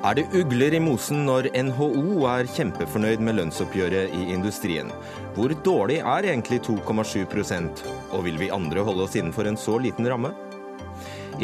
Er 0.00 0.16
det 0.16 0.30
ugler 0.32 0.72
i 0.72 0.78
mosen 0.80 1.26
når 1.26 1.50
NHO 1.52 2.22
er 2.24 2.46
kjempefornøyd 2.48 3.20
med 3.20 3.36
lønnsoppgjøret 3.36 4.14
i 4.16 4.30
industrien? 4.32 4.88
Hvor 5.36 5.52
dårlig 5.60 5.98
er 6.00 6.28
egentlig 6.30 6.62
2,7% 6.64 7.82
og 8.16 8.24
vil 8.24 8.40
vi 8.40 8.48
andre 8.48 8.80
holde 8.86 9.04
oss 9.04 9.18
innenfor 9.20 9.50
en 9.50 9.60
så 9.60 9.76
liten 9.76 10.08
ramme? 10.08 10.32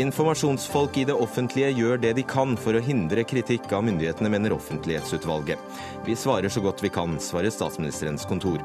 Informasjonsfolk 0.00 0.96
i 0.96 1.04
det 1.10 1.18
offentlige 1.20 1.68
gjør 1.76 2.00
det 2.00 2.14
de 2.16 2.24
kan 2.24 2.56
for 2.56 2.76
å 2.76 2.82
hindre 2.84 3.26
kritikk 3.28 3.68
av 3.76 3.84
myndighetene, 3.84 4.32
mener 4.32 4.56
Offentlighetsutvalget. 4.56 5.60
Vi 6.08 6.16
svarer 6.16 6.48
så 6.48 6.64
godt 6.64 6.80
vi 6.84 6.94
kan, 6.96 7.20
svarer 7.20 7.52
statsministerens 7.52 8.24
kontor. 8.28 8.64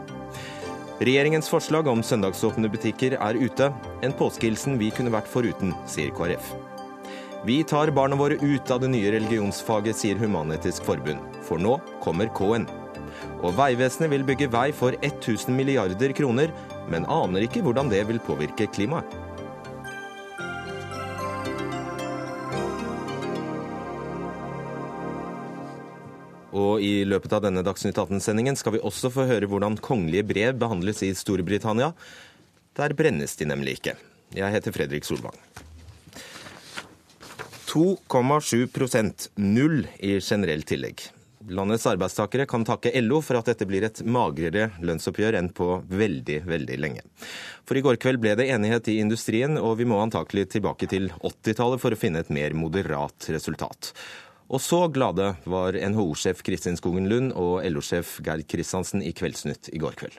Regjeringens 1.01 1.47
forslag 1.49 1.87
om 1.89 2.03
søndagsåpne 2.05 2.69
butikker 2.69 3.15
er 3.17 3.37
ute. 3.41 3.71
En 4.05 4.11
påskehilsen 4.13 4.75
vi 4.77 4.91
kunne 4.93 5.09
vært 5.09 5.29
foruten, 5.31 5.71
sier 5.89 6.11
KrF. 6.13 6.51
Vi 7.47 7.55
tar 7.65 7.89
barna 7.97 8.19
våre 8.19 8.37
ut 8.37 8.69
av 8.69 8.83
det 8.83 8.91
nye 8.93 9.15
religionsfaget, 9.15 9.97
sier 9.97 10.21
Human-Etisk 10.21 10.85
Forbund. 10.85 11.23
For 11.47 11.57
nå 11.57 11.79
kommer 12.05 12.29
K-en. 12.37 12.67
Og 13.41 13.57
Vegvesenet 13.57 14.13
vil 14.13 14.27
bygge 14.27 14.51
vei 14.53 14.67
for 14.77 14.93
1000 15.01 15.57
milliarder 15.57 16.13
kroner, 16.13 16.53
men 16.93 17.09
aner 17.09 17.47
ikke 17.47 17.65
hvordan 17.65 17.89
det 17.89 18.03
vil 18.11 18.21
påvirke 18.21 18.69
klimaet. 18.69 19.09
Og 26.61 26.83
i 26.85 27.01
løpet 27.07 27.33
av 27.33 27.45
denne 27.45 27.63
Dagsnytt 27.65 27.97
18-sendingen 27.97 28.59
skal 28.59 28.75
vi 28.75 28.83
også 28.85 29.11
få 29.13 29.25
høre 29.29 29.49
hvordan 29.49 29.79
kongelige 29.81 30.27
brev 30.29 30.59
behandles 30.61 31.01
i 31.07 31.13
Storbritannia. 31.17 31.91
Der 32.77 32.95
brennes 32.97 33.35
de 33.39 33.47
nemlig 33.49 33.79
ikke. 33.79 33.97
Jeg 34.35 34.53
heter 34.53 34.75
Fredrik 34.75 35.07
Solvang. 35.07 35.35
2,7% 37.71 39.29
null 39.39 39.85
i 40.03 40.17
generelt 40.19 40.67
tillegg. 40.67 41.03
Landets 41.49 41.87
arbeidstakere 41.89 42.45
kan 42.45 42.65
takke 42.67 42.91
LO 43.01 43.21
for 43.25 43.39
at 43.39 43.47
dette 43.49 43.65
blir 43.65 43.85
et 43.87 44.01
magrere 44.05 44.69
lønnsoppgjør 44.83 45.37
enn 45.39 45.49
på 45.55 45.69
veldig, 45.89 46.41
veldig 46.51 46.77
lenge. 46.83 47.05
For 47.65 47.79
i 47.79 47.83
går 47.85 47.97
kveld 48.01 48.21
ble 48.21 48.35
det 48.37 48.49
enighet 48.53 48.91
i 48.91 48.99
industrien, 49.01 49.57
og 49.57 49.79
vi 49.79 49.87
må 49.89 50.01
antakelig 50.03 50.49
tilbake 50.53 50.89
til 50.91 51.09
80-tallet 51.17 51.81
for 51.81 51.95
å 51.95 51.99
finne 51.99 52.21
et 52.21 52.33
mer 52.33 52.53
moderat 52.57 53.31
resultat. 53.33 53.93
Og 54.51 54.59
så 54.59 54.81
glade 54.91 55.29
var 55.47 55.77
NHO-sjef 55.79 56.41
Kristin 56.43 56.75
Skogen 56.75 57.07
Lund 57.07 57.31
og 57.39 57.61
LO-sjef 57.71 58.17
Geir 58.25 58.43
Kristiansen 58.43 58.99
i 58.99 59.13
Kveldsnytt 59.15 59.71
i 59.71 59.79
går 59.79 59.95
kveld. 60.01 60.17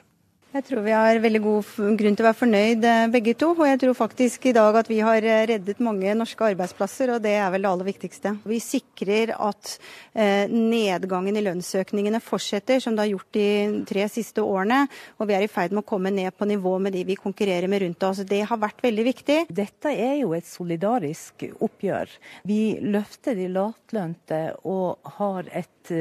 Jeg 0.53 0.67
tror 0.67 0.83
vi 0.85 0.91
har 0.93 1.17
veldig 1.17 1.39
god 1.41 1.69
grunn 1.97 2.13
til 2.13 2.21
å 2.21 2.27
være 2.27 2.37
fornøyd 2.37 2.83
eh, 2.85 3.07
begge 3.09 3.33
to. 3.41 3.47
Og 3.55 3.63
jeg 3.65 3.79
tror 3.81 3.95
faktisk 3.97 4.43
i 4.45 4.51
dag 4.53 4.75
at 4.77 4.89
vi 4.91 4.99
har 5.01 5.25
eh, 5.25 5.47
reddet 5.49 5.79
mange 5.81 6.13
norske 6.13 6.45
arbeidsplasser, 6.45 7.09
og 7.09 7.23
det 7.23 7.31
er 7.39 7.49
vel 7.49 7.65
det 7.65 7.71
aller 7.71 7.87
viktigste. 7.87 8.35
Vi 8.45 8.59
sikrer 8.61 9.33
at 9.33 9.71
eh, 10.13 10.45
nedgangen 10.53 11.39
i 11.39 11.43
lønnsøkningene 11.47 12.21
fortsetter, 12.21 12.83
som 12.85 12.93
det 12.93 13.01
har 13.01 13.11
gjort 13.15 13.31
de 13.33 13.47
tre 13.89 14.05
siste 14.13 14.45
årene. 14.45 14.83
Og 15.17 15.31
vi 15.31 15.39
er 15.39 15.47
i 15.47 15.49
ferd 15.49 15.73
med 15.73 15.81
å 15.81 15.89
komme 15.89 16.13
ned 16.13 16.29
på 16.37 16.45
nivå 16.51 16.75
med 16.85 16.93
de 16.93 17.01
vi 17.09 17.17
konkurrerer 17.17 17.65
med 17.65 17.87
rundt 17.87 18.05
oss. 18.11 18.21
Det 18.21 18.43
har 18.45 18.61
vært 18.61 18.85
veldig 18.85 19.09
viktig. 19.09 19.41
Dette 19.49 19.89
er 19.89 20.19
jo 20.21 20.37
et 20.37 20.45
solidarisk 20.45 21.47
oppgjør. 21.57 22.13
Vi 22.45 22.61
løfter 22.93 23.41
de 23.41 23.49
lavtlønte 23.57 24.43
og 24.69 25.15
har, 25.17 25.49
et, 25.49 25.95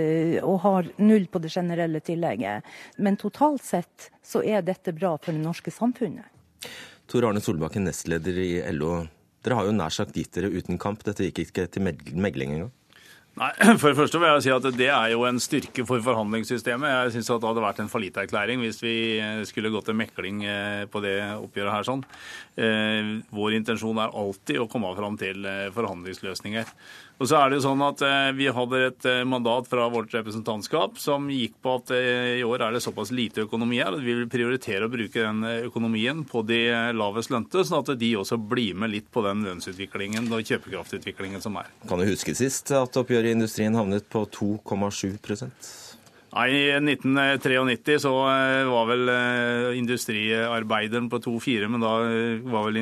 og 0.44 0.60
har 0.68 0.92
null 1.00 1.24
på 1.32 1.40
det 1.40 1.56
generelle 1.56 2.04
tillegget. 2.04 2.68
Men 3.00 3.16
totalt 3.16 3.64
sett 3.64 4.12
så 4.22 4.41
er 4.44 4.62
dette 4.66 4.94
bra 4.96 5.14
for 5.18 5.34
det 5.34 5.42
norske 5.42 5.72
samfunnet. 5.74 6.28
Tor 7.10 7.26
Arne 7.28 7.42
Solbakken, 7.44 7.84
nestleder 7.88 8.38
i 8.38 8.52
LO. 8.72 9.02
Dere 9.42 9.58
har 9.58 9.66
jo 9.66 9.74
nær 9.74 9.94
sagt 9.94 10.16
gitt 10.16 10.34
dere 10.36 10.52
uten 10.52 10.78
kamp. 10.80 11.02
Dette 11.06 11.26
gikk 11.26 11.44
ikke 11.46 11.66
til 11.70 11.84
megling 11.84 12.54
engang? 12.54 12.72
Nei, 13.40 13.48
For 13.80 13.88
det 13.88 13.96
første 13.96 14.20
vil 14.20 14.28
jeg 14.28 14.44
si 14.44 14.52
at 14.52 14.66
det 14.76 14.88
er 14.92 15.12
jo 15.14 15.22
en 15.24 15.40
styrke 15.40 15.86
for 15.88 16.02
forhandlingssystemet. 16.04 16.90
Jeg 16.90 17.14
synes 17.14 17.30
at 17.32 17.40
det 17.40 17.48
hadde 17.48 17.64
vært 17.64 17.80
en 17.80 17.92
fallitterklæring 17.92 18.60
hvis 18.60 18.80
vi 18.84 18.96
skulle 19.48 19.72
gått 19.72 19.88
til 19.88 19.96
mekling 19.96 20.42
eh, 20.44 20.82
på 20.92 21.00
det 21.04 21.16
oppgjøret 21.38 21.72
her. 21.72 21.86
sånn. 21.88 22.04
Eh, 22.60 23.14
vår 23.32 23.56
intensjon 23.56 24.02
er 24.04 24.12
alltid 24.22 24.60
å 24.60 24.68
komme 24.72 24.92
fram 24.98 25.16
til 25.20 25.48
eh, 25.48 25.70
forhandlingsløsninger. 25.72 26.76
Og 27.22 27.28
så 27.30 27.38
er 27.38 27.52
det 27.52 27.60
jo 27.60 27.64
sånn 27.68 27.84
at 27.86 28.02
eh, 28.02 28.30
Vi 28.34 28.48
hadde 28.50 28.80
et 28.88 29.06
mandat 29.28 29.68
fra 29.70 29.86
vårt 29.92 30.10
representantskap 30.16 30.98
som 30.98 31.28
gikk 31.30 31.54
på 31.62 31.76
at 31.78 31.92
i 31.94 32.42
år 32.42 32.66
er 32.66 32.74
det 32.74 32.82
såpass 32.82 33.12
lite 33.14 33.44
økonomi 33.46 33.78
her 33.78 33.94
at 33.94 34.02
vi 34.02 34.16
vil 34.18 34.30
prioritere 34.30 34.88
å 34.88 34.92
bruke 34.92 35.22
den 35.22 35.44
økonomien 35.68 36.24
på 36.28 36.42
de 36.46 36.60
lavest 36.96 37.30
lønte, 37.32 37.62
sånn 37.66 37.84
at 37.84 37.92
de 38.00 38.10
også 38.18 38.38
blir 38.40 38.74
med 38.78 38.92
litt 38.92 39.10
på 39.14 39.22
den 39.24 39.44
lønnsutviklingen 39.46 40.26
og 40.32 40.48
kjøpekraftutviklingen 40.48 41.44
som 41.44 41.60
er. 41.60 41.70
Kan 41.88 42.02
du 42.02 42.08
huske 42.08 42.34
sist 42.38 42.74
at 42.74 42.98
oppgjøret 42.98 43.30
i 43.30 43.36
industrien 43.36 43.78
havnet 43.78 44.08
på 44.12 44.26
2,7 44.34 45.20
Nei, 46.32 46.46
I 46.48 46.60
1993 46.80 47.98
så 48.06 48.12
eh, 48.32 48.62
var 48.70 48.86
vel 48.88 49.10
eh, 49.12 49.66
industriarbeideren 49.76 51.10
på 51.12 51.20
2,4, 51.26 51.68
men 51.68 51.84
da 51.84 51.92
eh, 52.06 52.38
var 52.46 52.70
vel 52.70 52.78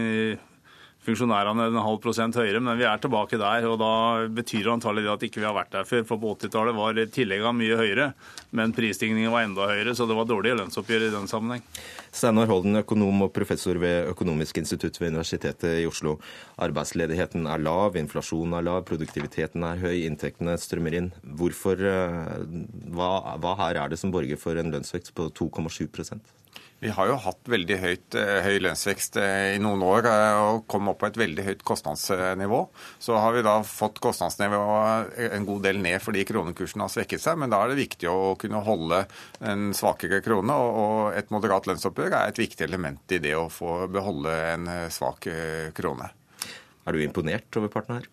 funksjonærene 1.05 1.71
en 1.71 1.79
halv 1.81 2.01
prosent 2.03 2.37
høyere, 2.37 2.61
men 2.63 2.77
vi 2.79 2.85
er 2.85 3.01
tilbake 3.01 3.39
der. 3.41 3.67
og 3.71 3.79
Da 3.81 3.93
betyr 4.29 4.67
det 4.67 4.75
antagelig 4.75 5.07
det 5.07 5.13
at 5.15 5.25
ikke 5.29 5.41
vi 5.41 5.49
har 5.49 5.57
vært 5.57 5.73
der 5.73 5.89
før. 5.89 6.05
For 6.09 6.21
på 6.21 6.35
80-tallet 6.37 6.77
var 6.77 7.01
tilleggene 7.15 7.57
mye 7.57 7.79
høyere, 7.81 8.11
men 8.57 8.75
prisstigningen 8.77 9.33
var 9.33 9.47
enda 9.47 9.69
høyere. 9.71 9.95
Så 9.97 10.07
det 10.09 10.17
var 10.19 10.29
dårlige 10.29 10.59
lønnsoppgjør 10.61 11.07
i 11.09 11.13
den 11.15 11.31
sammenheng. 11.31 11.65
Steinar 12.11 12.51
Holden, 12.51 12.81
økonom 12.83 13.27
og 13.27 13.33
professor 13.33 13.79
ved 13.81 14.11
Økonomisk 14.11 14.59
institutt 14.61 14.99
ved 15.01 15.15
Universitetet 15.15 15.79
i 15.81 15.87
Oslo. 15.89 16.19
Arbeidsledigheten 16.61 17.47
er 17.49 17.63
lav, 17.63 17.97
inflasjonen 17.97 18.59
er 18.59 18.67
lav, 18.67 18.83
produktiviteten 18.89 19.65
er 19.65 19.81
høy, 19.81 20.03
inntektene 20.09 20.59
strømmer 20.61 20.99
inn. 20.99 21.13
Hvorfor, 21.23 21.81
eh, 21.81 22.45
hva, 22.93 23.13
hva 23.41 23.57
her 23.63 23.85
er 23.85 23.95
det 23.95 24.01
som 24.03 24.13
borger 24.13 24.41
for 24.41 24.59
en 24.59 24.75
lønnsvekst 24.75 25.15
på 25.17 25.31
2,7 25.39 25.87
vi 26.81 26.89
har 26.97 27.11
jo 27.11 27.17
hatt 27.21 27.49
veldig 27.53 27.77
høyt, 27.77 28.15
eh, 28.17 28.39
høy 28.41 28.63
lønnsvekst 28.65 29.19
eh, 29.21 29.55
i 29.57 29.61
noen 29.61 29.83
år 29.85 30.07
eh, 30.09 30.37
og 30.41 30.63
kom 30.71 30.89
opp 30.89 31.03
på 31.03 31.11
et 31.11 31.19
veldig 31.21 31.45
høyt 31.45 31.65
kostnadsnivå. 31.69 32.61
Så 33.05 33.19
har 33.21 33.35
vi 33.37 33.43
da 33.45 33.59
fått 33.69 34.01
kostnadsnivået 34.01 35.19
en 35.37 35.49
god 35.49 35.67
del 35.69 35.83
ned 35.85 36.01
fordi 36.01 36.25
kronekursen 36.29 36.81
har 36.81 36.93
svekket 36.93 37.21
seg. 37.21 37.37
Men 37.43 37.53
da 37.53 37.61
er 37.61 37.73
det 37.75 37.83
viktig 37.83 38.09
å 38.09 38.33
kunne 38.41 38.63
holde 38.65 39.03
en 39.45 39.75
svakere 39.77 40.23
krone, 40.25 40.57
og 40.57 41.19
et 41.21 41.29
moderat 41.35 41.69
lønnsoppgjør 41.69 42.17
er 42.17 42.33
et 42.33 42.41
viktig 42.41 42.65
element 42.65 43.13
i 43.13 43.21
det 43.21 43.35
å 43.37 43.51
få 43.53 43.83
beholde 43.93 44.33
en 44.55 44.73
svak 44.93 45.29
krone. 45.77 46.09
Er 46.89 46.97
du 46.97 47.05
imponert 47.05 47.61
over 47.61 47.73
partene 47.73 48.01
her? 48.01 48.09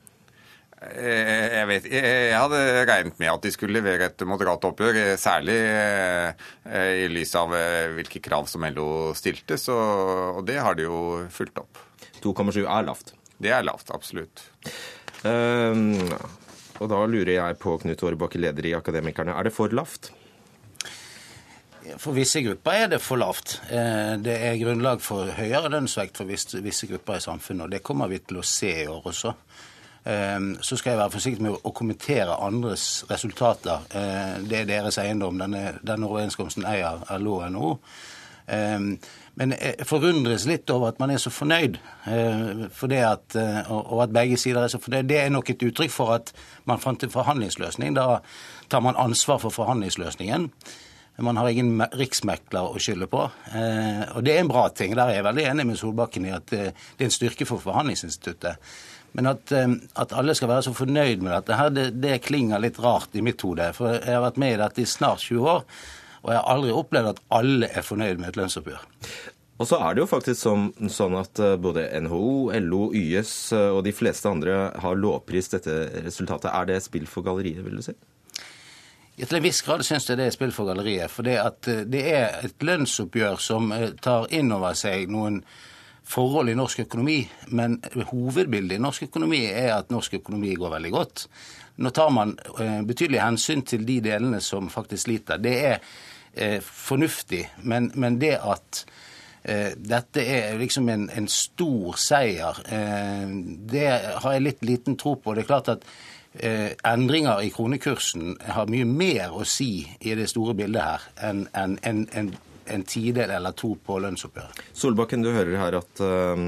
Eh, 0.77 1.55
jeg, 1.55 1.67
vet, 1.71 1.85
jeg 1.89 2.33
hadde 2.37 2.57
regnet 2.85 3.17
med 3.17 3.31
at 3.31 3.45
de 3.47 3.51
skulle 3.53 3.79
levere 3.79 4.11
et 4.11 4.23
moderat 4.29 4.65
oppgjør, 4.67 4.99
eh, 5.01 5.13
særlig 5.17 5.55
eh, 5.57 6.91
i 7.01 7.07
lys 7.09 7.33
av 7.39 7.55
hvilke 7.95 8.21
krav 8.21 8.45
som 8.49 8.65
LO 8.69 9.15
stilte, 9.17 9.57
så, 9.57 9.77
og 10.37 10.43
det 10.45 10.59
har 10.61 10.77
de 10.77 10.85
jo 10.85 10.99
fulgt 11.33 11.57
opp. 11.63 11.81
2,7 12.21 12.61
er 12.61 12.85
lavt? 12.85 13.15
Det 13.41 13.49
er 13.53 13.65
lavt, 13.65 13.89
absolutt. 13.93 14.43
Um, 15.25 15.97
og 16.77 16.89
da 16.91 16.99
lurer 17.09 17.33
jeg 17.33 17.57
på, 17.61 17.73
Knut 17.81 18.03
Årebakke, 18.05 18.41
leder 18.41 18.69
i 18.69 18.75
Akademikerne, 18.77 19.33
er 19.33 19.47
det 19.47 19.53
for 19.55 19.73
lavt? 19.73 20.11
For 21.97 22.13
visse 22.13 22.41
grupper 22.43 22.83
er 22.83 22.91
det 22.91 22.99
for 23.01 23.21
lavt. 23.21 23.55
Det 23.69 24.35
er 24.35 24.59
grunnlag 24.59 25.01
for 25.01 25.29
høyere 25.37 25.71
lønnsvekt 25.71 26.19
for 26.19 26.27
visse 26.27 26.89
grupper 26.89 27.17
i 27.17 27.23
samfunnet, 27.23 27.65
og 27.65 27.73
det 27.73 27.81
kommer 27.85 28.11
vi 28.11 28.19
til 28.25 28.41
å 28.41 28.45
se 28.45 28.73
i 28.83 28.89
år 28.91 29.09
også. 29.13 29.33
Ehm, 30.07 30.57
så 30.61 30.77
skal 30.77 30.91
jeg 30.91 30.99
være 31.01 31.11
forsiktig 31.11 31.43
med 31.43 31.55
å 31.67 31.71
kommentere 31.75 32.37
andres 32.43 33.05
resultater. 33.09 33.83
Ehm, 33.91 34.47
det 34.47 34.61
er 34.61 34.69
deres 34.69 34.97
eiendom. 35.03 35.39
Denne, 35.39 35.79
denne 35.83 36.07
overenskomsten 36.07 36.65
eier 36.65 37.03
LO 37.19 37.41
og 37.41 37.51
NHO. 37.51 37.71
Men 39.37 39.51
jeg 39.51 39.83
forundres 39.85 40.45
litt 40.47 40.71
over 40.71 40.93
at 40.93 41.01
man 41.01 41.11
er 41.11 41.19
så 41.19 41.27
fornøyd, 41.29 41.75
for 42.71 42.87
det 42.87 43.01
at, 43.03 43.35
og 43.67 43.99
at 44.05 44.13
begge 44.15 44.37
sider 44.39 44.63
er 44.63 44.71
så 44.71 44.79
fornøyd. 44.79 45.09
Det 45.09 45.17
er 45.19 45.33
nok 45.35 45.51
et 45.51 45.65
uttrykk 45.67 45.91
for 45.91 46.13
at 46.15 46.31
man 46.63 46.79
fant 46.79 47.03
en 47.03 47.11
forhandlingsløsning. 47.11 47.91
Da 47.99 48.21
tar 48.71 48.85
man 48.85 48.95
ansvar 48.95 49.43
for 49.43 49.51
forhandlingsløsningen. 49.51 50.47
Man 51.19 51.37
har 51.37 51.51
ingen 51.51 51.83
riksmekler 51.99 52.71
å 52.71 52.79
skylde 52.79 53.11
på. 53.11 53.27
Og 54.15 54.23
det 54.23 54.37
er 54.37 54.45
en 54.45 54.53
bra 54.53 54.69
ting. 54.71 54.95
Der 54.95 55.11
er 55.11 55.19
jeg 55.19 55.27
veldig 55.27 55.47
enig 55.51 55.67
med 55.67 55.81
Solbakken 55.83 56.31
i 56.31 56.33
at 56.39 56.47
det 56.47 56.71
er 56.71 57.09
en 57.09 57.17
styrke 57.19 57.45
for 57.49 57.59
forhandlingsinstituttet. 57.67 58.63
Men 59.15 59.31
at, 59.31 59.51
eh, 59.55 59.77
at, 59.95 60.13
alle 60.13 60.35
skal 60.37 60.51
være 60.51 60.67
så 60.67 60.75
fornøyd 60.77 61.23
med 61.23 61.33
dette, 61.33 61.55
her, 61.57 61.71
det, 61.73 61.87
det 62.03 62.19
klinger 62.27 62.61
litt 62.61 62.79
rart 62.83 63.15
i 63.15 63.23
mitt 63.25 63.41
hode. 63.45 63.71
For 63.77 63.97
jeg 63.97 64.13
har 64.13 64.25
vært 64.25 64.41
med 64.41 64.57
i 64.57 64.59
dette 64.61 64.83
i 64.83 64.89
snart 64.89 65.23
20 65.25 65.49
år, 65.53 65.65
og 66.23 66.33
jeg 66.33 66.41
har 66.41 66.53
aldri 66.53 66.75
opplevd 66.75 67.13
at 67.13 67.23
alle 67.39 67.71
er 67.71 67.85
fornøyd 67.87 68.21
med 68.21 68.31
et 68.31 68.39
lønnsoppgjør. 68.41 68.85
Og 69.57 69.65
så 69.65 69.79
er 69.81 69.95
det 69.95 70.03
jo 70.03 70.09
faktisk 70.09 70.37
sånn, 70.37 70.67
sånn, 70.93 71.15
at 71.17 71.39
eh, 71.41 71.55
både 71.61 71.87
NHO, 72.05 72.51
LO, 72.67 72.83
YS 72.93 73.33
eh, 73.57 73.71
og 73.73 73.81
de 73.87 73.93
fleste 73.95 74.29
andre 74.29 74.67
har 74.83 74.99
lovprist 74.99 75.57
dette 75.57 76.03
resultatet. 76.05 76.51
Er 76.51 76.69
det 76.69 76.83
spill 76.85 77.07
for 77.09 77.25
galleriet, 77.25 77.63
vil 77.65 77.79
du 77.79 77.85
si? 77.85 77.95
Ja, 79.17 79.25
til 79.25 79.39
en 79.39 79.47
viss 79.47 79.63
grad 79.65 79.81
syns 79.81 80.05
jeg 80.05 80.19
det 80.19 80.27
er 80.29 80.35
spill 80.35 80.53
for 80.53 80.69
galleriet. 80.69 81.09
For 81.09 81.25
det, 81.25 81.39
det 81.89 82.03
er 82.11 82.37
et 82.45 82.61
lønnsoppgjør 82.61 83.41
som 83.41 83.73
tar 84.03 84.29
inn 84.29 84.53
over 84.53 84.77
seg 84.77 85.09
noen 85.09 85.41
forhold 86.07 86.49
i 86.49 86.55
norsk 86.55 86.85
økonomi, 86.85 87.19
men 87.51 87.77
hovedbildet 88.11 88.77
i 88.77 88.81
norsk 88.81 89.07
økonomi 89.09 89.43
er 89.51 89.73
at 89.75 89.91
norsk 89.91 90.19
økonomi 90.21 90.53
går 90.55 90.75
veldig 90.77 90.91
godt. 90.93 91.25
Nå 91.83 91.91
tar 91.93 92.13
man 92.15 92.37
eh, 92.59 92.81
betydelig 92.87 93.21
hensyn 93.21 93.65
til 93.67 93.83
de 93.85 93.99
delene 94.05 94.39
som 94.41 94.71
faktisk 94.71 95.03
sliter. 95.03 95.41
Det 95.41 95.55
er 95.65 95.75
eh, 96.33 96.59
fornuftig, 96.63 97.43
men, 97.63 97.91
men, 97.95 98.19
det 98.21 98.37
at 98.39 98.85
eh, 99.43 99.75
dette 99.77 100.23
er 100.23 100.57
liksom 100.61 100.89
en, 100.89 101.09
en 101.11 101.27
stor 101.27 101.99
seier, 102.01 102.63
det 103.67 103.87
har 104.23 104.37
jeg 104.37 104.45
litt 104.45 104.65
liten 104.65 104.97
tro 104.97 105.17
på. 105.21 105.35
Det 105.35 105.43
er 105.43 105.51
klart 105.51 105.75
at 105.75 105.89
endringer 106.85 107.41
i 107.41 107.49
kronekursen 107.49 108.35
har 108.53 108.67
mye 108.69 108.85
mer 108.85 109.33
å 109.33 109.45
si 109.47 109.87
i 110.05 110.11
det 110.13 110.27
store 110.29 110.53
bildet 110.53 110.83
her 110.85 111.05
enn 111.25 111.47
en, 111.57 111.79
en, 111.81 112.03
en 112.13 112.27
en 112.73 112.83
tidel 112.87 113.31
eller 113.37 113.55
to 113.57 113.73
på 113.83 113.99
lønnsoppgjøret. 114.03 114.61
Solbakken, 114.77 115.23
du 115.25 115.31
hører 115.33 115.57
her 115.59 115.79
at 115.79 116.03
uh, 116.03 116.45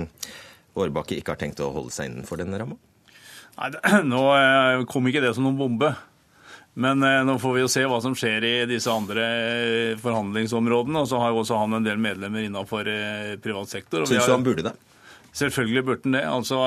Årbakke 0.79 1.17
ikke 1.17 1.33
har 1.33 1.41
tenkt 1.41 1.61
å 1.63 1.71
holde 1.75 1.93
seg 1.95 2.11
innenfor 2.11 2.39
denne 2.41 2.59
ramma? 2.61 2.77
Nei, 3.59 3.71
Nå 4.11 4.21
eh, 4.35 4.83
kom 4.89 5.09
ikke 5.09 5.23
det 5.23 5.33
som 5.35 5.47
noen 5.47 5.59
bombe. 5.59 5.93
Men 6.79 7.01
eh, 7.03 7.23
nå 7.27 7.35
får 7.41 7.55
vi 7.55 7.63
jo 7.63 7.71
se 7.71 7.83
hva 7.89 7.97
som 8.03 8.13
skjer 8.15 8.45
i 8.47 8.53
disse 8.69 8.91
andre 8.93 9.25
forhandlingsområdene. 9.99 11.01
Og 11.01 11.09
så 11.11 11.19
har 11.19 11.33
jo 11.33 11.41
også 11.41 11.57
han 11.59 11.79
en 11.79 11.87
del 11.87 11.99
medlemmer 11.99 12.45
innenfor 12.45 12.87
privat 13.43 13.73
sektor. 13.73 14.05
Syns 14.07 14.29
du 14.29 14.35
han 14.35 14.45
burde 14.45 14.69
det? 14.69 14.75
Selvfølgelig 15.35 15.83
burde 15.89 16.07
han 16.07 16.15
det. 16.15 16.23
Altså, 16.29 16.61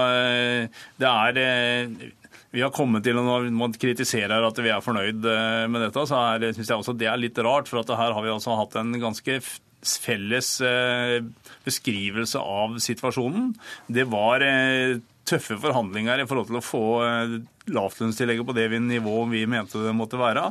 det 1.01 1.09
er 1.09 2.13
vi 2.53 2.61
har 2.61 2.73
kommet 2.75 3.05
til, 3.07 3.17
og 3.17 3.29
Når 3.29 3.51
man 3.57 3.73
kritiserer 3.73 4.45
at 4.45 4.59
vi 4.61 4.71
er 4.73 4.85
fornøyd 4.85 5.25
eh, 5.25 5.67
med 5.73 5.87
dette, 5.87 6.05
så 6.09 6.21
syns 6.43 6.69
jeg 6.69 6.77
også 6.77 6.97
det 7.01 7.09
er 7.09 7.21
litt 7.21 7.39
rart. 7.41 7.71
For 7.71 7.81
her 7.81 8.13
har 8.13 8.25
vi 8.25 8.33
altså 8.33 8.59
hatt 8.59 8.77
en 8.77 8.93
ganske 9.01 9.39
felles 9.83 10.51
eh, 10.61 11.23
beskrivelse 11.65 12.39
av 12.39 12.77
situasjonen. 12.85 13.55
Det 13.89 14.05
var 14.13 14.45
eh, 14.45 15.01
tøffe 15.25 15.57
forhandlinger 15.63 16.21
i 16.21 16.29
forhold 16.29 16.51
til 16.51 16.59
å 16.59 16.65
få 16.67 16.85
lavlønnstillegget 17.73 18.45
på 18.45 18.55
det 18.57 18.67
nivået 18.83 19.31
vi 19.31 19.45
mente 19.47 19.81
det 19.81 19.95
måtte 19.97 20.19
være. 20.21 20.49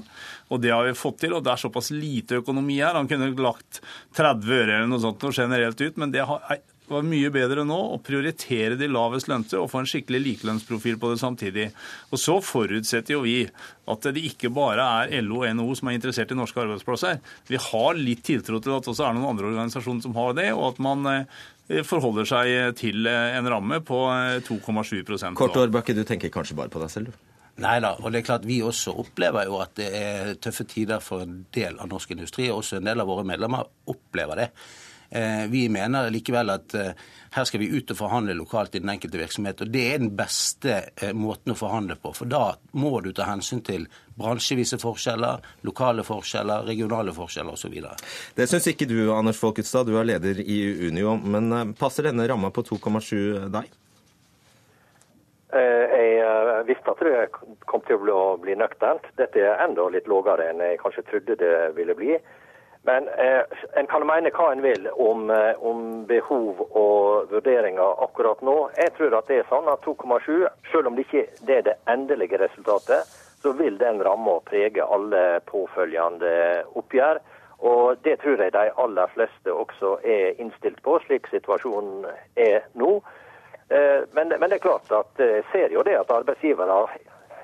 Og 0.50 0.62
det 0.63 0.71
har 0.74 0.88
vi 0.88 0.98
fått 0.98 1.21
til. 1.21 1.36
Og 1.38 1.45
det 1.45 1.53
er 1.53 1.62
såpass 1.68 1.92
lite 1.94 2.39
økonomi 2.42 2.80
her. 2.80 2.98
Han 2.98 3.09
kunne 3.12 3.30
lagt 3.38 3.83
30 4.18 4.57
øre 4.57 4.77
eller 4.80 4.89
noe 4.89 5.03
sånt 5.03 5.21
noe 5.21 5.36
generelt 5.38 5.83
ut, 5.83 6.01
men 6.01 6.15
det 6.15 6.24
er 6.24 6.63
var 6.91 7.07
mye 7.07 7.31
bedre 7.33 7.63
nå 7.67 7.77
å 7.93 7.99
prioritere 8.03 8.77
de 8.79 8.89
lavest 8.91 9.29
lønte 9.31 9.59
og 9.59 9.69
få 9.71 9.81
en 9.81 9.89
skikkelig 9.89 10.21
likelønnsprofil 10.25 10.99
på 11.01 11.13
det 11.13 11.21
samtidig. 11.21 11.67
Og 12.11 12.21
Så 12.21 12.38
forutsetter 12.45 13.15
jo 13.15 13.23
vi 13.25 13.38
at 13.91 14.09
det 14.13 14.25
ikke 14.27 14.51
bare 14.53 14.85
er 15.01 15.25
LO 15.25 15.41
og 15.41 15.55
NHO 15.55 15.79
som 15.79 15.89
er 15.89 15.97
interessert 15.97 16.31
i 16.31 16.38
norske 16.38 16.61
arbeidsplasser. 16.63 17.19
Vi 17.49 17.59
har 17.59 17.97
litt 17.99 18.23
tiltro 18.27 18.61
til 18.61 18.75
at 18.75 18.85
det 18.85 18.93
også 18.93 19.07
er 19.07 19.17
noen 19.17 19.31
andre 19.33 19.49
organisasjoner 19.51 20.05
som 20.05 20.15
har 20.19 20.38
det, 20.38 20.51
og 20.53 20.67
at 20.73 20.83
man 20.83 21.09
eh, 21.11 21.81
forholder 21.88 22.29
seg 22.29 22.77
til 22.79 23.09
eh, 23.09 23.35
en 23.39 23.49
ramme 23.51 23.81
på 23.88 24.05
2,7 24.47 24.95
eh, 25.01 25.27
Kort 25.39 25.59
Årbakke, 25.59 25.97
du 25.97 26.05
tenker 26.07 26.33
kanskje 26.33 26.59
bare 26.59 26.73
på 26.73 26.83
deg 26.83 26.93
selv, 26.93 27.11
du? 27.11 27.27
Nei 27.61 27.77
da, 27.83 27.91
og 27.99 28.13
det 28.13 28.21
er 28.21 28.25
klart 28.25 28.45
vi 28.47 28.61
også 28.63 28.93
opplever 29.03 29.45
jo 29.49 29.59
at 29.61 29.75
det 29.77 29.89
er 29.93 30.31
tøffe 30.41 30.65
tider 30.69 31.01
for 31.03 31.25
en 31.25 31.43
del 31.53 31.77
av 31.81 31.89
norsk 31.91 32.13
industri. 32.15 32.47
Også 32.49 32.79
en 32.79 32.88
del 32.88 33.03
av 33.03 33.09
våre 33.11 33.25
medlemmer 33.27 33.67
opplever 33.91 34.39
det. 34.39 34.47
Eh, 35.11 35.49
vi 35.49 35.69
mener 35.69 36.09
likevel 36.09 36.53
at 36.53 36.73
eh, 36.73 36.93
her 37.35 37.47
skal 37.47 37.59
vi 37.59 37.67
ut 37.75 37.91
og 37.91 37.97
forhandle 37.99 38.31
lokalt 38.37 38.77
i 38.77 38.79
den 38.79 38.93
enkelte 38.93 39.19
virksomhet. 39.19 39.59
og 39.61 39.73
Det 39.73 39.83
er 39.91 39.99
den 39.99 40.13
beste 40.15 40.77
eh, 40.95 41.11
måten 41.11 41.51
å 41.51 41.57
forhandle 41.59 41.97
på. 41.99 42.13
For 42.15 42.31
da 42.31 42.53
må 42.79 42.93
du 43.03 43.11
ta 43.11 43.27
hensyn 43.27 43.59
til 43.67 43.89
bransjevise 44.15 44.79
forskjeller, 44.79 45.43
lokale 45.67 46.05
forskjeller, 46.07 46.63
regionale 46.69 47.11
forskjeller 47.11 47.59
osv. 47.59 47.75
Det 48.37 48.47
syns 48.47 48.71
ikke 48.71 48.87
du, 48.87 49.11
Anders 49.11 49.41
Folkestad. 49.41 49.91
Du 49.91 49.99
er 49.99 50.07
leder 50.07 50.39
i 50.39 50.61
Unio. 50.87 51.17
Men 51.19 51.75
passer 51.75 52.07
denne 52.07 52.29
ramma 52.31 52.53
på 52.55 52.63
2,7 52.71 53.51
deg? 53.51 53.67
Jeg 55.51 56.67
visste 56.69 56.93
at 56.93 57.01
det 57.03 57.25
kom 57.67 57.81
til 57.83 58.11
å 58.13 58.37
bli 58.39 58.53
nøkternt. 58.55 59.03
Dette 59.19 59.41
er 59.43 59.59
enda 59.65 59.89
litt 59.91 60.07
lavere 60.07 60.45
enn 60.53 60.61
jeg 60.63 60.79
kanskje 60.79 61.03
trodde 61.09 61.35
det 61.41 61.55
ville 61.75 61.95
bli. 61.97 62.15
Men 62.83 63.07
eh, 63.07 63.41
en 63.73 63.87
kan 63.87 64.05
mene 64.07 64.31
hva 64.33 64.47
en 64.51 64.61
vil 64.63 64.87
om, 64.89 65.29
eh, 65.29 65.53
om, 65.61 66.05
behov 66.09 66.63
og 66.65 67.29
vurderinger 67.29 68.01
akkurat 68.03 68.41
nå. 68.41 68.55
Jeg 68.77 68.95
tror 68.97 69.19
at 69.19 69.29
det 69.29 69.41
er 69.41 69.51
sånn 69.51 69.69
at 69.69 69.85
2,7, 69.85 70.47
selv 70.71 70.89
om 70.89 70.97
det 70.97 71.05
ikke 71.05 71.27
er 71.45 71.67
det 71.67 71.77
endelige 71.91 72.41
resultatet, 72.41 73.05
så 73.41 73.53
vil 73.57 73.77
den 73.77 74.01
ramma 74.05 74.39
prege 74.49 74.85
alle 74.85 75.41
påfølgende 75.45 76.33
oppgjør. 76.81 77.21
Og 77.61 78.01
det 78.01 78.17
tror 78.23 78.41
jeg 78.41 78.55
de 78.57 78.65
aller 78.81 79.13
fleste 79.13 79.53
også 79.53 79.99
er 80.01 80.41
innstilt 80.41 80.81
på, 80.81 80.97
slik 81.05 81.29
situasjonen 81.29 82.07
er 82.33 82.65
nå. 82.73 82.97
Eh, 83.69 84.09
men, 84.17 84.33
men, 84.33 84.49
det 84.49 84.57
er 84.57 84.65
klart 84.65 84.89
at 84.89 85.21
jeg 85.21 85.45
ser 85.53 85.77
jo 85.77 85.85
det 85.85 85.99
at 86.01 86.17
arbeidsgivere 86.17 86.81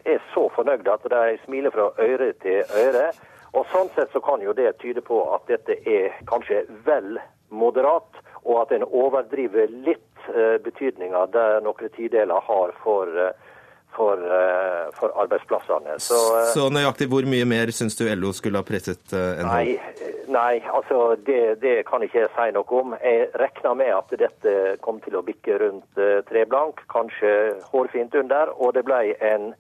er 0.01 0.21
så 0.33 0.49
fornøyde 0.55 0.97
at 0.97 1.05
de 1.13 1.37
smiler 1.45 1.77
fra 1.77 1.91
øre 2.01 2.33
til 2.41 2.65
øre. 2.87 3.11
Og 3.57 3.65
Sånn 3.73 3.89
sett 3.95 4.13
så 4.13 4.21
kan 4.21 4.43
jo 4.43 4.53
det 4.53 4.75
tyde 4.83 5.01
på 5.01 5.17
at 5.33 5.47
dette 5.49 5.79
er 5.89 6.13
kanskje 6.29 6.63
vel 6.85 7.17
moderat, 7.49 8.21
og 8.43 8.61
at 8.61 8.73
en 8.75 8.85
overdriver 8.85 9.71
litt 9.85 10.29
eh, 10.29 10.57
betydninga 10.63 11.25
der 11.33 11.61
noen 11.65 11.93
tideler 11.95 12.43
har 12.43 12.73
for, 12.83 13.09
eh, 13.09 13.33
for, 13.95 14.21
eh, 14.21 14.85
for 14.99 15.15
arbeidsplassene. 15.23 15.97
Så, 16.03 16.19
eh, 16.37 16.51
så, 16.53 16.67
nøyaktig 16.69 17.09
hvor 17.11 17.25
mye 17.25 17.47
mer 17.49 17.73
syns 17.73 17.97
du 17.97 18.05
LO 18.13 18.33
skulle 18.35 18.61
ha 18.61 18.67
presset 18.67 19.15
NHO? 19.15 19.49
Nei, 19.49 20.13
nei 20.37 20.53
altså 20.69 21.15
det, 21.25 21.59
det, 21.63 21.79
kan 21.89 22.05
ikke 22.05 22.27
jeg 22.27 22.33
si 22.37 22.49
noe 22.55 22.81
om. 22.81 22.97
Jeg 23.01 23.31
regner 23.41 23.79
med 23.79 23.93
at 23.95 24.17
dette 24.21 24.57
kom 24.85 25.01
til 25.01 25.17
å 25.17 25.25
bikke 25.25 25.59
rundt 25.63 26.03
tre 26.29 26.45
blank, 26.45 26.85
kanskje 26.93 27.33
hårfint 27.71 28.15
under, 28.21 28.53
og 28.59 28.77
det 28.77 28.85
ble 28.85 29.15
en 29.33 29.55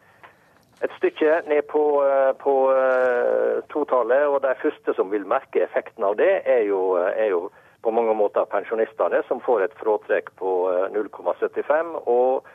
et 0.85 0.93
stykke 0.97 1.41
ned 1.49 1.65
på, 1.71 1.83
eh, 2.05 2.33
på 2.41 2.55
eh, 2.73 3.63
totallet. 3.73 4.27
Og 4.29 4.41
de 4.45 4.53
første 4.61 4.93
som 4.97 5.09
vil 5.13 5.25
merke 5.25 5.63
effekten 5.65 6.05
av 6.05 6.17
det, 6.19 6.43
er 6.45 6.65
jo, 6.69 6.81
er 6.97 7.31
jo 7.33 7.47
på 7.85 7.93
mange 7.93 8.13
måter 8.17 8.47
pensjonistene, 8.51 9.23
som 9.27 9.41
får 9.41 9.67
et 9.67 9.75
fråtrekk 9.79 10.33
på 10.39 10.53
0,75. 10.93 11.95
Eh, 11.97 12.13
og 12.13 12.53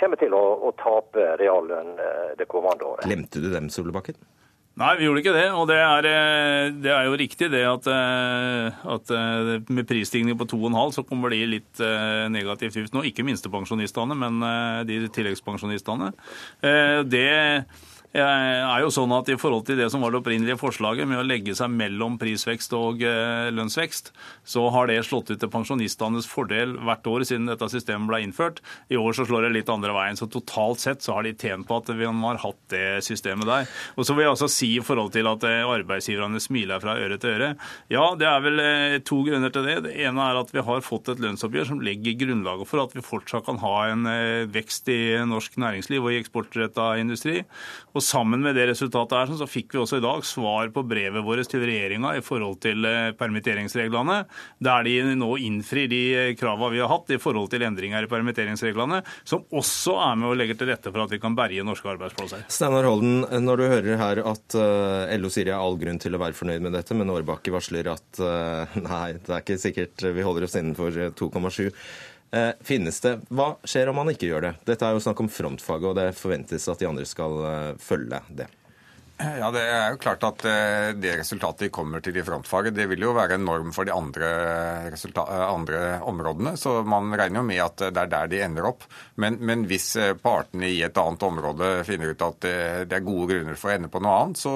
kommer 0.00 0.18
til 0.18 0.34
å, 0.34 0.44
å 0.66 0.72
tape 0.80 1.36
reallønn 1.38 1.92
det 2.38 2.48
kommende 2.50 2.88
året. 2.88 3.06
Glemte 3.06 3.38
du 3.38 3.52
dem, 3.52 3.68
Solbakken? 3.70 4.16
Nei, 4.80 4.94
vi 4.96 5.04
gjorde 5.04 5.20
ikke 5.20 5.34
det. 5.36 5.48
Og 5.52 5.66
det 5.68 5.76
er, 5.76 6.06
eh, 6.08 6.70
det 6.72 6.92
er 6.94 7.04
jo 7.04 7.18
riktig 7.20 7.50
det 7.52 7.64
at, 7.68 7.86
eh, 7.92 8.78
at, 8.94 9.10
eh, 9.12 9.60
med 9.68 9.86
prisstigning 9.86 10.38
på 10.40 10.48
2,5 10.48 10.94
så 10.96 11.04
kommer 11.04 11.28
det 11.28 11.44
litt 11.48 11.82
negativt 12.32 12.76
ut 12.76 12.92
nå. 12.96 13.04
Ikke 13.04 13.24
minstepensjonistene, 13.26 14.16
men 14.16 14.40
de 14.86 15.08
tilleggspensjonistene. 15.12 16.12
Det 17.04 17.64
er 18.18 18.80
jo 18.82 18.90
sånn 18.90 19.12
at 19.14 19.28
I 19.30 19.36
forhold 19.38 19.68
til 19.68 19.78
det 19.78 19.86
som 19.92 20.02
var 20.02 20.10
det 20.10 20.18
opprinnelige 20.18 20.58
forslaget 20.58 21.06
med 21.06 21.20
å 21.20 21.26
legge 21.26 21.54
seg 21.54 21.70
mellom 21.70 22.16
prisvekst 22.18 22.72
og 22.74 23.04
eh, 23.06 23.50
lønnsvekst, 23.54 24.10
så 24.42 24.64
har 24.74 24.90
det 24.90 24.98
slått 25.06 25.30
ut 25.30 25.38
til 25.38 25.50
pensjonistenes 25.52 26.26
fordel 26.26 26.74
hvert 26.82 27.06
år 27.06 27.24
siden 27.28 27.46
dette 27.46 27.68
systemet 27.70 28.10
ble 28.10 28.22
innført. 28.24 28.58
I 28.90 28.98
år 28.98 29.14
så 29.14 29.26
slår 29.28 29.46
det 29.46 29.52
litt 29.60 29.70
andre 29.70 29.94
veien. 29.94 30.18
Så 30.18 30.26
totalt 30.26 30.82
sett 30.82 31.06
så 31.06 31.14
har 31.16 31.26
de 31.26 31.36
tjent 31.38 31.68
på 31.68 31.78
at 31.78 31.92
vi 31.94 32.08
har 32.08 32.40
hatt 32.42 32.60
det 32.74 32.88
systemet 33.06 33.46
der. 33.46 33.70
Og 33.94 34.08
så 34.08 34.16
vil 34.16 34.26
jeg 34.26 34.34
også 34.34 34.50
si 34.50 34.72
i 34.74 34.82
forhold 34.84 35.14
til 35.14 35.30
at 35.30 35.46
eh, 35.46 35.62
arbeidsgiverne 35.62 36.42
smiler 36.42 36.82
fra 36.82 36.98
øre 36.98 37.20
til 37.22 37.36
øre. 37.36 37.52
Ja, 37.92 38.08
det 38.18 38.26
er 38.26 38.42
vel 38.42 38.64
eh, 38.64 38.98
to 39.06 39.20
grunner 39.28 39.54
til 39.54 39.68
det. 39.70 39.78
Det 39.86 39.94
ene 40.02 40.26
er 40.26 40.40
at 40.42 40.50
vi 40.54 40.66
har 40.66 40.82
fått 40.82 41.12
et 41.14 41.22
lønnsoppgjør 41.22 41.70
som 41.70 41.84
legger 41.84 42.18
grunnlaget 42.24 42.66
for 42.66 42.82
at 42.82 42.98
vi 42.98 43.06
fortsatt 43.06 43.46
kan 43.46 43.62
ha 43.62 43.76
en 43.92 44.08
vekst 44.50 44.88
i 44.90 45.00
norsk 45.30 45.54
næringsliv 45.60 46.02
og 46.02 46.12
i 46.12 46.18
eksportretta 46.20 46.90
industri. 46.98 47.44
Og 47.94 47.99
og 48.00 48.06
Sammen 48.10 48.40
med 48.42 48.56
det 48.56 48.66
resultatet 48.70 49.16
her, 49.18 49.32
så 49.36 49.46
fikk 49.48 49.74
vi 49.74 49.80
også 49.82 49.98
i 50.00 50.02
dag 50.02 50.24
svar 50.26 50.70
på 50.74 50.82
brevet 50.88 51.22
vårt 51.24 51.48
til 51.50 51.62
regjeringa 51.62 52.14
i 52.16 52.22
forhold 52.24 52.56
til 52.64 52.86
eh, 52.88 53.12
permitteringsreglene, 53.16 54.16
der 54.64 54.86
de 54.86 54.94
nå 55.20 55.28
innfrir 55.44 55.88
de 55.90 56.00
kravene 56.40 56.72
vi 56.74 56.80
har 56.82 56.90
hatt 56.90 57.12
i 57.14 57.20
forhold 57.20 57.50
til 57.52 57.64
endringer 57.66 58.06
i 58.06 58.10
permitteringsreglene, 58.10 59.02
som 59.28 59.44
også 59.56 59.98
er 60.08 60.18
med 60.20 60.30
å 60.30 60.38
legge 60.38 60.56
til 60.58 60.70
rette 60.72 60.90
for 60.90 61.04
at 61.04 61.14
vi 61.14 61.20
kan 61.22 61.36
berge 61.38 61.64
norske 61.66 61.92
arbeidsplasser. 61.92 62.46
Steinar 62.50 62.88
Holden, 62.88 63.24
når 63.44 63.60
du 63.60 63.66
hører 63.68 64.00
her 64.00 64.22
at 64.32 64.58
eh, 64.58 65.16
LO 65.20 65.32
sier 65.32 65.52
jeg 65.52 65.56
har 65.56 65.64
all 65.64 65.78
grunn 65.80 66.00
til 66.02 66.16
å 66.16 66.22
være 66.22 66.38
fornøyd 66.40 66.66
med 66.66 66.76
dette, 66.78 66.96
men 66.96 67.12
Årbakke 67.12 67.54
varsler 67.54 67.92
at 67.92 68.22
eh, 68.24 68.80
nei, 68.88 69.06
det 69.20 69.34
er 69.36 69.44
ikke 69.44 69.60
sikkert 69.60 70.08
vi 70.16 70.26
holder 70.26 70.48
oss 70.48 70.56
innenfor 70.58 71.02
2,7. 71.20 71.68
Eh, 72.30 72.50
finnes 72.62 73.00
det. 73.02 73.16
Hva 73.28 73.56
skjer 73.66 73.90
om 73.90 73.98
man 73.98 74.10
ikke 74.12 74.28
gjør 74.30 74.44
det? 74.46 74.54
Dette 74.68 74.86
er 74.86 74.94
jo 74.94 75.02
snakk 75.02 75.22
om 75.24 75.30
frontfaget, 75.32 75.88
og 75.90 75.98
det 75.98 76.08
forventes 76.18 76.68
at 76.70 76.82
de 76.82 76.88
andre 76.90 77.06
skal 77.08 77.38
eh, 77.48 77.70
følge 77.82 78.22
det. 78.38 78.46
Ja, 79.20 79.50
Det 79.52 79.60
er 79.60 79.92
jo 79.92 79.98
klart 80.00 80.22
at 80.24 80.44
eh, 80.48 80.90
det 80.96 81.12
resultatet 81.20 81.66
de 81.66 81.72
kommer 81.74 82.00
til 82.00 82.16
i 82.16 82.24
frontfaget, 82.24 82.72
det 82.76 82.86
vil 82.88 83.04
jo 83.04 83.12
være 83.12 83.36
en 83.36 83.44
norm 83.44 83.72
for 83.76 83.84
de 83.84 83.92
andre, 83.92 84.28
eh, 84.88 85.32
andre 85.44 85.80
områdene. 86.08 86.54
Så 86.56 86.80
man 86.88 87.12
regner 87.12 87.42
jo 87.42 87.46
med 87.46 87.60
at 87.60 87.84
det 87.90 88.00
er 88.04 88.12
der 88.14 88.30
de 88.32 88.40
ender 88.46 88.68
opp. 88.70 88.86
Men, 89.20 89.36
men, 89.44 89.66
hvis 89.68 89.90
eh, 90.00 90.14
partene 90.16 90.70
i 90.72 90.80
et 90.86 90.96
annet 90.96 91.26
område 91.26 91.72
finner 91.88 92.14
ut 92.14 92.24
at 92.24 92.40
det 92.40 92.96
er 92.96 93.04
gode 93.04 93.34
grunner 93.34 93.58
for 93.60 93.70
å 93.70 93.74
ende 93.74 93.90
på 93.92 94.00
noe 94.00 94.16
annet, 94.22 94.40
så, 94.40 94.54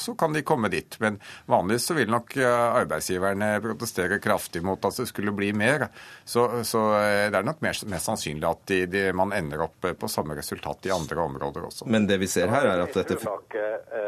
så 0.00 0.16
kan 0.18 0.32
de 0.32 0.44
komme 0.46 0.72
dit. 0.72 0.96
Men 1.02 1.20
vanligvis 1.50 1.90
så 1.90 1.98
vil 1.98 2.12
nok 2.12 2.38
arbeidsgiverne 2.40 3.50
protestere 3.64 4.20
kraftig 4.22 4.64
mot 4.64 4.80
at 4.80 5.02
det 5.02 5.08
skulle 5.10 5.34
bli 5.36 5.52
mer. 5.56 5.88
Så, 6.24 6.46
så 6.64 6.86
det 6.96 7.36
er 7.36 7.46
nok 7.46 7.60
mer, 7.64 7.76
mest 7.92 8.08
sannsynlig 8.08 8.48
at 8.48 8.64
de, 8.70 8.80
de, 8.90 9.04
man 9.16 9.34
ender 9.36 9.66
opp 9.68 9.90
på 10.00 10.10
samme 10.10 10.38
resultat 10.38 10.88
i 10.88 10.94
andre 10.94 11.28
områder 11.28 11.68
også. 11.68 11.90
Men 11.92 12.08
det 12.08 12.20
vi 12.22 12.30
ser 12.30 12.52
her 12.52 12.70
er 12.72 12.86
at 12.86 12.96
dette 12.96 13.20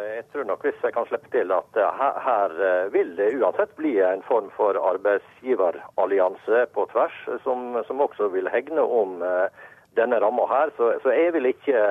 jeg 0.05 0.25
tror 0.33 0.47
nok 0.49 0.65
hvis 0.67 0.85
jeg 0.85 0.95
kan 0.95 1.07
slippe 1.09 1.31
til 1.33 1.53
at 1.55 1.79
eh, 1.79 2.05
her, 2.27 2.55
eh, 2.69 2.93
vil 2.93 3.11
det 3.19 3.33
uansett 3.39 3.75
bli 3.79 3.97
en 4.05 4.23
form 4.27 4.51
for 4.57 4.79
arbeidsgiverallianse 4.91 6.65
på 6.75 6.87
tvers, 6.93 7.19
som, 7.45 7.77
som 7.87 8.01
også 8.05 8.31
vil 8.35 8.51
hegne 8.53 8.83
om 8.83 9.23
eh, 9.23 9.47
denne 9.99 10.21
ramma 10.23 10.47
her. 10.51 10.73
Så, 10.77 10.93
så, 11.03 11.13
jeg 11.15 11.35
vil 11.37 11.51
ikke 11.51 11.83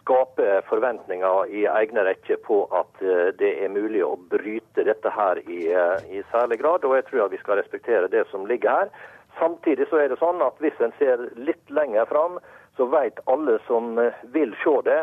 skape 0.00 0.62
forventninger 0.68 1.52
i 1.52 1.66
egne 1.68 2.04
rekker 2.06 2.40
på 2.46 2.62
at 2.72 3.02
det 3.36 3.50
er 3.60 3.72
mulig 3.74 4.00
å 4.06 4.14
bryte 4.30 4.86
dette 4.86 5.10
her 5.12 5.40
i, 5.44 5.66
i 6.08 6.22
særlig 6.30 6.62
grad. 6.62 6.86
Og 6.88 6.94
jeg 6.96 7.04
tror 7.10 7.26
at 7.26 7.34
vi 7.34 7.40
skal 7.42 7.60
respektere 7.60 8.08
det 8.08 8.24
som 8.30 8.46
ligger 8.48 8.72
her. 8.72 8.92
Samtidig 9.36 9.84
så 9.90 10.00
er 10.00 10.08
det 10.08 10.20
sånn 10.22 10.40
at 10.40 10.56
hvis 10.64 10.80
en 10.80 10.94
ser 10.96 11.26
litt 11.36 11.74
lenger 11.74 12.08
fram, 12.08 12.38
så 12.78 12.88
vet 12.88 13.20
alle 13.28 13.58
som 13.66 13.98
vil 14.32 14.56
se 14.62 14.76
det, 14.86 15.02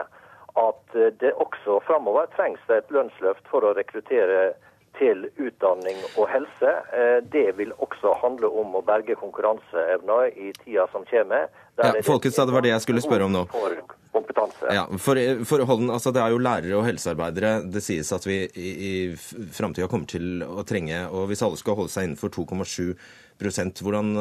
at 0.59 0.95
eh, 0.95 1.12
det 1.19 1.33
også 1.41 1.81
framover 1.88 2.29
trengs 2.35 2.63
et 2.71 2.91
lønnsløft 2.93 3.47
for 3.51 3.65
å 3.67 3.74
rekruttere 3.77 4.53
til 5.00 5.25
utdanning 5.41 5.97
og 6.15 6.29
helse. 6.31 6.71
Eh, 6.95 7.19
det 7.33 7.50
vil 7.59 7.74
også 7.83 8.15
handle 8.21 8.50
om 8.62 8.77
å 8.79 8.83
berge 8.85 9.17
konkurranseevna 9.19 10.21
i 10.31 10.53
tida 10.63 10.88
som 10.93 11.05
kommer. 11.09 11.50
Ja, 11.75 11.91
Folkets, 12.05 12.39
det 12.39 12.55
var 12.55 12.63
det 12.63 12.71
jeg 12.71 12.85
skulle 12.85 13.03
spørre 13.03 13.27
om 13.27 13.35
nå. 13.35 13.43
For 13.51 13.75
kompetanse. 14.15 14.69
Ja, 14.71 14.85
for, 15.01 15.19
for 15.50 15.65
Holden, 15.67 15.91
altså 15.91 16.13
Det 16.15 16.21
er 16.24 16.31
jo 16.31 16.39
lærere 16.39 16.77
og 16.77 16.85
helsearbeidere 16.88 17.57
det 17.67 17.83
sies 17.83 18.12
at 18.15 18.24
vi 18.27 18.38
i, 18.47 18.69
i 18.71 18.93
framtida 19.51 19.89
kommer 19.91 20.07
til 20.07 20.45
å 20.45 20.63
trenge. 20.67 21.01
og 21.12 21.27
Hvis 21.31 21.43
alle 21.45 21.59
skal 21.59 21.75
holde 21.81 21.91
seg 21.91 22.07
innenfor 22.07 22.31
2,7% 22.38 23.83
hvordan, 23.83 24.13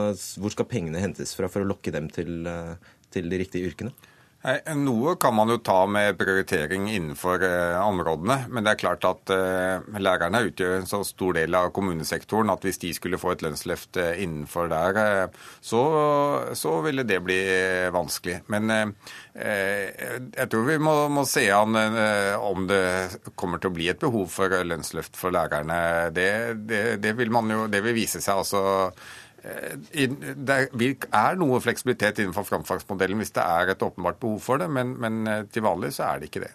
hvor 0.43 0.57
skal 0.57 0.71
pengene 0.71 1.03
hentes 1.03 1.37
fra 1.39 1.51
for 1.53 1.63
å 1.63 1.71
lokke 1.71 1.95
dem 1.95 2.11
til, 2.11 2.43
eh, 2.51 2.75
til 3.15 3.31
de 3.31 3.41
riktige 3.45 3.71
yrkene? 3.71 3.95
Noe 4.77 5.15
kan 5.17 5.33
man 5.35 5.49
jo 5.49 5.57
ta 5.65 5.87
med 5.89 6.19
prioritering 6.21 6.91
innenfor 6.93 7.43
eh, 7.43 7.79
områdene. 7.81 8.43
Men 8.53 8.67
det 8.67 8.75
er 8.75 8.81
klart 8.83 9.07
at 9.09 9.33
eh, 9.33 9.87
lærerne 9.97 10.43
utgjør 10.51 10.75
en 10.77 10.89
så 10.89 11.01
stor 11.09 11.39
del 11.39 11.57
av 11.57 11.71
kommunesektoren 11.73 12.53
at 12.53 12.67
hvis 12.67 12.83
de 12.83 12.91
skulle 12.93 13.21
få 13.21 13.33
et 13.33 13.45
lønnsløft 13.47 13.97
eh, 14.03 14.21
innenfor 14.27 14.69
der, 14.69 15.01
så, 15.65 15.81
så, 16.53 16.75
ville 16.85 17.07
det 17.09 17.23
bli 17.25 17.41
vanskelig. 17.95 18.43
Men 18.53 18.69
jeg 19.35 20.47
tror 20.53 20.67
vi 20.69 20.77
må, 20.83 20.93
må 21.09 21.25
se 21.29 21.47
an 21.55 21.79
om 22.37 22.67
det 22.69 22.85
kommer 23.39 23.63
til 23.63 23.73
å 23.73 23.77
bli 23.79 23.89
et 23.89 24.03
behov 24.03 24.29
for 24.35 24.53
lønnsløft 24.53 25.17
for 25.17 25.33
lærerne. 25.35 25.79
Det, 26.15 26.31
det, 26.69 26.83
det 27.03 27.15
vil, 27.17 27.33
jo, 27.33 27.65
det 27.73 27.81
vil 27.87 27.97
vise 27.97 28.21
seg 28.21 28.43
altså 28.43 28.65
det 29.45 30.57
er 31.13 31.37
noe 31.37 31.61
fleksibilitet 31.61 32.23
innenfor 32.23 32.47
framfagsmodellen 32.49 33.21
hvis 33.21 33.35
det 33.37 33.45
er 33.45 33.75
et 33.75 33.83
åpenbart 33.85 34.21
behov 34.23 34.39
for 34.41 34.61
det, 34.63 34.71
men, 34.73 34.95
men 35.01 35.27
eh, 35.29 35.43
til 35.53 35.67
vanlig 35.67 35.93
så 35.97 36.07
er 36.09 36.23
det 36.23 36.31
ikke 36.31 36.47
det. 36.47 36.55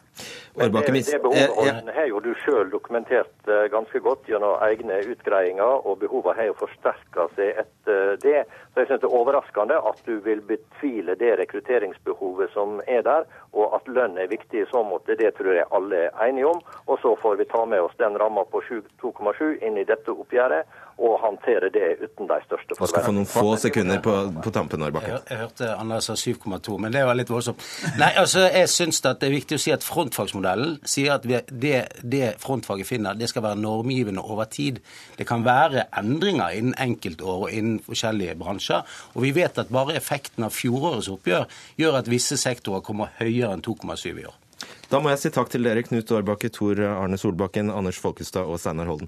Men 0.57 0.73
det, 0.73 1.03
det 1.05 1.19
behovet 1.23 1.91
har 1.95 2.07
jo 2.09 2.19
du 2.23 2.31
sjøl 2.41 2.71
dokumentert 2.73 3.47
eh, 3.47 3.67
ganske 3.71 4.01
godt 4.03 4.25
gjennom 4.27 4.57
egne 4.65 4.97
utgreiinger, 5.13 5.85
og 5.85 6.01
behovet 6.01 6.39
har 6.39 6.49
jo 6.49 6.57
forsterka 6.63 7.27
seg 7.37 7.61
etter 7.61 8.17
det. 8.25 8.41
Så 8.73 8.81
jeg 8.81 8.89
synes 8.89 9.03
det 9.03 9.09
er 9.11 9.17
overraskende 9.21 9.77
at 9.91 10.01
du 10.09 10.17
vil 10.25 10.41
betvile 10.49 11.15
det 11.19 11.35
rekrutteringsbehovet 11.43 12.51
som 12.57 12.81
er 12.87 13.05
der, 13.05 13.29
og 13.53 13.77
at 13.77 13.87
lønn 13.87 14.17
er 14.17 14.33
viktig 14.33 14.65
i 14.65 14.67
så 14.73 14.81
måte. 14.83 15.17
Det 15.19 15.35
tror 15.37 15.53
jeg 15.53 15.69
alle 15.77 16.07
er 16.09 16.25
enige 16.25 16.49
om. 16.49 16.65
Og 16.87 16.99
så 17.05 17.13
får 17.21 17.37
vi 17.39 17.49
ta 17.53 17.63
med 17.69 17.85
oss 17.85 17.95
den 18.01 18.17
ramma 18.17 18.47
på 18.49 18.63
2,7 18.65 19.61
inn 19.61 19.77
i 19.77 19.87
dette 19.87 20.11
oppgjøret 20.11 20.67
og 20.99 21.15
håndtere 21.23 21.69
det 21.71 21.85
uten 22.01 22.27
de 22.27 22.37
største 22.43 22.75
forventningene. 22.75 22.79
Man 22.81 22.89
skal 22.91 23.05
få 23.05 23.13
noen 23.15 23.29
få 23.29 23.53
sekunder 23.61 24.01
på, 24.03 24.15
på 24.43 24.51
tampen, 24.55 24.83
Arbakke. 24.83 25.11
Jeg, 25.13 25.21
jeg, 25.29 25.39
hørte 25.43 25.69
Anders 25.75 26.09
sa 26.09 26.15
7,2, 26.19 26.75
men 26.83 26.95
det 26.95 27.03
var 27.07 27.15
litt 27.15 27.31
voldsomt. 27.31 27.63
Nei, 28.01 28.09
altså, 28.19 28.43
jeg 28.51 28.71
syns 28.71 28.99
det 29.05 29.13
er 29.27 29.33
viktig 29.33 29.59
å 29.59 29.63
si 29.63 29.73
at 29.75 29.85
frontfagsmodellen 29.85 30.75
sier 30.83 31.15
at 31.15 31.27
vi, 31.29 31.39
det, 31.49 31.77
det, 32.03 32.23
frontfaget 32.43 32.89
finner, 32.89 33.17
det 33.19 33.29
skal 33.31 33.45
være 33.47 33.61
normgivende 33.61 34.23
over 34.23 34.49
tid. 34.51 34.81
Det 35.19 35.27
kan 35.29 35.45
være 35.47 35.87
endringer 36.01 36.57
innen 36.57 36.75
enkeltår 36.79 37.47
og 37.47 37.55
innen 37.55 37.79
forskjellige 37.85 38.35
bransjer. 38.39 38.99
Og 39.15 39.23
vi 39.23 39.33
vet 39.39 39.61
at 39.61 39.71
bare 39.73 39.95
effekten 39.99 40.47
av 40.47 40.55
fjorårets 40.55 41.11
oppgjør 41.15 41.47
gjør 41.79 42.01
at 42.01 42.11
visse 42.11 42.37
sektorer 42.39 42.83
kommer 42.85 43.15
høyere 43.21 43.55
enn 43.55 43.63
2,7 43.65 44.11
i 44.11 44.27
år. 44.27 44.35
Da 44.89 44.99
må 44.99 45.13
jeg 45.13 45.21
si 45.21 45.31
takk 45.31 45.51
til 45.53 45.63
dere, 45.63 45.85
Knut 45.85 46.11
Årbakke, 46.11 46.51
Tor 46.51 46.81
Arne 46.91 47.19
Solbakken, 47.21 47.71
Anders 47.71 47.99
Folkestad 48.01 48.49
og 48.49 48.59
Steinar 48.59 48.89
Holden. 48.89 49.07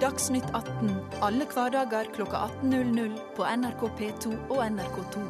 Dagsnytt 0.00 0.46
18 0.56 0.94
alle 1.20 1.44
hverdager 1.44 2.06
kl 2.14 2.22
18.00 2.24 3.18
på 3.36 3.44
NRK 3.44 3.82
P2 3.98 4.30
og 4.48 4.62
NRK2. 4.64 5.24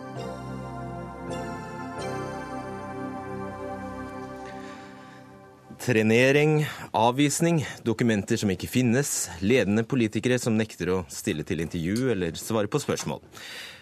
Trenering, 5.80 6.60
avvisning, 6.94 7.64
dokumenter 7.82 8.38
som 8.38 8.54
ikke 8.54 8.70
finnes, 8.70 9.26
ledende 9.42 9.82
politikere 9.82 10.38
som 10.38 10.54
nekter 10.54 10.94
å 10.94 11.02
stille 11.10 11.42
til 11.48 11.66
intervju 11.66 12.12
eller 12.14 12.38
svare 12.38 12.70
på 12.70 12.78
spørsmål. 12.78 13.24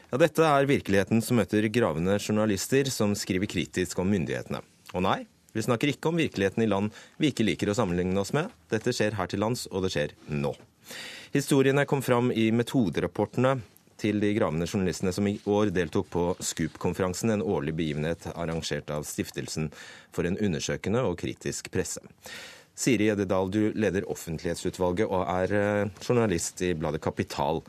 Ja, 0.09 0.17
dette 0.25 0.41
er 0.41 0.73
virkeligheten 0.73 1.21
som 1.21 1.37
møter 1.37 1.69
gravende 1.69 2.17
journalister 2.17 2.89
som 2.89 3.13
skriver 3.13 3.51
kritisk 3.51 4.01
om 4.01 4.09
myndighetene. 4.09 4.65
Og 4.97 5.05
nei, 5.05 5.27
vi 5.53 5.65
snakker 5.65 5.93
ikke 5.93 6.11
om 6.11 6.21
virkeligheten 6.21 6.63
i 6.65 6.69
land 6.69 6.95
vi 7.17 7.33
ikke 7.33 7.47
liker 7.47 7.73
å 7.73 7.77
sammenligne 7.79 8.21
oss 8.21 8.35
med. 8.37 8.53
Dette 8.73 8.93
skjer 8.95 9.17
her 9.19 9.31
til 9.31 9.43
lands, 9.43 9.67
og 9.73 9.85
det 9.85 9.95
skjer 9.95 10.15
nå. 10.29 10.53
Historiene 11.35 11.85
kom 11.89 12.03
fram 12.05 12.31
i 12.33 12.51
metoderapportene 12.55 13.59
til 13.99 14.21
de 14.23 14.31
gravende 14.37 14.69
journalistene 14.69 15.13
som 15.15 15.27
i 15.27 15.39
år 15.51 15.73
deltok 15.75 16.07
på 16.13 16.27
SKUP-konferansen, 16.39 17.33
en 17.35 17.43
årlig 17.43 17.75
begivenhet 17.81 18.29
arrangert 18.35 18.93
av 18.95 19.07
Stiftelsen 19.09 19.73
for 20.15 20.29
en 20.29 20.39
undersøkende 20.39 21.03
og 21.05 21.19
kritisk 21.21 21.73
presse. 21.75 22.05
Siri 22.79 23.09
Eddedal, 23.11 23.51
du 23.51 23.73
leder 23.75 24.07
offentlighetsutvalget 24.07 25.11
og 25.11 25.25
er 25.27 25.55
eh, 25.59 25.89
journalist 25.99 26.63
i 26.63 26.77
bladet 26.79 27.03
Kapital. 27.03 27.65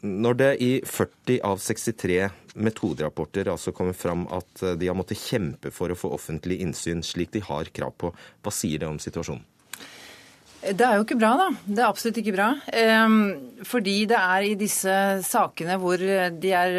Når 0.00 0.34
det 0.38 0.50
i 0.62 0.70
40 0.86 1.40
av 1.42 1.58
63 1.58 2.28
metoderapporter 2.54 3.48
altså 3.50 3.72
kommer 3.74 3.96
fram 3.98 4.28
at 4.30 4.62
eh, 4.62 4.76
de 4.78 4.86
har 4.86 4.94
måttet 4.94 5.18
kjempe 5.18 5.72
for 5.74 5.90
å 5.90 5.98
få 5.98 6.12
offentlig 6.14 6.60
innsyn 6.62 7.02
slik 7.02 7.32
de 7.34 7.42
har 7.42 7.70
krav 7.74 7.96
på, 7.98 8.12
hva 8.14 8.52
sier 8.54 8.84
det 8.84 8.90
om 8.90 9.00
situasjonen? 9.02 9.42
Det 10.58 10.82
er 10.82 10.96
jo 10.98 11.04
ikke 11.04 11.16
bra, 11.20 11.36
da. 11.38 11.44
Det 11.62 11.78
er 11.78 11.86
absolutt 11.86 12.16
ikke 12.18 12.32
bra. 12.34 12.48
Ehm, 12.74 13.18
fordi 13.62 14.08
det 14.10 14.18
er 14.18 14.42
i 14.42 14.56
disse 14.58 14.94
sakene 15.22 15.76
hvor 15.78 16.02
de 16.02 16.50
er, 16.50 16.78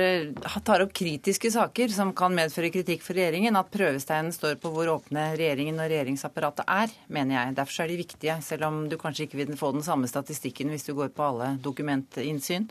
tar 0.67 0.83
opp 0.83 0.91
kritiske 0.95 1.48
saker 1.53 1.93
som 1.93 2.12
kan 2.17 2.36
medføre 2.36 2.74
kritikk 2.74 3.05
for 3.05 3.15
regjeringen, 3.15 3.55
at 3.55 3.71
prøvesteinen 3.71 4.33
står 4.36 4.57
på 4.59 4.71
hvor 4.74 4.91
åpne 4.98 5.29
regjeringen 5.39 5.79
og 5.79 5.88
regjeringsapparatet 5.88 6.67
er, 6.67 6.91
mener 7.07 7.38
jeg. 7.38 7.55
Derfor 7.62 7.86
er 7.86 7.93
de 7.93 8.01
viktige, 8.01 8.36
selv 8.43 8.67
om 8.67 8.81
du 8.91 8.98
kanskje 9.00 9.29
ikke 9.29 9.39
vil 9.45 9.55
få 9.59 9.71
den 9.77 9.88
samme 9.88 10.12
statistikken 10.12 10.75
hvis 10.75 10.89
du 10.89 10.91
går 11.00 11.13
på 11.15 11.29
alle 11.29 11.53
dokumentinnsyn. 11.63 12.67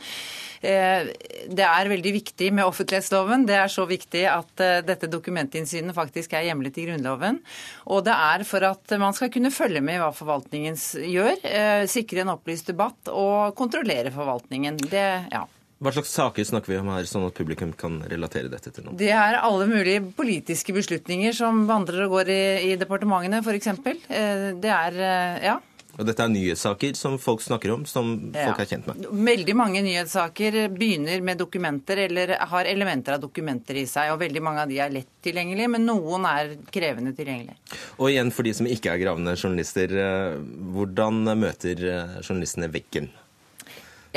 Eh, 0.61 1.09
det 1.49 1.65
er 1.65 1.93
veldig 1.95 2.15
viktig 2.19 2.53
med 2.53 2.69
offentlighetsloven. 2.69 3.49
Det 3.49 3.57
er 3.57 3.73
så 3.73 3.89
viktig 3.89 4.27
at 4.29 4.65
eh, 4.65 4.85
dette 4.85 5.09
dokumentinnsynet 5.09 5.97
faktisk 5.97 6.37
er 6.37 6.51
hjemlet 6.51 6.77
i 6.77 6.87
Grunnloven. 6.91 7.41
Og 7.89 8.05
det 8.05 8.13
er 8.13 8.45
for 8.45 8.69
at 8.69 8.99
man 9.01 9.17
skal 9.17 9.33
kunne 9.33 9.55
følge 9.55 9.81
med 9.81 9.97
i 9.97 10.05
hva 10.05 10.13
forvaltningens 10.13 10.98
gjør. 11.05 11.39
Eh, 11.45 11.85
sikre 11.91 12.25
en 12.25 12.35
opplyst 12.35 12.71
debatt 12.71 13.11
og 13.13 13.55
kontrollere 13.59 14.13
forvaltningen. 14.15 14.81
Det, 14.91 15.07
ja. 15.33 15.45
Hva 15.79 15.93
slags 15.95 16.11
saker 16.11 16.47
snakker 16.47 16.73
vi 16.73 16.79
om 16.81 16.89
her, 16.91 17.07
sånn 17.07 17.29
at 17.29 17.37
publikum 17.39 17.71
kan 17.79 18.01
relatere 18.11 18.51
dette 18.51 18.73
til 18.75 18.89
noe? 18.89 18.97
Det 18.99 19.13
er 19.15 19.39
alle 19.39 19.69
mulige 19.71 20.03
politiske 20.19 20.75
beslutninger 20.75 21.37
som 21.37 21.69
vandrer 21.69 22.09
og 22.09 22.17
går 22.17 22.33
i, 22.35 22.43
i 22.73 22.77
departementene, 22.81 23.45
f.eks. 23.45 23.71
Eh, 23.71 24.49
det 24.59 24.73
er 24.75 24.99
eh, 24.99 25.45
ja. 25.47 25.59
Og 25.99 26.07
dette 26.07 26.23
er 26.23 26.31
nyhetssaker 26.31 26.95
som 26.95 27.17
folk 27.19 27.43
snakker 27.43 27.73
om, 27.75 27.85
som 27.91 28.13
ja. 28.31 28.47
folk 28.47 28.63
er 28.63 28.71
kjent 28.71 28.87
med? 28.87 29.07
Veldig 29.29 29.57
mange 29.59 29.83
nyhetssaker 29.83 30.61
begynner 30.71 31.25
med 31.27 31.41
dokumenter 31.43 32.05
eller 32.05 32.37
har 32.53 32.71
elementer 32.71 33.17
av 33.17 33.25
dokumenter 33.25 33.81
i 33.81 33.87
seg. 33.91 34.13
Og 34.15 34.21
veldig 34.23 34.43
mange 34.47 34.63
av 34.63 34.71
de 34.71 34.79
er 34.85 34.95
lett 34.95 35.11
tilgjengelige, 35.27 35.73
men 35.75 35.89
noen 35.89 36.27
er 36.31 36.55
krevende 36.75 37.15
tilgjengelige. 37.19 37.59
Og 37.99 38.13
igjen 38.13 38.31
for 38.35 38.47
de 38.47 38.55
som 38.55 38.71
ikke 38.71 38.95
er 38.95 39.03
gravende 39.03 39.35
journalister, 39.35 39.97
eh, 40.05 40.39
hvordan 40.77 41.25
møter 41.35 41.83
eh, 41.91 42.21
journalistene 42.23 42.71
veggen? 42.71 43.11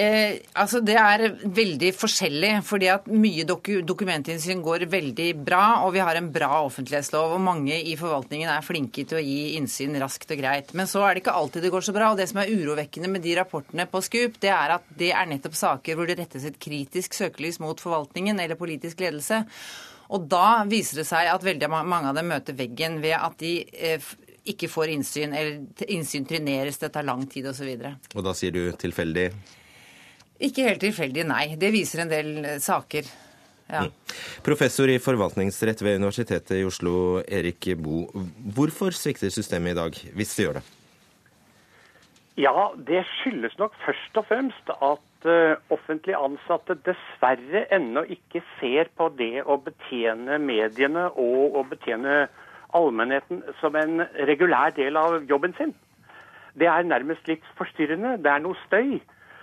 Eh, 0.02 0.40
altså 0.58 0.80
Det 0.82 0.96
er 0.98 1.36
veldig 1.46 1.92
forskjellig. 1.94 2.52
fordi 2.66 2.88
at 2.90 3.08
Mye 3.08 3.44
doku 3.46 3.82
dokumentinnsyn 3.86 4.64
går 4.64 4.88
veldig 4.90 5.30
bra, 5.46 5.84
og 5.86 5.94
vi 5.94 6.00
har 6.00 6.16
en 6.16 6.32
bra 6.32 6.64
offentlighetslov. 6.66 7.34
og 7.36 7.42
Mange 7.42 7.76
i 7.76 7.96
forvaltningen 7.96 8.50
er 8.50 8.66
flinke 8.66 9.06
til 9.06 9.18
å 9.20 9.22
gi 9.22 9.58
innsyn 9.58 10.00
raskt 10.00 10.32
og 10.32 10.42
greit. 10.42 10.74
Men 10.74 10.88
så 10.88 11.06
er 11.06 11.14
det 11.14 11.24
ikke 11.24 11.38
alltid 11.38 11.64
det 11.64 11.72
går 11.72 11.86
så 11.86 11.94
bra. 11.94 12.12
og 12.12 12.18
Det 12.18 12.30
som 12.30 12.40
er 12.40 12.50
urovekkende 12.50 13.10
med 13.10 13.22
de 13.22 13.36
rapportene 13.36 13.86
på 13.86 14.02
Scoop, 14.02 14.40
det 14.40 14.50
er 14.50 14.76
at 14.78 14.84
det 14.98 15.12
er 15.12 15.26
nettopp 15.26 15.56
saker 15.56 15.96
hvor 15.96 16.08
det 16.08 16.18
rettes 16.20 16.46
et 16.46 16.60
kritisk 16.60 17.14
søkelys 17.14 17.60
mot 17.60 17.80
forvaltningen 17.80 18.40
eller 18.40 18.56
politisk 18.56 19.00
ledelse. 19.00 19.46
Og 20.10 20.28
da 20.28 20.64
viser 20.66 21.02
det 21.02 21.08
seg 21.08 21.28
at 21.28 21.44
veldig 21.44 21.70
mange 21.70 22.10
av 22.10 22.16
dem 22.16 22.28
møter 22.28 22.54
veggen 22.54 23.00
ved 23.02 23.16
at 23.16 23.38
de 23.40 23.64
eh, 23.72 24.00
ikke 24.44 24.68
får 24.68 24.90
innsyn, 24.90 25.34
eller 25.34 25.88
innsyn 25.88 26.26
treneres, 26.26 26.78
det 26.82 26.90
tar 26.92 27.06
lang 27.06 27.28
tid 27.30 27.46
osv. 27.48 27.70
Og, 27.78 28.16
og 28.16 28.24
da 28.26 28.34
sier 28.34 28.52
du 28.52 28.72
tilfeldig? 28.76 29.30
Ikke 30.42 30.66
helt 30.66 30.82
tilfeldig, 30.82 31.26
nei. 31.30 31.46
Det 31.60 31.70
viser 31.74 32.04
en 32.04 32.12
del 32.12 32.32
eh, 32.42 32.60
saker. 32.62 33.08
Ja. 33.72 33.86
Mm. 33.86 34.14
Professor 34.44 34.90
i 34.92 35.00
forvaltningsrett 35.00 35.82
ved 35.86 36.02
Universitetet 36.02 36.58
i 36.58 36.66
Oslo, 36.68 37.22
Erik 37.24 37.72
Bo. 37.80 38.04
Hvorfor 38.56 38.96
svikter 38.96 39.32
systemet 39.32 39.76
i 39.76 39.80
dag, 39.80 40.00
hvis 40.18 40.36
det 40.36 40.48
gjør 40.48 40.60
det? 40.60 40.68
Ja, 42.40 42.72
det 42.88 43.04
skyldes 43.20 43.58
nok 43.60 43.74
først 43.86 44.18
og 44.18 44.26
fremst 44.30 44.72
at 44.72 45.28
uh, 45.28 45.60
offentlig 45.70 46.16
ansatte 46.16 46.78
dessverre 46.88 47.66
ennå 47.76 48.06
ikke 48.16 48.42
ser 48.58 48.90
på 48.98 49.10
det 49.20 49.44
å 49.44 49.60
betjene 49.62 50.40
mediene 50.42 51.10
og 51.12 51.60
å 51.60 51.66
betjene 51.68 52.26
allmennheten 52.78 53.44
som 53.60 53.76
en 53.76 54.06
regulær 54.32 54.72
del 54.78 54.98
av 54.98 55.20
jobben 55.30 55.54
sin. 55.60 55.76
Det 56.56 56.68
er 56.72 56.88
nærmest 56.88 57.28
litt 57.28 57.44
forstyrrende. 57.60 58.18
Det 58.24 58.32
er 58.32 58.44
noe 58.44 58.58
støy. 58.66 59.00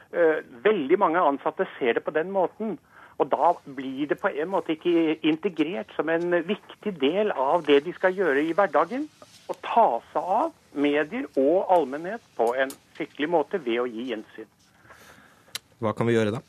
Eh, 0.08 0.40
veldig 0.64 0.96
mange 0.96 1.20
ansatte 1.20 1.66
ser 1.76 1.98
det 1.98 2.04
på 2.06 2.14
den 2.16 2.30
måten. 2.32 2.78
Og 3.18 3.28
da 3.28 3.52
blir 3.76 4.06
det 4.08 4.20
på 4.22 4.30
en 4.30 4.48
måte 4.48 4.72
ikke 4.76 5.18
integrert 5.26 5.90
som 5.96 6.08
en 6.08 6.30
viktig 6.46 6.94
del 7.00 7.32
av 7.34 7.66
det 7.66 7.82
de 7.84 7.92
skal 7.96 8.14
gjøre 8.16 8.44
i 8.46 8.54
hverdagen. 8.56 9.08
Å 9.48 9.56
ta 9.64 9.88
seg 10.12 10.30
av 10.38 10.52
medier 10.72 11.26
og 11.40 11.72
allmennhet 11.74 12.22
på 12.38 12.52
en 12.54 12.72
skikkelig 12.96 13.28
måte 13.32 13.60
ved 13.64 13.82
å 13.82 13.88
gi 13.90 14.06
gjensyn. 14.12 14.48
Hva 15.82 15.92
kan 15.98 16.08
vi 16.08 16.16
gjøre 16.16 16.38
da? 16.38 16.42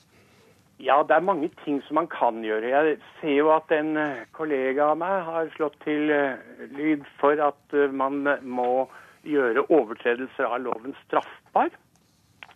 Ja, 0.79 1.01
det 1.03 1.17
er 1.17 1.25
mange 1.27 1.49
ting 1.65 1.81
som 1.83 1.99
man 1.99 2.07
kan 2.07 2.39
gjøre. 2.45 2.69
Jeg 2.71 2.99
ser 3.19 3.35
jo 3.35 3.51
at 3.51 3.71
en 3.75 3.97
eh, 3.99 4.23
kollega 4.31 4.93
av 4.93 5.01
meg 5.01 5.25
har 5.27 5.51
slått 5.57 5.75
til 5.83 6.07
eh, 6.15 6.39
lyd 6.77 7.03
for 7.19 7.41
at 7.43 7.75
man 7.91 8.23
må 8.47 8.87
gjøre 9.27 9.65
overtredelser 9.67 10.47
av 10.47 10.61
loven 10.63 10.95
straffbar. 11.03 11.73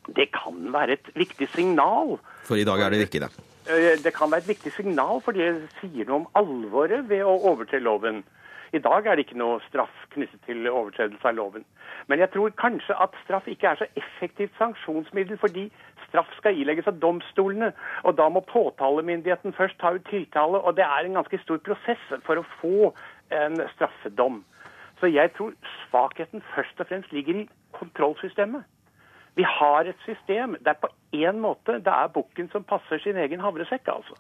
Det 0.08 0.32
kan 0.36 0.74
være 0.74 0.98
et 0.98 1.10
viktig 1.16 1.48
signal. 1.56 2.18
For 2.44 2.60
i 2.60 2.68
dag 2.68 2.82
er 2.82 2.90
det 2.90 3.06
ikke 3.08 3.24
det? 3.24 3.32
Eh, 3.72 3.96
det 4.04 4.14
kan 4.14 4.32
være 4.32 4.44
et 4.44 4.48
viktig 4.48 4.74
signal, 4.76 5.22
for 5.24 5.32
det 5.32 5.70
sier 5.80 6.08
noe 6.10 6.24
om 6.24 6.30
alvoret 6.36 7.08
ved 7.10 7.24
å 7.24 7.38
overtre 7.52 7.80
loven. 7.80 8.24
I 8.74 8.82
dag 8.82 9.06
er 9.06 9.16
det 9.16 9.28
ikke 9.28 9.38
noe 9.38 9.62
straff 9.70 9.94
knyttet 10.16 10.42
til 10.48 10.66
overtredelse 10.68 11.28
av 11.30 11.36
loven. 11.38 11.66
Men 12.10 12.20
jeg 12.20 12.32
tror 12.34 12.56
kanskje 12.58 12.96
at 13.06 13.16
straff 13.24 13.48
ikke 13.48 13.70
er 13.70 13.80
så 13.80 13.88
effektivt 14.02 14.56
sanksjonsmiddel, 14.58 15.38
fordi 15.38 15.68
straff 16.08 16.32
skal 16.40 16.58
ilegges 16.58 16.90
av 16.90 16.98
domstolene. 17.00 17.70
Og 18.04 18.18
da 18.18 18.28
må 18.34 18.42
påtalemyndigheten 18.50 19.54
først 19.54 19.78
ta 19.80 19.94
ut 19.94 20.10
tiltale, 20.10 20.60
og 20.60 20.76
det 20.76 20.88
er 20.88 21.06
en 21.06 21.20
ganske 21.22 21.40
stor 21.46 21.62
prosess 21.64 22.02
for 22.26 22.42
å 22.42 22.48
få 22.60 22.92
en 23.32 23.62
straffedom. 23.76 24.42
Så 25.00 25.12
jeg 25.14 25.32
tror 25.38 25.54
svakheten 25.86 26.44
først 26.56 26.80
og 26.80 26.90
fremst 26.90 27.14
ligger 27.14 27.44
i 27.44 27.50
kontrollsystemet. 27.78 28.66
Vi 29.36 29.44
har 29.44 29.88
et 29.90 30.06
system 30.06 30.56
der 30.66 30.78
på 30.78 30.90
én 31.14 31.40
måte 31.42 31.80
det 31.82 31.94
er 31.94 32.12
bukken 32.14 32.50
som 32.52 32.64
passer 32.64 33.02
sin 33.02 33.18
egen 33.18 33.42
havresekk, 33.42 33.88
altså. 33.88 34.18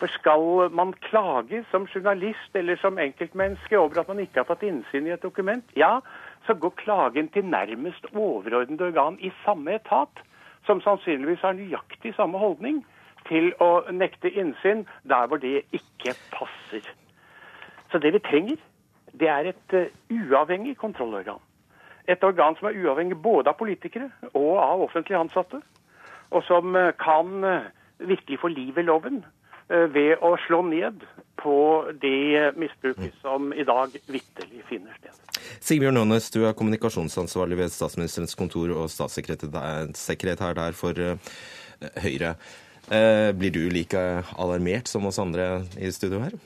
For 0.00 0.08
skal 0.08 0.70
man 0.72 0.94
klage 1.04 1.64
som 1.70 1.84
journalist 1.94 2.54
eller 2.56 2.76
som 2.80 2.98
enkeltmenneske 2.98 3.78
over 3.78 4.00
at 4.00 4.08
man 4.08 4.22
ikke 4.22 4.40
har 4.40 4.48
fått 4.48 4.64
innsyn 4.64 5.06
i 5.06 5.12
et 5.12 5.22
dokument, 5.22 5.64
ja, 5.76 5.98
så 6.46 6.54
går 6.54 6.72
klagen 6.80 7.28
til 7.28 7.44
nærmest 7.44 8.06
overordnede 8.14 8.86
organ 8.88 9.18
i 9.20 9.32
samme 9.44 9.74
etat, 9.76 10.24
som 10.64 10.80
sannsynligvis 10.80 11.44
har 11.44 11.52
nøyaktig 11.58 12.14
samme 12.16 12.40
holdning 12.40 12.80
til 13.28 13.52
å 13.60 13.84
nekte 13.92 14.32
innsyn 14.32 14.86
der 15.04 15.28
hvor 15.28 15.42
det 15.42 15.66
ikke 15.76 16.16
passer. 16.32 16.88
Så 17.92 17.98
det 17.98 18.14
vi 18.16 18.24
trenger, 18.24 18.56
det 19.20 19.28
er 19.28 19.52
et 19.52 19.76
uh, 19.76 19.92
uavhengig 20.08 20.78
kontrollorgan 20.78 21.42
et 22.10 22.24
organ 22.26 22.56
som 22.58 22.68
er 22.70 22.78
uavhengig 22.80 23.18
både 23.22 23.52
av 23.52 23.58
politikere 23.58 24.10
og 24.32 24.58
av 24.62 24.84
offentlig 24.86 25.18
ansatte, 25.18 25.60
og 26.30 26.44
som 26.46 26.76
eh, 26.78 26.92
kan 27.00 27.44
eh, 27.46 27.70
virkelig 28.06 28.40
få 28.42 28.50
liv 28.52 28.78
i 28.78 28.86
loven 28.86 29.22
eh, 29.68 29.86
ved 29.94 30.22
å 30.24 30.34
slå 30.46 30.62
ned 30.66 31.04
på 31.40 31.56
det 32.02 32.52
misbruket 32.60 33.16
som 33.22 33.52
i 33.56 33.64
dag 33.64 33.94
vitterlig 34.10 34.64
finner 34.68 34.96
sted. 34.98 35.16
Sigbjørn 35.64 36.02
Aanes, 36.02 36.28
du 36.34 36.42
er 36.44 36.56
kommunikasjonsansvarlig 36.56 37.62
ved 37.62 37.72
statsministerens 37.72 38.36
kontor 38.36 38.74
og 38.76 38.90
statssekretær 38.92 40.58
der 40.58 40.76
for 40.76 41.00
Høyre. 42.04 42.34
Blir 43.40 43.54
du 43.54 43.62
like 43.72 44.02
alarmert 44.36 44.90
som 44.90 45.06
oss 45.08 45.20
andre 45.22 45.62
i 45.80 45.88
studio 45.94 46.20
her? 46.26 46.36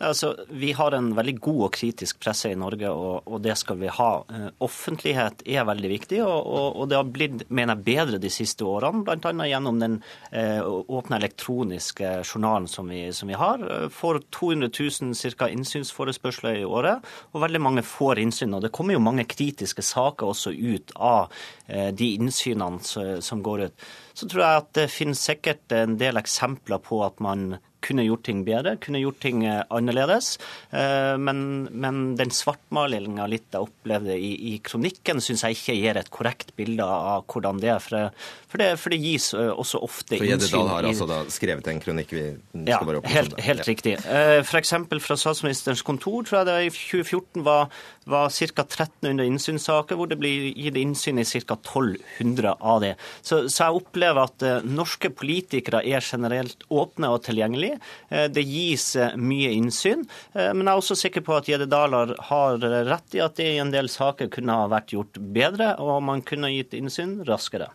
Altså, 0.00 0.32
vi 0.48 0.70
har 0.72 0.94
en 0.96 1.10
veldig 1.12 1.34
god 1.44 1.58
og 1.66 1.74
kritisk 1.76 2.22
presse 2.24 2.48
i 2.48 2.56
Norge, 2.56 2.88
og, 2.88 3.26
og 3.28 3.42
det 3.44 3.52
skal 3.60 3.76
vi 3.82 3.90
ha. 3.92 4.08
Eh, 4.32 4.46
offentlighet 4.64 5.44
er 5.44 5.66
veldig 5.68 5.90
viktig, 5.92 6.22
og, 6.24 6.38
og, 6.40 6.78
og 6.80 6.88
det 6.88 6.96
har 6.96 7.10
blitt 7.12 7.44
mener 7.52 7.76
jeg, 7.76 7.84
bedre 7.90 8.20
de 8.22 8.30
siste 8.32 8.64
årene. 8.64 9.04
Bl.a. 9.04 9.34
gjennom 9.50 9.82
den 9.82 9.98
eh, 10.32 10.64
åpne 10.64 11.20
elektroniske 11.20 12.14
journalen 12.24 12.70
som 12.70 12.88
vi, 12.88 13.02
som 13.12 13.28
vi 13.28 13.36
har. 13.36 13.66
Får 13.92 14.22
200 14.32 14.72
000 14.72 15.36
ca. 15.36 15.50
innsynsforespørsler 15.52 16.62
i 16.62 16.64
året, 16.64 17.04
og 17.34 17.44
veldig 17.44 17.64
mange 17.68 17.84
får 17.84 18.24
innsyn. 18.24 18.56
Og 18.56 18.64
det 18.64 18.72
kommer 18.72 18.96
jo 18.96 19.04
mange 19.04 19.28
kritiske 19.28 19.84
saker 19.84 20.32
også 20.32 20.56
ut 20.56 20.96
av 20.96 21.28
eh, 21.68 21.90
de 21.92 22.14
innsynene 22.16 23.20
som 23.20 23.44
går 23.44 23.68
ut. 23.68 23.90
Så 24.16 24.28
tror 24.28 24.46
jeg 24.46 24.64
at 24.64 24.76
det 24.80 24.92
finnes 24.92 25.28
sikkert 25.28 25.76
en 25.76 26.00
del 26.00 26.16
eksempler 26.20 26.80
på 26.80 27.04
at 27.04 27.20
man 27.20 27.60
kunne 27.84 28.04
gjort 28.04 28.24
ting 28.28 28.42
bedre, 28.46 28.76
kunne 28.82 29.00
gjort 29.00 29.20
ting 29.22 29.44
eh, 29.48 29.62
annerledes. 29.72 30.34
Eh, 30.70 31.16
men, 31.20 31.68
men 31.72 32.00
den 32.18 32.32
svartmalinga 32.34 33.26
litt 33.30 33.48
jeg 33.50 33.66
opplevde 33.66 34.16
i, 34.16 34.32
i 34.52 34.54
kronikken, 34.64 35.22
syns 35.24 35.44
jeg 35.46 35.58
ikke 35.58 35.76
gir 35.78 36.00
et 36.00 36.12
korrekt 36.12 36.54
bilde 36.58 36.86
av 36.86 37.24
hvordan 37.30 37.60
det 37.62 37.72
er. 37.74 37.82
For, 37.82 38.10
for, 38.46 38.62
det, 38.62 38.70
for 38.82 38.94
det, 38.94 39.00
gis 39.00 39.30
eh, 39.36 39.50
også 39.50 39.80
ofte 39.84 40.18
innsyn 40.18 40.26
Så 40.26 40.50
Gjeddedal 40.50 40.72
har 40.74 40.90
altså 40.90 41.08
da 41.10 41.20
skrevet 41.32 41.70
en 41.72 41.82
kronikk 41.82 42.14
vi 42.14 42.26
skal 42.34 42.68
ja, 42.74 42.80
bare 42.86 43.00
opp 43.00 43.08
helt, 43.10 43.38
helt 43.40 43.64
ja. 43.64 43.68
riktig. 43.70 43.96
F.eks. 44.44 44.74
fra 45.06 45.18
statsministerens 45.18 45.84
kontor 45.86 46.26
tror 46.28 46.42
jeg 46.42 46.50
det 46.50 46.58
i 46.68 46.72
2014 46.74 47.46
var, 47.46 47.70
var 48.10 48.28
ca. 48.34 48.66
1300 48.66 49.26
innsynssaker, 49.30 49.98
hvor 49.98 50.10
det 50.10 50.20
blir 50.20 50.50
gitt 50.52 50.78
innsyn 50.80 51.20
i 51.22 51.26
ca. 51.28 51.56
1200 51.56 52.56
av 52.60 52.84
det. 52.84 52.94
Så, 53.22 53.46
så 53.48 53.68
jeg 53.68 53.80
opplever 53.80 54.26
at 54.26 54.44
norske 54.68 55.12
politikere 55.14 55.82
er 55.86 56.04
generelt 56.04 56.66
åpne 56.68 57.12
og 57.14 57.24
tilgjengelige. 57.26 57.69
Eh, 58.08 58.26
det 58.32 58.44
gis 58.46 58.94
eh, 58.96 59.16
mye 59.16 59.52
innsyn. 59.56 60.06
Eh, 60.34 60.52
men 60.54 60.64
jeg 60.64 60.72
er 60.72 60.82
også 60.82 60.98
sikker 60.98 61.24
på 61.26 61.36
at 61.38 61.50
Gjedde 61.50 61.82
har 62.30 62.64
rett 62.90 63.18
i 63.18 63.24
at 63.24 63.36
det 63.40 63.50
i 63.54 63.60
en 63.62 63.74
del 63.74 63.90
saker 63.92 64.30
kunne 64.32 64.56
ha 64.56 64.70
vært 64.70 64.94
gjort 64.94 65.20
bedre, 65.34 65.74
og 65.82 66.02
man 66.06 66.24
kunne 66.26 66.52
gitt 66.54 66.76
innsyn 66.76 67.20
raskere. 67.28 67.70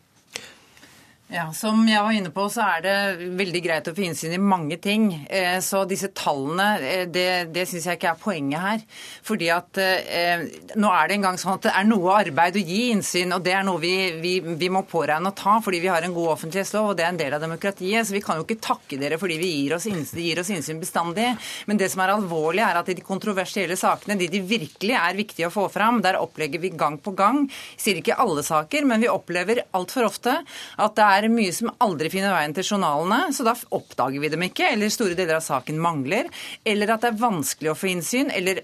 Ja, 1.25 1.47
Som 1.57 1.87
jeg 1.89 2.03
var 2.05 2.13
inne 2.13 2.29
på, 2.29 2.43
så 2.53 2.61
er 2.61 2.83
det 2.85 3.29
veldig 3.33 3.59
greit 3.65 3.87
å 3.89 3.93
få 3.97 4.03
innsyn 4.05 4.35
i 4.35 4.37
mange 4.37 4.75
ting. 4.77 5.07
Eh, 5.25 5.57
så 5.65 5.81
disse 5.89 6.11
tallene, 6.13 6.67
eh, 6.85 7.05
det, 7.09 7.49
det 7.49 7.63
syns 7.65 7.87
jeg 7.89 7.97
ikke 7.97 8.11
er 8.11 8.19
poenget 8.21 8.61
her. 8.61 8.83
Fordi 9.25 9.47
at 9.49 9.79
eh, 9.81 10.43
nå 10.77 10.91
er 10.93 11.09
det 11.09 11.15
engang 11.17 11.39
sånn 11.41 11.57
at 11.57 11.65
det 11.65 11.71
er 11.79 11.87
noe 11.89 12.13
arbeid 12.19 12.59
å 12.59 12.61
gi 12.61 12.91
innsyn, 12.91 13.33
og 13.33 13.41
det 13.41 13.55
er 13.57 13.65
noe 13.65 13.81
vi, 13.81 13.95
vi, 14.21 14.35
vi 14.45 14.69
må 14.69 14.83
påregne 14.85 15.31
å 15.31 15.35
ta 15.35 15.55
fordi 15.65 15.79
vi 15.81 15.89
har 15.89 16.05
en 16.05 16.13
god 16.13 16.35
offentlighetslov, 16.35 16.91
og 16.91 16.99
det 16.99 17.07
er 17.07 17.15
en 17.15 17.19
del 17.23 17.37
av 17.39 17.41
demokratiet. 17.41 18.05
Så 18.05 18.13
vi 18.13 18.21
kan 18.27 18.37
jo 18.37 18.45
ikke 18.45 18.61
takke 18.61 19.01
dere 19.01 19.17
fordi 19.17 19.39
vi 19.41 19.49
gir 19.55 19.75
oss 19.79 19.89
innsyn, 19.89 20.21
gir 20.21 20.43
oss 20.43 20.53
innsyn 20.53 20.83
bestandig. 20.83 21.31
Men 21.65 21.81
det 21.81 21.89
som 21.89 22.05
er 22.05 22.13
alvorlig, 22.19 22.61
er 22.67 22.83
at 22.83 22.93
i 22.93 22.97
de 23.01 23.07
kontroversielle 23.07 23.79
sakene, 23.81 24.19
de 24.21 24.29
de 24.29 24.43
virkelig 24.45 24.93
er 25.01 25.17
viktige 25.17 25.49
å 25.49 25.57
få 25.57 25.65
fram, 25.73 26.03
der 26.05 26.21
opplegger 26.21 26.61
vi 26.61 26.75
gang 26.77 27.01
på 27.01 27.17
gang, 27.17 27.47
sier 27.81 27.97
ikke 27.97 28.21
alle 28.21 28.45
saker, 28.45 28.85
men 28.85 29.01
vi 29.01 29.09
opplever 29.09 29.65
altfor 29.73 30.11
ofte 30.13 30.37
at 30.85 30.97
det 31.01 31.03
er 31.09 31.14
er 31.15 31.27
mye 31.31 31.53
som 31.55 31.71
aldri 31.83 32.09
finner 32.13 32.33
veien 32.35 32.53
til 32.55 32.67
journalene, 32.67 33.31
så 33.35 33.45
da 33.47 33.55
oppdager 33.75 34.21
vi 34.21 34.31
dem 34.33 34.45
ikke, 34.47 34.69
eller 34.73 34.91
store 34.93 35.17
deler 35.17 35.39
av 35.39 35.45
saken 35.45 35.79
mangler, 35.81 36.29
eller 36.67 36.93
at 36.93 37.03
det 37.03 37.11
er 37.11 37.21
vanskelig 37.21 37.71
å 37.71 37.77
få 37.77 37.89
innsyn, 37.91 38.31
eller 38.33 38.61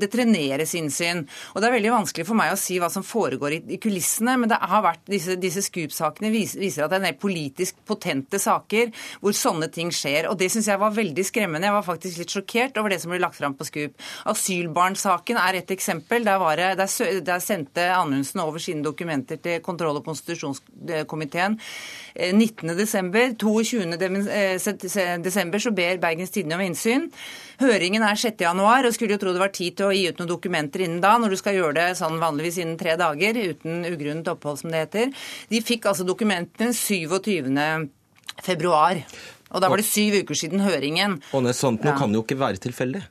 det 0.00 0.10
treneres 0.12 0.74
innsyn. 0.78 1.24
Og 1.52 1.62
Det 1.62 1.68
er 1.68 1.76
veldig 1.76 1.94
vanskelig 1.94 2.26
for 2.28 2.38
meg 2.38 2.52
å 2.52 2.60
si 2.60 2.78
hva 2.82 2.90
som 2.92 3.06
foregår 3.06 3.58
i, 3.58 3.78
kulissene, 3.82 4.36
men 4.40 4.50
det 4.50 4.58
har 4.60 4.84
vært 4.84 5.04
disse, 5.10 5.36
disse 5.40 5.64
Scoop-sakene 5.66 6.32
viser, 6.34 6.84
at 6.84 6.92
det 6.92 7.00
er 7.00 7.08
en 7.12 7.20
politisk 7.22 7.78
potente 7.88 8.40
saker 8.42 8.92
hvor 9.22 9.36
sånne 9.36 9.70
ting 9.72 9.92
skjer. 9.94 10.28
Og 10.30 10.38
Det 10.40 10.50
syns 10.52 10.70
jeg 10.70 10.80
var 10.80 10.94
veldig 10.96 11.24
skremmende. 11.26 11.68
Jeg 11.68 11.76
var 11.76 11.86
faktisk 11.86 12.22
litt 12.22 12.34
sjokkert 12.34 12.78
over 12.80 12.92
det 12.92 13.00
som 13.02 13.12
ble 13.12 13.20
lagt 13.22 13.38
fram 13.38 13.54
på 13.58 13.66
Scoop. 13.68 13.96
Asylbarnsaken 14.32 15.38
er 15.40 15.60
et 15.60 15.74
eksempel. 15.74 16.26
Der, 16.26 16.42
det, 16.58 16.70
der, 16.80 17.20
der 17.26 17.44
sendte 17.44 17.88
Anundsen 17.94 18.42
over 18.42 18.62
sine 18.62 18.84
dokumenter 18.84 19.40
til 19.42 19.62
kontroll- 19.64 20.00
og 20.00 20.06
konstitusjonskomiteen 20.06 21.58
19.12. 22.16 23.36
22.12. 23.40 25.58
så 25.62 25.72
ber 25.76 26.00
Bergens 26.02 26.34
Tidende 26.34 26.58
om 26.58 26.64
innsyn. 26.64 27.08
Høringen 27.62 28.04
er 28.04 28.18
6.1, 28.18 28.62
og 28.62 28.88
skulle 28.96 29.16
jo 29.16 29.22
tro 29.22 29.34
det 29.34 29.42
var 29.42 29.54
tid 29.54 29.78
til 29.78 29.88
å 29.88 29.94
gi 29.94 30.06
ut 30.08 30.20
noen 30.20 30.32
dokumenter 30.32 30.84
innen 30.84 31.02
da, 31.04 31.14
når 31.20 31.34
du 31.34 31.40
skal 31.40 31.58
gjøre 31.58 31.76
det 31.78 31.88
sånn 32.00 32.22
vanligvis 32.22 32.60
innen 32.62 32.80
tre 32.80 32.96
dager, 33.00 33.38
uten 33.52 33.86
ugrunnet 33.88 34.32
opphold, 34.32 34.62
som 34.62 34.72
det 34.72 34.86
heter. 34.86 35.12
De 35.52 35.62
fikk 35.64 35.88
altså 35.90 36.06
dokumentene 36.08 36.74
27. 36.76 37.52
februar. 38.42 39.02
Og 39.52 39.60
da 39.60 39.68
var 39.68 39.80
det 39.80 39.88
syv 39.88 40.22
uker 40.22 40.38
siden 40.38 40.64
høringen. 40.64 41.18
Og 41.36 41.50
sånt 41.56 41.84
nå 41.84 41.96
kan 41.98 42.14
jo 42.14 42.24
ikke 42.24 42.40
være 42.40 42.62
tilfeldig. 42.62 43.02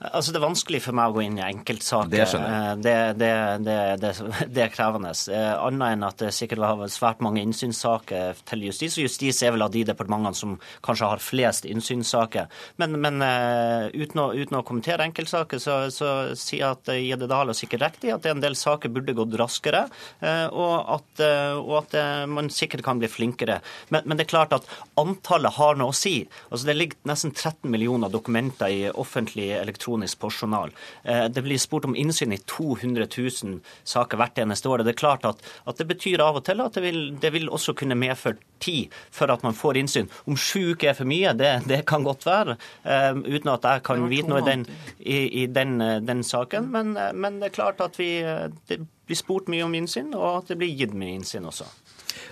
Altså, 0.00 0.32
Det 0.32 0.38
er 0.40 0.46
vanskelig 0.46 0.78
for 0.80 0.96
meg 0.96 1.10
å 1.10 1.14
gå 1.18 1.22
inn 1.26 1.36
i 1.36 1.44
enkeltsaker. 1.44 2.08
Det 2.08 2.26
skjønner 2.30 2.54
jeg. 2.54 2.76
Det, 2.86 2.94
det, 3.20 3.32
det, 3.66 4.12
det, 4.56 4.62
er 4.64 4.72
krevende. 4.72 5.12
Eh, 5.12 5.52
annet 5.60 5.92
enn 5.92 6.06
at 6.08 6.22
det 6.22 6.30
sikkert 6.32 6.64
har 6.64 6.84
svært 6.88 7.20
mange 7.24 7.42
innsynssaker 7.44 8.40
til 8.48 8.64
justis. 8.70 8.96
Og 8.96 9.04
justis 9.04 9.42
er 9.44 9.52
vel 9.52 9.66
av 9.66 9.74
de 9.74 9.82
departementene 9.90 10.38
som 10.38 10.54
kanskje 10.86 11.10
har 11.12 11.20
flest 11.20 11.68
innsynssaker. 11.68 12.48
Men, 12.80 12.96
men 13.02 13.20
uh, 13.20 13.92
uten, 13.92 14.22
å, 14.22 14.26
uten, 14.32 14.56
å, 14.56 14.64
kommentere 14.64 15.04
enkeltsaker, 15.04 15.60
så, 15.60 15.76
så 15.92 16.32
sier 16.32 16.62
jeg 16.62 16.78
at 16.78 16.92
Gjedde 16.96 17.28
Dahl 17.28 17.52
har 17.52 17.58
sikkert 17.58 17.84
riktig 17.84 18.14
at 18.14 18.28
en 18.30 18.40
del 18.40 18.56
saker 18.56 18.92
burde 18.94 19.16
gått 19.16 19.36
raskere, 19.40 19.82
og 20.20 20.74
at, 20.94 21.22
og 21.60 21.72
at 21.80 21.94
man 22.30 22.50
sikkert 22.52 22.84
kan 22.86 23.00
bli 23.00 23.08
flinkere. 23.10 23.58
Men, 23.90 24.04
men, 24.04 24.18
det 24.18 24.26
er 24.26 24.32
klart 24.32 24.54
at 24.56 24.68
antallet 25.00 25.56
har 25.56 25.78
noe 25.80 25.92
å 25.92 25.96
si. 25.96 26.22
Altså, 26.48 26.68
det 26.68 26.76
ligger 26.76 27.10
nesten 27.10 27.34
13 27.34 27.70
millioner 27.72 28.12
dokumenter 28.12 28.72
i 28.72 28.82
offentlig 28.90 29.50
elektronisk 29.58 29.89
elektronisk 29.90 30.18
postjournal. 30.18 30.70
Eh, 31.04 31.24
det 31.28 31.42
blir 31.42 31.58
spurt 31.58 31.84
om 31.84 31.96
innsyn 31.96 32.32
i 32.32 32.38
200 32.38 33.06
000 33.18 33.60
saker 33.84 34.16
hvert 34.16 34.38
eneste 34.38 34.68
år. 34.68 34.84
Det 34.84 34.94
er 34.94 35.00
klart 35.00 35.24
at, 35.24 35.42
at 35.66 35.78
det 35.78 35.86
betyr 35.88 36.20
av 36.20 36.36
og 36.36 36.44
til 36.44 36.60
at 36.60 36.74
det 36.74 36.82
vil, 36.82 37.18
det 37.20 37.32
vil 37.32 37.50
også 37.50 37.74
kunne 37.74 37.98
medføre 37.98 38.38
tid 38.60 38.90
for 39.10 39.30
at 39.30 39.42
man 39.42 39.54
får 39.54 39.76
innsyn. 39.80 40.08
Om 40.26 40.36
sju 40.36 40.74
uker 40.74 40.90
er 40.90 40.94
for 40.94 41.08
mye, 41.08 41.32
det, 41.34 41.62
det 41.66 41.84
kan 41.86 42.04
godt 42.04 42.26
være, 42.26 42.56
uh, 42.84 43.16
uten 43.24 43.50
at 43.50 43.64
jeg 43.64 43.82
kan 43.84 44.08
vite 44.10 44.28
noe 44.28 44.42
i 44.42 44.46
den, 44.46 44.66
i, 45.00 45.18
i 45.42 45.46
den, 45.46 45.80
eh, 45.80 46.00
den 46.04 46.22
saken. 46.22 46.70
Men, 46.70 46.92
men, 46.94 47.40
det 47.40 47.50
er 47.50 47.56
klart 47.56 47.80
at 47.80 47.96
vi, 47.98 48.20
det 48.68 48.82
blir 49.08 49.18
spurt 49.18 49.48
mye 49.50 49.64
om 49.64 49.74
innsyn, 49.74 50.12
og 50.14 50.42
at 50.42 50.52
det 50.52 50.60
blir 50.60 50.76
gitt 50.76 50.94
mye 50.94 51.16
innsyn 51.16 51.48
også. 51.48 51.66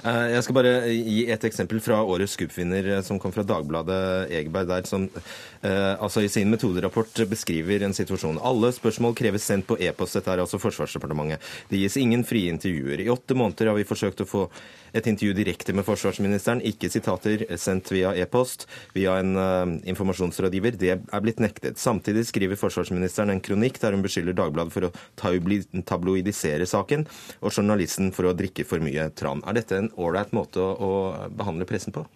Eh, 0.05 0.27
jeg 0.35 0.45
skal 0.47 0.57
bare 0.59 0.73
gi 0.93 1.19
et 1.33 1.45
eksempel 1.49 1.81
fra 1.83 1.99
årets 2.07 2.37
Skupfinner 2.39 2.87
eh, 2.95 3.03
som 3.07 3.19
kom 3.21 3.35
fra 3.35 3.45
Dagbladet 3.47 4.31
Egeberg 4.35 4.71
der, 4.71 4.87
som 4.89 5.09
eh, 5.09 5.95
altså 5.99 6.23
i 6.23 6.31
sin 6.31 6.51
metoderapport 6.53 7.25
beskriver 7.31 7.83
en 7.83 7.97
situasjon. 7.97 8.41
Alle 8.47 8.71
spørsmål 8.75 9.17
kreves 9.19 9.47
sendt 9.49 9.67
på 9.69 9.79
e-post. 9.83 10.19
Dette 10.19 10.35
er 10.35 10.45
altså 10.45 10.61
Forsvarsdepartementet. 10.63 11.43
Det 11.71 11.83
gis 11.83 11.99
ingen 12.01 12.25
frie 12.29 12.53
intervjuer. 12.53 13.03
I 13.03 13.11
åtte 13.13 13.37
måneder 13.39 13.73
har 13.73 13.79
vi 13.79 13.89
forsøkt 13.89 14.23
å 14.23 14.29
få 14.29 14.47
et 14.93 15.07
intervju 15.11 15.35
direkte 15.37 15.75
med 15.77 15.87
forsvarsministeren, 15.87 16.63
ikke 16.67 16.91
sitater 16.93 17.45
sendt 17.61 17.93
via 17.95 18.15
e-post, 18.19 18.67
via 18.97 19.19
en 19.23 19.35
uh, 19.39 19.75
informasjonsrådgiver. 19.89 20.79
Det 20.81 20.95
er 20.97 21.25
blitt 21.25 21.43
nektet. 21.43 21.81
Samtidig 21.81 22.27
skriver 22.29 22.61
forsvarsministeren 22.61 23.33
en 23.35 23.43
kronikk 23.45 23.81
der 23.83 23.97
hun 23.97 24.05
beskylder 24.05 24.37
Dagbladet 24.39 24.75
for 24.75 24.89
å 24.89 24.93
tabloidisere 25.19 26.69
saken, 26.69 27.07
og 27.41 27.55
journalisten 27.55 28.13
for 28.17 28.29
å 28.29 28.37
drikke 28.37 28.67
for 28.69 28.83
mye 28.85 29.11
tran. 29.19 29.43
Er 29.47 29.59
dette 29.59 29.79
en 29.79 29.93
ålreit 29.99 30.35
måte 30.37 30.63
å, 30.63 30.73
å, 30.75 30.95
behandle 31.35 31.69
pressen 31.69 31.95
på? 31.95 32.07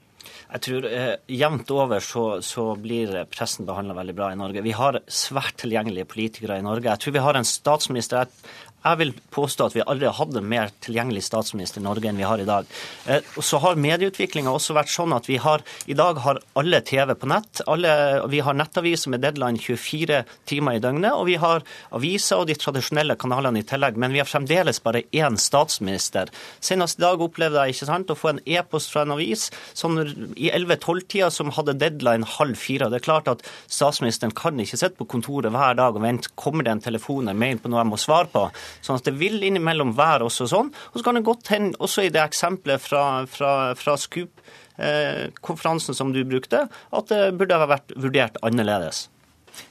Jeg 0.53 0.63
tror 0.67 0.85
eh, 0.87 1.15
Jevnt 1.33 1.71
over 1.75 2.03
så, 2.05 2.25
så 2.45 2.67
blir 2.79 3.15
pressen 3.33 3.67
behandla 3.67 3.97
veldig 3.97 4.15
bra 4.17 4.29
i 4.33 4.39
Norge. 4.39 4.63
Vi 4.65 4.75
har 4.77 5.01
svært 5.11 5.57
tilgjengelige 5.63 6.09
politikere 6.11 6.61
i 6.61 6.65
Norge. 6.65 6.91
Jeg 6.91 7.03
tror 7.03 7.17
vi 7.17 7.25
har 7.25 7.39
en 7.39 7.49
statsminister 7.49 8.23
jeg 8.23 8.53
vil 8.99 9.13
påstå 9.35 9.69
at 9.69 9.77
vi 9.77 9.85
aldri 9.87 10.09
har 10.09 10.17
hatt 10.19 10.37
en 10.39 10.49
mer 10.49 10.73
tilgjengelig 10.85 11.25
statsminister 11.27 11.81
i 11.81 11.85
Norge 11.87 12.09
enn 12.11 12.19
vi 12.19 12.27
har 12.27 12.41
i 12.43 12.47
dag. 12.49 12.69
Eh, 13.07 13.23
så 13.41 13.61
har 13.63 13.81
medieutviklinga 13.81 14.53
også 14.53 14.77
vært 14.77 14.93
sånn 14.93 15.15
at 15.15 15.29
vi 15.31 15.39
har 15.43 15.63
i 15.91 15.97
dag 15.99 16.19
har 16.25 16.41
alle 16.59 16.83
TV 16.87 17.15
på 17.19 17.31
nett. 17.31 17.63
Alle, 17.71 17.93
vi 18.33 18.43
har 18.45 18.57
nettaviser 18.59 19.15
med 19.15 19.23
deadline 19.25 19.61
24 19.61 20.23
timer 20.51 20.79
i 20.79 20.83
døgnet, 20.83 21.13
og 21.15 21.29
vi 21.31 21.39
har 21.43 21.63
aviser 21.95 22.43
og 22.43 22.49
de 22.51 22.59
tradisjonelle 22.59 23.17
kanalene 23.21 23.63
i 23.63 23.67
tillegg. 23.69 23.99
Men 24.01 24.15
vi 24.15 24.23
har 24.23 24.31
fremdeles 24.31 24.83
bare 24.83 25.05
én 25.15 25.39
statsminister. 25.41 26.33
Senest 26.61 26.99
i 26.99 27.07
dag 27.07 27.23
opplevde 27.23 27.67
jeg 27.67 27.77
ikke 27.77 27.91
sant, 27.93 28.13
å 28.13 28.19
få 28.19 28.33
en 28.33 28.43
e-post 28.47 28.93
fra 28.93 29.07
en 29.07 29.15
avis 29.17 29.49
sånn 29.79 30.01
i 30.37 30.51
11-12-tida 30.51 31.31
som 31.35 31.53
hadde 31.55 31.79
deadline 31.79 32.27
halv 32.39 32.59
fire. 32.59 32.91
Det 32.91 33.01
er 33.01 33.07
klart 33.07 33.31
at 33.31 33.47
statsministeren 33.71 34.35
kan 34.37 34.59
ikke 34.61 34.81
sitte 34.81 34.99
på 34.99 35.09
kontoret 35.17 35.53
hver 35.55 35.79
dag 35.79 35.97
og 35.97 36.05
vente. 36.05 36.33
Kommer 36.39 36.67
det 36.67 36.77
en 36.77 36.87
telefon 36.91 37.29
eller 37.29 37.39
mail 37.39 37.61
på 37.63 37.71
noe 37.71 37.83
jeg 37.83 37.93
må 37.93 38.01
svare 38.01 38.31
på? 38.33 38.47
Sånn 38.81 38.99
at 38.99 39.07
det 39.09 39.17
vil 39.21 39.43
innimellom 39.45 39.95
være 39.99 40.27
også 40.29 40.49
sånn. 40.51 40.73
Og 40.93 40.99
så 40.99 41.07
kan 41.07 41.19
det 41.19 41.27
godt 41.29 41.53
hende, 41.53 41.77
også 41.83 42.07
i 42.07 42.13
det 42.15 42.23
eksempelet 42.25 42.83
fra, 42.83 43.05
fra, 43.31 43.53
fra 43.79 43.97
Scoop-konferansen 44.01 45.99
som 45.99 46.15
du 46.15 46.23
brukte, 46.25 46.67
at 46.69 47.13
det 47.13 47.35
burde 47.39 47.61
ha 47.61 47.69
vært 47.71 47.93
vurdert 47.97 48.41
annerledes. 48.47 49.07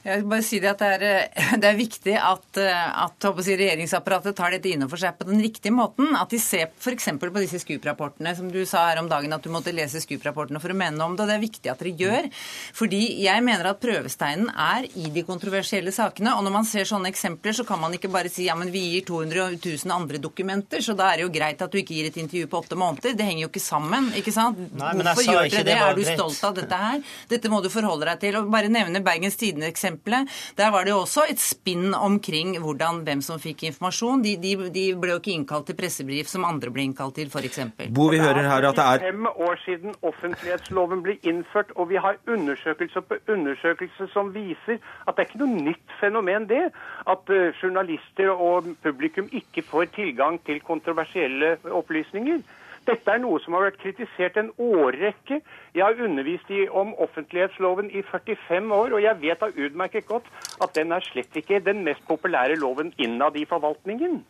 Jeg 0.02 0.22
vil 0.22 0.28
bare 0.30 0.44
si 0.46 0.60
Det 0.62 0.70
at 0.72 0.82
det 0.82 0.90
er, 0.96 1.04
eh, 1.32 1.52
det 1.62 1.68
er 1.68 1.78
viktig 1.78 2.16
at, 2.18 2.60
eh, 2.60 3.04
at 3.04 3.28
si, 3.42 3.56
regjeringsapparatet 3.58 4.36
tar 4.38 4.54
dette 4.54 4.72
innover 4.72 5.00
seg 5.00 5.18
på 5.18 5.28
den 5.28 5.42
riktige 5.42 5.74
måten. 5.74 6.14
At 6.18 6.32
de 6.32 6.40
ser 6.42 6.70
f.eks. 6.70 7.08
på 7.20 7.32
disse 7.40 7.62
SKUP-rapportene, 7.62 8.34
Som 8.36 8.50
du 8.52 8.64
sa 8.66 8.88
her 8.90 9.02
om 9.02 9.08
dagen 9.10 9.32
at 9.32 9.42
du 9.42 9.50
måtte 9.50 9.74
lese 9.74 10.02
SKUP-rapportene 10.02 10.60
for 10.62 10.72
å 10.72 10.78
mene 10.78 10.96
noe 10.96 11.10
om 11.10 11.16
det. 11.16 11.26
og 11.26 11.32
Det 11.32 11.36
er 11.36 11.46
viktig 11.46 11.72
at 11.72 11.82
dere 11.82 11.96
gjør. 11.98 12.30
Fordi 12.78 13.02
jeg 13.22 13.44
mener 13.44 13.70
at 13.72 13.80
prøvesteinen 13.82 14.50
er 14.52 14.88
i 14.94 15.10
de 15.12 15.24
kontroversielle 15.26 15.92
sakene. 15.94 16.36
Og 16.36 16.46
når 16.46 16.56
man 16.58 16.68
ser 16.68 16.88
sånne 16.88 17.10
eksempler, 17.12 17.56
så 17.56 17.66
kan 17.68 17.80
man 17.82 17.94
ikke 17.96 18.10
bare 18.12 18.30
si 18.32 18.46
ja, 18.48 18.56
men 18.58 18.72
vi 18.74 18.84
gir 18.94 19.06
200 19.08 19.58
000 19.58 19.94
andre 19.94 20.20
dokumenter, 20.22 20.82
så 20.84 20.96
da 20.98 21.10
er 21.12 21.20
det 21.20 21.26
jo 21.26 21.32
greit 21.34 21.62
at 21.62 21.72
du 21.72 21.78
ikke 21.80 21.96
gir 21.96 22.08
et 22.10 22.18
intervju 22.20 22.48
på 22.50 22.62
åtte 22.62 22.78
måneder. 22.78 23.16
Det 23.18 23.26
henger 23.26 23.46
jo 23.46 23.50
ikke 23.50 23.64
sammen. 23.64 24.10
ikke 24.18 24.34
sant? 24.34 24.58
Nei, 24.78 24.94
Hvorfor 24.98 25.26
gjør 25.26 25.48
dere 25.48 25.66
det? 25.66 25.72
det 25.72 25.78
er 25.78 25.98
du 25.98 26.04
stolt 26.06 26.42
av 26.48 26.56
dette 26.58 26.80
her? 26.84 27.02
Dette 27.32 27.50
må 27.52 27.62
du 27.64 27.70
forholde 27.72 28.08
deg 28.08 28.22
til. 28.24 28.38
Og 28.40 28.50
bare 28.52 28.72
nevne 28.72 29.02
Bergens 29.04 29.38
Tidende 29.40 29.71
eksempelet. 29.72 30.30
Der 30.58 30.70
var 30.74 30.86
det 30.86 30.94
jo 30.94 31.02
også 31.02 31.26
et 31.32 31.40
spinn 31.42 31.94
omkring 31.96 32.54
hvordan, 32.60 33.02
hvem 33.06 33.24
som 33.24 33.40
fikk 33.42 33.66
informasjon. 33.70 34.22
De, 34.24 34.36
de, 34.42 34.54
de 34.74 34.86
ble 35.00 35.14
jo 35.14 35.20
ikke 35.20 35.34
innkalt 35.34 35.68
til 35.70 35.78
pressebrief 35.78 36.30
som 36.30 36.46
andre 36.48 36.72
ble 36.72 36.86
innkalt 36.90 37.16
til, 37.18 37.32
f.eks. 37.32 37.62
Bo, 37.90 38.08
vi 38.12 38.20
hører 38.22 38.48
her 38.48 38.68
at 38.70 38.78
det 38.78 38.86
er 38.86 39.06
fem 39.08 39.28
år 39.32 39.60
siden 39.64 39.96
offentlighetsloven 40.02 41.02
ble 41.04 41.18
innført, 41.28 41.74
og 41.76 41.90
vi 41.90 42.00
har 42.00 42.18
undersøkelser 42.30 43.04
på 43.08 43.18
undersøkelser 43.32 44.10
som 44.12 44.32
viser 44.34 44.78
at 45.06 45.16
det 45.16 45.24
er 45.24 45.30
ikke 45.30 45.42
noe 45.42 45.66
nytt 45.68 45.98
fenomen, 46.00 46.48
det. 46.48 46.64
At 47.10 47.30
uh, 47.32 47.50
journalister 47.62 48.30
og 48.32 48.72
publikum 48.82 49.28
ikke 49.32 49.64
får 49.66 49.92
tilgang 49.96 50.40
til 50.46 50.60
kontroversielle 50.64 51.56
opplysninger. 51.70 52.42
Dette 52.82 53.12
er 53.14 53.20
noe 53.22 53.38
som 53.44 53.54
har 53.54 53.68
vært 53.68 53.78
kritisert 53.78 54.38
en 54.40 54.50
årrekke. 54.58 55.38
Jeg 55.76 55.84
har 55.84 56.00
undervist 56.02 56.48
i, 56.50 56.64
om 56.66 56.96
offentlighetsloven 57.04 57.92
i 57.94 58.02
45 58.08 58.74
år, 58.74 58.96
og 58.96 59.04
jeg 59.04 59.20
vet 59.22 59.42
da 59.44 59.50
utmerket 59.54 60.08
godt 60.08 60.26
at 60.64 60.74
den 60.74 60.94
er 60.94 61.04
slett 61.06 61.36
ikke 61.38 61.62
den 61.62 61.84
mest 61.86 62.02
populære 62.08 62.58
loven 62.58 62.90
innad 62.98 63.38
i 63.38 63.46
forvaltningen. 63.46 64.24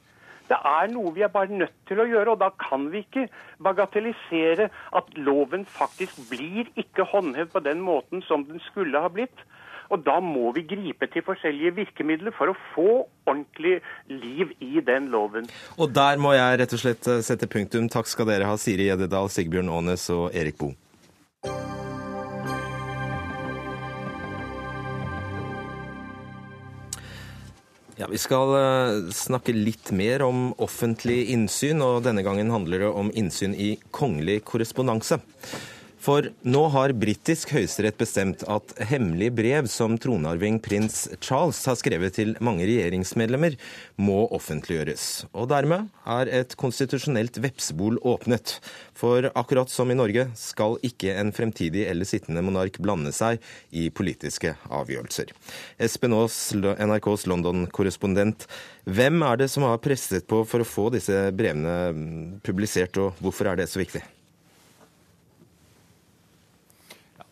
Det 0.51 0.59
er 0.69 0.91
noe 0.93 1.15
vi 1.17 1.25
er 1.25 1.33
bare 1.33 1.49
nødt 1.49 1.73
til 1.89 2.03
å 2.03 2.09
gjøre, 2.11 2.35
og 2.35 2.43
da 2.43 2.51
kan 2.61 2.91
vi 2.93 3.01
ikke 3.07 3.29
bagatellisere 3.65 4.69
at 4.99 5.17
loven 5.17 5.65
faktisk 5.79 6.19
blir 6.29 6.69
ikke 6.77 7.09
håndhevet 7.09 7.55
på 7.55 7.65
den 7.65 7.81
måten 7.81 8.21
som 8.29 8.45
den 8.45 8.61
skulle 8.69 9.01
ha 9.01 9.09
blitt. 9.09 9.47
Og 9.93 10.01
da 10.07 10.19
må 10.25 10.53
vi 10.57 10.65
gripe 10.65 11.09
til 11.13 11.25
forskjellige 11.27 11.75
virkemidler 11.83 12.33
for 12.37 12.53
å 12.53 12.57
få 12.73 12.93
ordentlig 13.29 13.81
liv 14.09 14.55
i 14.65 14.81
den 14.85 15.11
loven. 15.13 15.51
Og 15.77 15.93
der 15.93 16.21
må 16.23 16.33
jeg 16.33 16.63
rett 16.63 16.73
og 16.73 16.81
slett 16.81 17.09
eh, 17.13 17.21
sette 17.25 17.49
punktum. 17.51 17.91
Takk 17.93 18.09
skal 18.09 18.31
dere 18.31 18.49
ha, 18.49 18.57
Siri 18.57 18.89
Gjededal, 18.89 19.29
Sigbjørn 19.33 19.69
Aanes 19.73 20.09
og 20.15 20.31
Erik 20.33 20.57
Boe. 20.63 20.73
Ja, 28.01 28.09
Vi 28.09 28.19
skal 28.19 28.55
eh, 28.57 29.13
snakke 29.13 29.53
litt 29.53 29.93
mer 29.95 30.25
om 30.25 30.49
offentlig 30.57 31.29
innsyn, 31.37 31.85
og 31.85 32.01
denne 32.09 32.25
gangen 32.25 32.49
handler 32.51 32.87
det 32.87 32.91
om 32.97 33.13
innsyn 33.13 33.53
i 33.53 33.75
kongelig 33.93 34.41
korrespondanse. 34.49 35.21
For 36.03 36.27
nå 36.43 36.61
har 36.75 36.91
britisk 36.99 37.53
høyesterett 37.55 37.95
bestemt 38.01 38.41
at 38.51 38.73
hemmelige 38.91 39.35
brev 39.39 39.69
som 39.71 39.95
tronarving 40.03 40.57
prins 40.63 41.05
Charles 41.23 41.61
har 41.69 41.77
skrevet 41.79 42.17
til 42.17 42.33
mange 42.43 42.65
regjeringsmedlemmer, 42.67 43.55
må 44.03 44.25
offentliggjøres. 44.35 45.29
Og 45.31 45.47
dermed 45.53 45.93
er 46.11 46.31
et 46.41 46.57
konstitusjonelt 46.59 47.39
vepsebol 47.45 48.01
åpnet. 48.03 48.57
For 48.99 49.29
akkurat 49.39 49.71
som 49.71 49.93
i 49.95 49.99
Norge 49.99 50.25
skal 50.39 50.75
ikke 50.83 51.15
en 51.21 51.31
fremtidig 51.37 51.85
eller 51.87 52.09
sittende 52.09 52.43
monark 52.43 52.81
blande 52.83 53.13
seg 53.15 53.39
i 53.71 53.87
politiske 53.95 54.57
avgjørelser. 54.75 55.31
Espen 55.87 56.17
Aas, 56.19 56.41
NRKs 56.57 57.29
London-korrespondent. 57.31 58.49
Hvem 58.91 59.23
er 59.29 59.39
det 59.45 59.49
som 59.55 59.69
har 59.69 59.79
presset 59.85 60.27
på 60.27 60.43
for 60.51 60.65
å 60.65 60.67
få 60.67 60.89
disse 60.97 61.29
brevene 61.31 62.41
publisert, 62.43 62.99
og 62.99 63.23
hvorfor 63.23 63.53
er 63.53 63.63
det 63.63 63.71
så 63.71 63.85
viktig? 63.85 64.03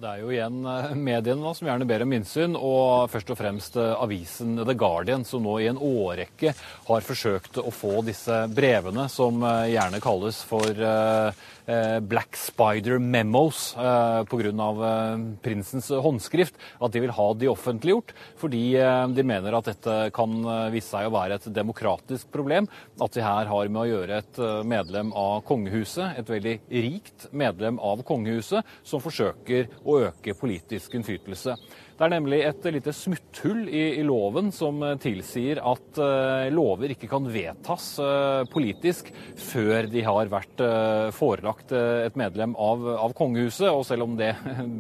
Det 0.00 0.08
er 0.08 0.20
jo 0.22 0.30
igjen 0.32 0.62
eh, 0.64 0.92
mediene 0.96 1.50
som 1.52 1.66
gjerne 1.68 1.84
ber 1.88 2.06
om 2.06 2.12
innsyn, 2.16 2.54
og 2.56 3.10
først 3.12 3.32
og 3.34 3.36
fremst 3.36 3.74
eh, 3.76 3.90
avisen 4.00 4.54
The 4.62 4.72
Guardian, 4.72 5.26
som 5.28 5.44
nå 5.44 5.58
i 5.60 5.66
en 5.68 5.76
årrekke 5.76 6.54
har 6.86 7.04
forsøkt 7.04 7.60
å 7.60 7.68
få 7.68 8.00
disse 8.06 8.38
brevene, 8.48 9.04
som 9.12 9.44
eh, 9.44 9.74
gjerne 9.74 10.00
kalles 10.00 10.40
for 10.48 10.72
Black 12.10 12.38
Spider 12.38 12.98
Memos 12.98 13.74
pga. 13.74 14.70
prinsens 15.44 15.90
håndskrift, 15.90 16.56
at 16.80 16.92
de 16.92 17.02
vil 17.04 17.14
ha 17.14 17.26
de 17.34 17.50
offentliggjort. 17.50 18.14
Fordi 18.40 18.62
de 19.14 19.26
mener 19.26 19.56
at 19.56 19.70
dette 19.70 19.98
kan 20.16 20.34
vise 20.72 20.90
seg 20.90 21.08
å 21.08 21.14
være 21.14 21.38
et 21.38 21.50
demokratisk 21.54 22.30
problem. 22.32 22.68
At 23.00 23.16
vi 23.16 23.24
her 23.24 23.50
har 23.50 23.72
med 23.72 23.82
å 23.82 23.90
gjøre 23.90 24.22
et 24.22 24.40
medlem 24.68 25.12
av 25.16 25.44
kongehuset, 25.48 26.18
et 26.18 26.32
veldig 26.32 26.56
rikt 26.70 27.28
medlem 27.32 27.78
av 27.82 28.02
kongehuset, 28.06 28.66
som 28.82 29.02
forsøker 29.02 29.70
å 29.84 30.00
øke 30.08 30.36
politisk 30.38 30.96
innflytelse. 30.98 31.56
Det 32.00 32.06
er 32.06 32.14
nemlig 32.14 32.38
et 32.48 32.66
lite 32.72 32.92
smutthull 32.96 33.66
i, 33.68 33.82
i 34.00 34.04
loven 34.08 34.46
som 34.56 34.78
eh, 34.86 34.94
tilsier 35.02 35.58
at 35.60 35.98
uh, 36.00 36.46
lover 36.48 36.94
ikke 36.94 37.10
kan 37.10 37.26
vedtas 37.28 37.90
uh, 38.00 38.40
politisk 38.48 39.10
før 39.36 39.84
de 39.92 40.00
har 40.06 40.30
vært 40.32 40.62
uh, 40.64 41.10
forelagt 41.12 41.74
et 41.76 42.16
medlem 42.16 42.54
av, 42.56 42.86
av, 42.94 43.12
kongehuset. 43.18 43.68
Og 43.68 43.84
selv 43.84 44.06
om 44.06 44.14
det 44.16 44.30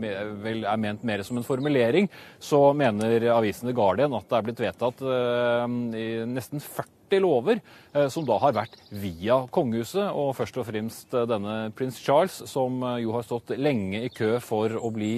vel 0.46 0.64
er 0.64 0.80
ment 0.80 1.04
mer 1.04 1.20
som 1.26 1.36
en 1.36 1.44
formulering, 1.44 2.08
så 2.40 2.70
mener 2.72 3.28
avisen 3.34 3.68
The 3.68 3.76
Guardian 3.76 4.16
at 4.16 4.24
det 4.30 4.38
er 4.38 4.48
blitt 4.48 4.64
vedtatt 4.64 5.04
i 5.04 6.08
nesten 6.24 6.64
40 6.64 6.99
40 7.10 7.20
lover 7.20 7.60
eh, 7.92 8.08
som 8.08 8.24
da 8.26 8.38
har 8.38 8.54
vært 8.54 8.76
via 8.90 9.42
kongehuset, 9.50 10.10
og 10.14 10.34
først 10.38 10.58
og 10.60 10.66
fremst 10.68 11.14
eh, 11.14 11.26
denne 11.28 11.72
prins 11.76 11.98
Charles, 11.98 12.42
som 12.46 12.82
eh, 12.82 13.02
jo 13.04 13.14
har 13.16 13.26
stått 13.26 13.54
lenge 13.58 14.04
i 14.04 14.12
kø 14.14 14.38
for 14.40 14.76
å 14.78 14.90
bli 14.94 15.10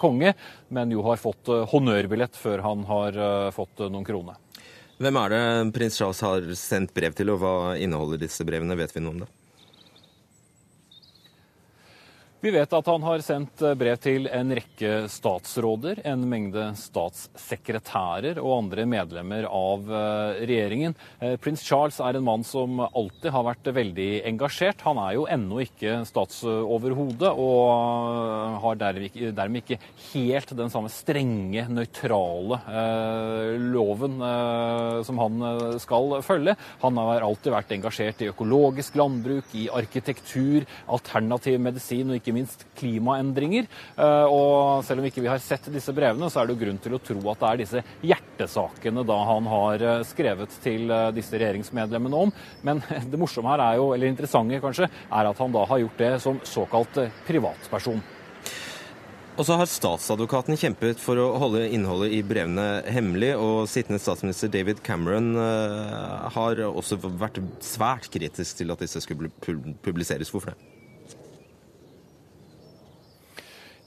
konge, 0.00 0.34
men 0.68 0.92
jo 0.92 1.02
har 1.06 1.20
fått 1.20 1.48
honnørbillett 1.72 2.36
før 2.36 2.62
han 2.64 2.84
har 2.88 3.16
fått 3.54 3.80
noen 3.88 4.06
kroner. 4.06 4.36
Hvem 4.98 5.18
er 5.20 5.32
det 5.32 5.42
prins 5.76 5.98
Charles 5.98 6.22
har 6.26 6.48
sendt 6.58 6.94
brev 6.94 7.14
til, 7.16 7.30
og 7.32 7.42
hva 7.42 7.54
inneholder 7.78 8.20
disse 8.20 8.44
brevene? 8.46 8.76
Vet 8.78 8.94
vi 8.96 9.02
noe 9.04 9.14
om 9.14 9.22
det? 9.24 9.30
Vi 12.38 12.52
vet 12.54 12.70
at 12.70 12.86
han 12.86 13.02
har 13.02 13.22
sendt 13.26 13.62
eh, 13.66 13.72
brev 13.74 13.96
til 13.98 14.28
en 14.30 14.52
rekke 14.54 15.08
statsråder, 15.10 15.98
en 16.06 16.20
mengde 16.30 16.68
statssekretærer 16.78 18.38
og 18.38 18.52
andre 18.60 18.84
medlemmer 18.86 19.48
av 19.50 19.88
eh, 19.90 20.44
regjeringen. 20.46 20.94
Eh, 21.18 21.34
prins 21.42 21.64
Charles 21.66 21.98
er 21.98 22.14
en 22.14 22.28
mann 22.28 22.46
som 22.46 22.78
alltid 22.86 23.34
har 23.34 23.42
vært 23.48 23.70
veldig 23.74 24.06
engasjert. 24.30 24.84
Han 24.86 25.00
er 25.02 25.16
jo 25.16 25.24
ennå 25.34 25.64
ikke 25.64 25.96
statsoverhode 26.06 27.32
og 27.42 28.62
har 28.62 28.78
dermed 28.78 29.58
ikke 29.64 29.80
helt 30.12 30.54
den 30.62 30.70
samme 30.70 30.92
strenge, 30.94 31.66
nøytrale 31.66 32.60
loven 33.66 34.22
som 35.06 35.18
han 35.20 35.42
skal 35.82 36.20
følge. 36.22 36.54
Han 36.84 37.02
har 37.02 37.26
alltid 37.26 37.54
vært 37.54 37.74
engasjert 37.74 38.22
i 38.22 38.30
økologisk 38.30 38.98
landbruk, 39.00 39.50
i 39.58 39.66
arkitektur, 39.74 40.66
alternativ 40.86 41.58
medisin 41.66 42.12
og 42.12 42.20
ikke 42.20 42.27
ikke 42.28 42.36
minst 42.36 42.64
klimaendringer. 42.78 43.68
Eh, 43.96 44.26
og 44.28 44.84
selv 44.86 45.02
om 45.02 45.08
ikke 45.08 45.24
vi 45.24 45.30
har 45.30 45.40
sett 45.42 45.70
disse 45.72 45.94
brevene, 45.96 46.28
så 46.30 46.42
er 46.42 46.48
det 46.48 46.56
jo 46.56 46.62
grunn 46.64 46.82
til 46.82 46.98
å 46.98 47.02
tro 47.02 47.22
at 47.32 47.40
det 47.40 47.48
er 47.48 47.62
disse 47.62 47.84
hjertesakene 48.04 49.06
da 49.08 49.18
han 49.30 49.48
har 49.50 49.86
eh, 49.86 50.04
skrevet 50.08 50.58
til 50.64 50.92
eh, 50.92 51.08
disse 51.16 51.38
regjeringsmedlemmene 51.38 52.26
om. 52.26 52.34
Men 52.66 52.84
det 53.10 53.20
morsomme 53.20 53.54
her 53.54 53.64
er 53.64 53.80
jo, 53.80 53.90
eller 53.96 54.10
interessante 54.10 54.60
kanskje, 54.62 54.90
er 55.08 55.32
at 55.32 55.42
han 55.42 55.56
da 55.56 55.64
har 55.70 55.82
gjort 55.84 56.04
det 56.04 56.14
som 56.24 56.40
såkalt 56.46 57.02
privatperson. 57.28 58.04
Og 59.38 59.46
så 59.46 59.54
har 59.54 59.68
statsadvokaten 59.70 60.58
kjempet 60.58 60.98
for 60.98 61.20
å 61.22 61.28
holde 61.38 61.68
innholdet 61.70 62.16
i 62.16 62.24
brevene 62.26 62.80
hemmelig, 62.90 63.36
og 63.38 63.68
sittende 63.70 64.00
statsminister 64.02 64.50
David 64.50 64.80
Cameron 64.82 65.28
har 66.34 66.64
også 66.66 66.98
vært 67.06 67.38
svært 67.62 68.10
kritisk 68.10 68.58
til 68.58 68.74
at 68.74 68.82
disse 68.82 69.04
skulle 69.04 69.30
publiseres. 69.86 70.34
Hvorfor 70.34 70.56
det? 70.56 70.77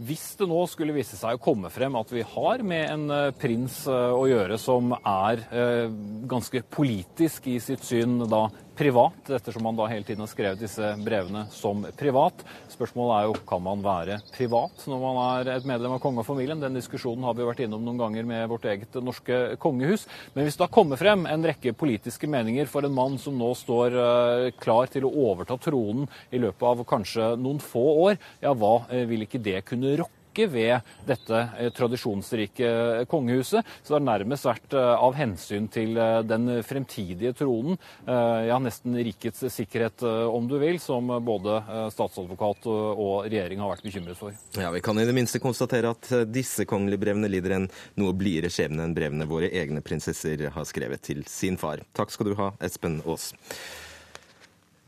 Hvis 0.02 0.32
det 0.40 0.48
nå 0.50 0.64
skulle 0.70 0.96
vise 0.96 1.18
seg 1.20 1.38
å 1.38 1.42
komme 1.42 1.70
frem 1.70 1.94
at 2.00 2.10
vi 2.14 2.24
har 2.26 2.64
med 2.66 2.88
en 2.90 3.04
eh, 3.14 3.34
prins 3.38 3.84
eh, 3.86 4.14
å 4.16 4.24
gjøre 4.30 4.58
som 4.58 4.96
er 4.98 5.44
eh, 5.54 5.94
ganske 6.32 6.64
politisk 6.74 7.52
i 7.52 7.60
sitt 7.62 7.86
syn 7.86 8.24
da 8.32 8.48
privat, 8.78 9.30
ettersom 9.30 9.64
man 9.64 9.78
da 9.78 9.88
hele 9.92 10.06
tiden 10.08 10.24
har 10.24 10.30
skrevet 10.32 10.62
disse 10.62 10.94
brevene 11.04 11.44
som 11.54 11.84
privat. 11.98 12.44
Spørsmålet 12.72 13.16
er 13.18 13.28
jo 13.28 13.36
kan 13.48 13.64
man 13.64 13.84
være 13.84 14.20
privat 14.34 14.86
når 14.90 15.02
man 15.04 15.20
er 15.24 15.52
et 15.56 15.68
medlem 15.68 15.96
av 15.98 16.02
kongefamilien. 16.04 16.62
Den 16.62 16.78
diskusjonen 16.80 17.26
har 17.28 17.36
vi 17.38 17.48
vært 17.48 17.64
innom 17.66 17.84
noen 17.86 18.00
ganger 18.02 18.28
med 18.28 18.48
vårt 18.52 18.68
eget 18.72 18.96
norske 19.04 19.42
kongehus. 19.62 20.08
Men 20.36 20.48
hvis 20.48 20.58
det 20.60 20.66
har 20.66 20.74
kommet 20.74 21.02
frem 21.02 21.28
en 21.30 21.46
rekke 21.46 21.76
politiske 21.78 22.30
meninger 22.32 22.70
for 22.72 22.88
en 22.88 22.96
mann 22.96 23.20
som 23.22 23.38
nå 23.38 23.52
står 23.58 23.98
uh, 23.98 24.48
klar 24.62 24.92
til 24.92 25.08
å 25.08 25.14
overta 25.32 25.60
tronen 25.62 26.08
i 26.32 26.42
løpet 26.42 26.68
av 26.72 26.86
kanskje 26.88 27.34
noen 27.42 27.62
få 27.64 27.86
år, 28.08 28.18
ja, 28.44 28.56
hva 28.56 28.82
uh, 28.88 29.04
vil 29.10 29.28
ikke 29.28 29.44
det 29.44 29.62
kunne 29.68 29.98
rokke? 30.00 30.21
Rokke 30.32 30.48
ved 30.48 30.82
dette 31.06 31.50
eh, 31.60 31.72
tradisjonsrike 31.72 32.66
eh, 32.66 33.06
kongehuset. 33.06 33.66
Så 33.84 33.94
det 33.94 34.00
har 34.00 34.06
nærmest 34.06 34.46
vært 34.46 34.74
eh, 34.74 34.96
av 34.96 35.16
hensyn 35.16 35.68
til 35.68 35.96
den 36.26 36.62
fremtidige 36.64 37.34
tronen, 37.34 37.78
ja, 38.06 38.58
nesten 38.62 38.96
rikets 38.96 39.44
sikkerhet, 39.54 40.04
om 40.04 40.48
du 40.48 40.58
vil, 40.60 40.80
som 40.80 41.08
både 41.24 41.58
statsadvokat 41.94 42.66
og 42.70 43.28
regjering 43.28 43.62
har 43.62 43.72
vært 43.74 43.86
bekymret 43.86 44.20
for. 44.20 44.36
Ja, 44.58 44.72
Vi 44.72 44.82
kan 44.84 45.00
i 45.00 45.06
det 45.06 45.16
minste 45.16 45.42
konstatere 45.42 45.94
at 45.94 46.10
disse 46.32 46.66
kongelige 46.70 47.02
brevene 47.04 47.30
lider 47.32 47.58
en 47.58 47.70
noe 48.00 48.16
blidere 48.18 48.52
skjebne 48.54 48.86
enn 48.86 48.96
brevene 48.98 49.30
våre 49.30 49.52
egne 49.52 49.84
prinsesser 49.86 50.48
har 50.54 50.68
skrevet 50.68 51.04
til 51.06 51.24
sin 51.30 51.60
far. 51.62 51.84
Takk 51.98 52.14
skal 52.14 52.32
du 52.32 52.36
ha, 52.40 52.52
Espen 52.64 53.02
Aas. 53.06 53.32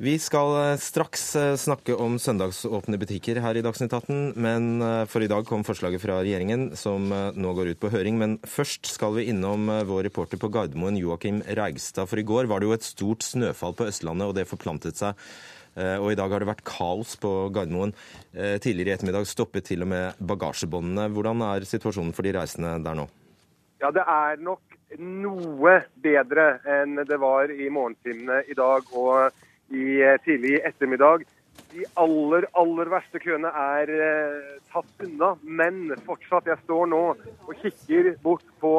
Vi 0.04 0.18
skal 0.20 0.50
eh, 0.60 0.82
straks 0.84 1.22
eh, 1.40 1.54
snakke 1.56 1.94
om 1.96 2.18
søndagsåpne 2.20 2.98
butikker 3.00 3.38
her 3.40 3.56
i 3.56 3.62
Dagsnytt 3.64 3.94
18, 3.96 4.34
men 4.36 4.82
eh, 4.84 5.04
for 5.08 5.24
i 5.24 5.30
dag 5.32 5.46
kom 5.48 5.62
forslaget 5.64 6.02
fra 6.04 6.18
regjeringen 6.20 6.74
som 6.76 7.06
nå 7.08 7.52
går 7.56 7.70
ut 7.72 7.80
på 7.80 7.92
høring. 7.94 8.18
Men 8.20 8.34
først 8.44 8.90
skal 8.92 9.14
vi 9.16 9.30
innom 9.32 9.70
vår 9.88 10.04
reporter 10.10 10.42
på 10.42 10.50
Gardermoen, 10.52 10.98
Joakim 11.00 11.40
Reigstad. 11.48 12.10
For 12.12 12.20
i 12.20 12.26
går 12.28 12.50
var 12.52 12.60
det 12.60 12.68
jo 12.68 12.76
et 12.76 12.88
stort 12.88 13.24
snøfall 13.24 13.78
på 13.80 13.88
Østlandet, 13.88 14.28
og 14.28 14.36
det 14.36 14.50
forplantet 14.50 15.00
seg. 15.00 15.24
Og 16.04 16.10
i 16.12 16.18
dag 16.20 16.30
har 16.30 16.44
det 16.44 16.50
vært 16.52 16.66
kaos 16.68 17.16
på 17.18 17.32
Gardermoen. 17.56 17.96
Tidligere 18.34 18.92
i 18.92 18.96
ettermiddag 18.98 19.30
stoppet 19.30 19.70
til 19.72 19.86
og 19.86 19.90
med 19.94 20.20
bagasjebåndene. 20.20 21.08
Hvordan 21.16 21.46
er 21.48 21.70
situasjonen 21.70 22.12
for 22.14 22.28
de 22.28 22.36
reisende 22.36 22.76
der 22.84 23.00
nå? 23.00 23.08
Ja, 23.82 23.94
det 23.96 24.04
er 24.04 24.44
nok 24.44 24.78
noe 25.00 25.80
bedre 26.04 26.50
enn 26.76 27.00
det 27.08 27.18
var 27.24 27.56
i 27.56 27.72
morgentimene 27.72 28.44
i 28.52 28.60
dag. 28.60 28.92
og 28.92 29.43
i 29.72 30.02
eh, 30.02 30.18
tidlig 30.26 30.60
ettermiddag. 30.68 31.24
De 31.74 31.86
aller, 31.98 32.46
aller 32.60 32.92
verste 32.92 33.22
køene 33.22 33.50
er 33.50 33.90
eh, 33.94 34.60
tatt 34.74 35.06
unna, 35.06 35.34
men 35.44 35.94
fortsatt. 36.06 36.50
Jeg 36.50 36.62
står 36.66 36.90
nå 36.92 37.04
og 37.14 37.54
kikker 37.64 38.14
bort 38.26 38.46
på 38.62 38.76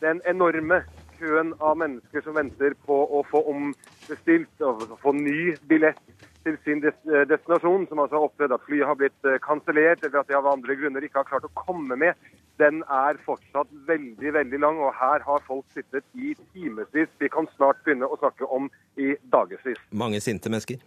den 0.00 0.22
enorme 0.28 0.82
køen 1.20 1.52
av 1.60 1.76
mennesker 1.80 2.24
som 2.24 2.38
venter 2.38 2.76
på 2.86 2.96
å 2.96 3.20
få 3.28 3.42
ombestilt 3.52 4.64
og 4.64 4.86
få 5.02 5.12
ny 5.16 5.54
billett 5.68 6.00
til 6.44 6.56
sin 6.64 6.84
eh, 6.84 7.24
destinasjon, 7.28 7.86
som 7.88 8.02
altså 8.02 8.18
har 8.18 8.28
opplevd 8.28 8.54
at 8.56 8.66
flyet 8.66 8.88
har 8.88 8.98
blitt 9.00 9.28
eh, 9.28 9.40
kansellert, 9.44 10.04
eller 10.04 10.22
at 10.22 10.30
de 10.30 10.36
av 10.38 10.48
andre 10.50 10.76
grunner 10.78 11.04
ikke 11.04 11.22
har 11.22 11.28
klart 11.28 11.48
å 11.48 11.52
komme 11.58 11.98
med, 12.00 12.30
den 12.60 12.82
er 12.92 13.18
fortsatt 13.24 13.72
veldig 13.88 14.34
veldig 14.36 14.60
lang. 14.60 14.80
Og 14.84 14.94
her 14.96 15.24
har 15.26 15.44
folk 15.46 15.66
sittet 15.76 16.04
i 16.14 16.34
timevis. 16.52 17.10
Vi 17.20 17.32
kan 17.32 17.48
snart 17.56 17.80
begynne 17.84 18.08
å 18.08 18.18
snakke 18.20 18.48
om 18.48 18.68
i 19.00 19.14
dagevis. 19.32 19.80
Mange 19.90 20.20
sinte 20.24 20.52
mennesker? 20.52 20.80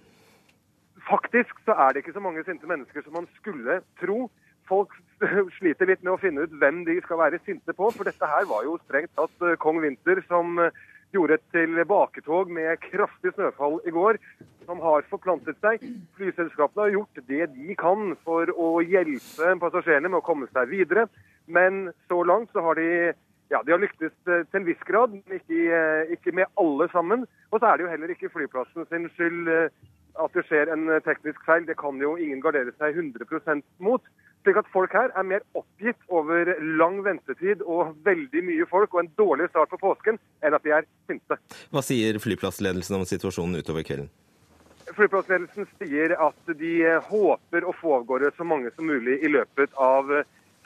Faktisk 1.03 1.57
så 1.65 1.75
er 1.75 1.93
det 1.93 2.03
ikke 2.03 2.15
så 2.15 2.23
mange 2.23 2.45
sinte 2.47 2.69
mennesker 2.69 3.03
som 3.03 3.17
man 3.17 3.27
skulle 3.39 3.81
tro. 4.01 4.29
Folk 4.69 4.93
sliter 5.57 5.89
litt 5.89 6.03
med 6.05 6.15
å 6.15 6.21
finne 6.21 6.45
ut 6.45 6.57
hvem 6.61 6.83
de 6.87 6.99
skal 7.03 7.19
være 7.19 7.41
sinte 7.45 7.75
på, 7.75 7.89
for 7.91 8.07
dette 8.07 8.29
her 8.29 8.47
var 8.49 8.65
jo 8.67 8.79
strengt 8.85 9.13
tatt 9.17 9.45
eh, 9.45 9.59
kong 9.61 9.81
Vinter 9.83 10.23
som 10.29 10.61
gjorde 11.13 11.37
et 11.37 11.45
tilbaketog 11.53 12.51
med 12.51 12.79
kraftig 12.83 13.33
snøfall 13.35 13.79
i 13.87 13.93
går, 13.93 14.19
som 14.65 14.81
har 14.83 15.05
forplantet 15.11 15.59
seg. 15.63 15.83
Flyselskapene 16.17 16.87
har 16.87 16.95
gjort 16.97 17.21
det 17.29 17.49
de 17.53 17.77
kan 17.79 18.15
for 18.25 18.49
å 18.53 18.69
hjelpe 18.81 19.53
passasjerene 19.61 20.09
med 20.09 20.21
å 20.21 20.25
komme 20.25 20.49
seg 20.51 20.71
videre. 20.71 21.07
Men 21.45 21.91
så 22.07 22.21
langt 22.23 22.53
så 22.53 22.63
har 22.65 22.79
de 22.79 23.13
ja, 23.51 23.59
de 23.61 23.73
har 23.75 23.81
lyktes 23.83 24.13
til 24.25 24.57
en 24.57 24.65
viss 24.65 24.79
grad, 24.87 25.11
men 25.13 25.37
ikke, 25.37 25.81
ikke, 26.15 26.31
med 26.33 26.49
alle 26.57 26.87
sammen. 26.89 27.27
Og 27.51 27.59
så 27.59 27.69
er 27.69 27.77
det 27.77 27.85
jo 27.85 27.91
heller 27.91 28.13
ikke 28.13 28.31
flyplassen 28.33 28.87
sin 28.89 29.09
skyld 29.13 29.51
eh, 29.51 29.67
at 30.23 30.33
det 30.37 30.45
skjer 30.47 30.71
en 30.73 30.87
teknisk 31.05 31.43
feil. 31.45 31.67
Det 31.67 31.77
kan 31.77 31.99
jo 32.01 32.15
ingen 32.17 32.41
gardere 32.41 32.73
seg 32.79 32.97
100 32.97 33.61
mot. 33.83 34.01
Slik 34.43 34.57
at 34.59 34.67
folk 34.73 34.91
her 34.91 35.13
er 35.15 35.23
mer 35.23 35.43
oppgitt 35.55 35.99
over 36.11 36.49
lang 36.79 36.97
ventetid 37.05 37.61
og 37.63 37.93
veldig 38.03 38.41
mye 38.43 38.65
folk 38.67 38.91
og 38.91 39.05
en 39.05 39.11
dårlig 39.19 39.47
start 39.53 39.71
på 39.71 39.79
påsken, 39.79 40.19
enn 40.43 40.57
at 40.57 40.65
de 40.65 40.73
er 40.75 40.87
sinte. 41.07 41.37
Hva 41.71 41.83
sier 41.85 42.19
flyplassledelsen 42.19 42.97
om 42.97 43.05
situasjonen 43.07 43.63
utover 43.63 43.87
kvelden? 43.87 44.11
Flyplassledelsen 44.93 45.69
sier 45.79 46.15
at 46.19 46.55
de 46.59 46.73
håper 47.07 47.63
å 47.63 47.75
få 47.79 47.95
av 48.01 48.07
gårde 48.09 48.33
så 48.35 48.47
mange 48.47 48.73
som 48.75 48.89
mulig 48.91 49.21
i 49.23 49.31
løpet 49.31 49.71
av 49.79 50.11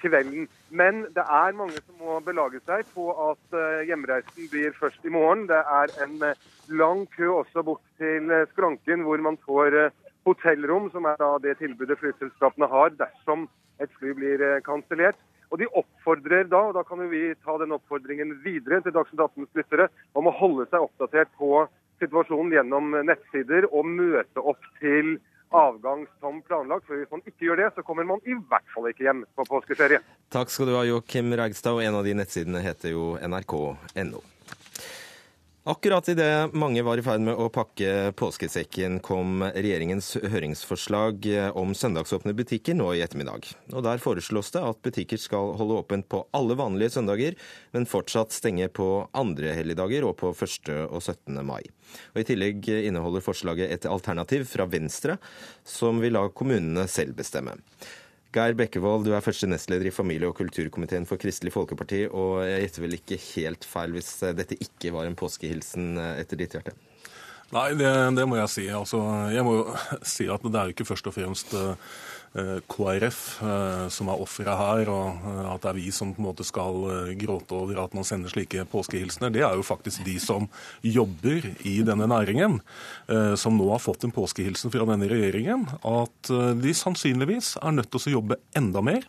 kvelden. 0.01 0.49
Men 0.73 1.05
det 1.13 1.23
er 1.23 1.57
mange 1.57 1.77
som 1.83 2.01
må 2.01 2.17
belage 2.25 2.63
seg 2.65 2.85
på 2.95 3.11
at 3.29 3.57
eh, 3.57 3.85
hjemreisen 3.89 4.49
blir 4.51 4.73
først 4.77 5.05
i 5.05 5.13
morgen. 5.13 5.45
Det 5.49 5.61
er 5.61 5.93
en 6.05 6.17
lang 6.81 7.05
kø 7.13 7.29
også 7.43 7.63
bort 7.65 7.85
til 8.01 8.33
skranken, 8.51 9.05
hvor 9.05 9.21
man 9.21 9.37
får 9.45 9.77
eh, 9.85 9.95
hotellrom, 10.27 10.89
som 10.91 11.05
er 11.09 11.17
da 11.21 11.31
det 11.45 11.57
tilbudet 11.61 11.99
flyselskapene 12.01 12.69
har 12.73 12.93
dersom 12.97 13.47
et 13.83 13.97
fly 13.99 14.13
blir 14.17 14.43
eh, 14.43 14.61
kansellert. 14.65 15.19
Og 15.47 15.61
de 15.61 15.69
oppfordrer 15.79 16.49
da, 16.51 16.59
og 16.69 16.75
da 16.75 16.83
kan 16.83 16.99
jo 16.99 17.07
vi 17.11 17.31
ta 17.45 17.55
den 17.61 17.75
oppfordringen 17.75 18.35
videre 18.43 18.81
til 18.83 18.95
Dagsnytt 18.95 19.23
18s 19.29 19.61
lyttere, 19.61 19.87
om 20.17 20.27
å 20.27 20.35
holde 20.35 20.67
seg 20.67 20.83
oppdatert 20.83 21.31
på 21.39 21.63
situasjonen 22.01 22.53
gjennom 22.57 22.97
nettsider 23.07 23.69
og 23.71 23.87
møte 23.87 24.43
opp 24.43 24.67
til 24.81 25.15
avgang 25.55 26.03
som 26.19 26.41
planlagt. 26.43 26.85
For 26.87 26.99
hvis 26.99 27.11
man 27.13 27.23
ikke 27.23 27.47
gjør 27.47 27.61
det, 27.63 27.69
så 27.75 27.85
kommer 27.87 28.07
man 28.07 28.23
i 28.27 28.35
hvert 28.35 28.73
fall 28.73 28.89
ikke 28.91 29.07
hjem 29.07 29.23
på 29.39 29.47
påskeferie. 29.47 30.03
Takk 30.35 30.51
skal 30.51 30.69
du 30.69 30.75
ha, 30.75 30.83
Joakim 30.87 31.31
Reigstad, 31.39 31.79
og 31.79 31.85
en 31.85 32.01
av 32.01 32.07
de 32.07 32.17
nettsidene 32.19 32.63
heter 32.65 32.91
jo 32.91 33.13
nrk.no. 33.23 34.23
Akkurat 35.67 36.09
idet 36.09 36.53
mange 36.53 36.79
var 36.81 36.95
i 36.95 37.01
ferd 37.03 37.25
med 37.27 37.35
å 37.35 37.49
pakke 37.51 38.13
påskesekken, 38.15 39.01
kom 39.03 39.41
regjeringens 39.43 40.13
høringsforslag 40.31 41.27
om 41.59 41.73
søndagsåpne 41.75 42.31
butikker 42.39 42.77
nå 42.77 42.93
i 42.95 43.01
ettermiddag. 43.03 43.49
Og 43.73 43.83
Der 43.83 43.99
foreslås 43.99 44.53
det 44.55 44.61
at 44.63 44.79
butikker 44.87 45.19
skal 45.19 45.51
holde 45.59 45.81
åpent 45.81 46.07
på 46.07 46.21
alle 46.31 46.55
vanlige 46.55 46.95
søndager, 46.95 47.35
men 47.75 47.89
fortsatt 47.89 48.31
stenge 48.31 48.69
på 48.71 48.87
andre 49.11 49.51
helligdager 49.59 50.07
og 50.07 50.15
på 50.23 50.31
1. 50.31 50.71
og 50.87 51.03
17. 51.03 51.35
mai. 51.43 51.65
Og 52.15 52.23
I 52.23 52.27
tillegg 52.31 52.71
inneholder 52.77 53.27
forslaget 53.27 53.67
et 53.67 53.91
alternativ 53.91 54.47
fra 54.47 54.71
Venstre, 54.71 55.19
som 55.67 55.99
vil 55.99 56.15
la 56.15 56.29
kommunene 56.31 56.87
selv 56.87 57.19
bestemme. 57.19 57.59
Geir 58.35 58.57
Bekkevold, 58.59 59.05
du 59.07 59.13
er 59.15 59.23
første 59.23 59.47
nestleder 59.47 59.87
i 59.87 59.93
familie- 59.95 60.27
og 60.27 60.35
kulturkomiteen 60.37 61.07
for 61.07 61.21
Kristelig 61.21 61.53
Folkeparti, 61.55 62.03
og 62.11 62.43
jeg 62.43 62.65
gjetter 62.65 62.83
vel 62.83 62.97
ikke 62.99 63.21
helt 63.31 63.67
feil 63.67 63.95
hvis 63.95 64.11
dette 64.35 64.59
ikke 64.59 64.91
var 64.95 65.07
en 65.07 65.15
påskehilsen 65.17 65.95
etter 66.19 66.39
ditt 66.39 66.57
hjerte? 66.57 66.75
Nei, 67.55 67.69
det, 67.79 67.91
det 68.17 68.25
må 68.27 68.35
jeg 68.41 68.51
si. 68.51 68.65
Altså, 68.75 68.99
jeg 69.31 69.45
må 69.47 69.53
jo 69.61 69.65
si 70.15 70.27
at 70.31 70.43
det 70.43 70.59
er 70.59 70.69
jo 70.69 70.75
ikke 70.75 70.89
først 70.89 71.07
og 71.07 71.15
fremst 71.15 71.55
eh, 71.55 71.93
KrF 72.69 73.19
eh, 73.41 73.85
som 73.93 74.11
er 74.11 74.21
offeret 74.23 74.59
her, 74.59 74.91
og 74.93 75.27
eh, 75.27 75.43
at 75.51 75.63
det 75.63 75.71
er 75.71 75.77
vi 75.79 75.91
som 75.95 76.13
på 76.13 76.21
en 76.21 76.27
måte 76.29 76.45
skal 76.47 76.79
gråte 77.19 77.57
over 77.57 77.81
at 77.83 77.95
man 77.97 78.07
sender 78.07 78.31
slike 78.33 78.65
påskehilsener. 78.71 79.33
Det 79.33 79.43
er 79.45 79.57
jo 79.57 79.65
faktisk 79.65 80.05
de 80.07 80.17
som 80.21 80.47
jobber 80.85 81.49
i 81.67 81.79
denne 81.87 82.07
næringen, 82.09 82.59
som 83.39 83.57
nå 83.57 83.67
har 83.71 83.81
fått 83.81 84.05
en 84.05 84.13
påskehilsen 84.13 84.71
fra 84.73 84.85
denne 84.89 85.07
regjeringen, 85.09 85.65
at 85.87 86.31
de 86.61 86.73
sannsynligvis 86.75 87.55
er 87.61 87.75
nødt 87.75 87.89
til 87.93 88.01
å 88.01 88.15
jobbe 88.17 88.39
enda 88.57 88.83
mer 88.85 89.07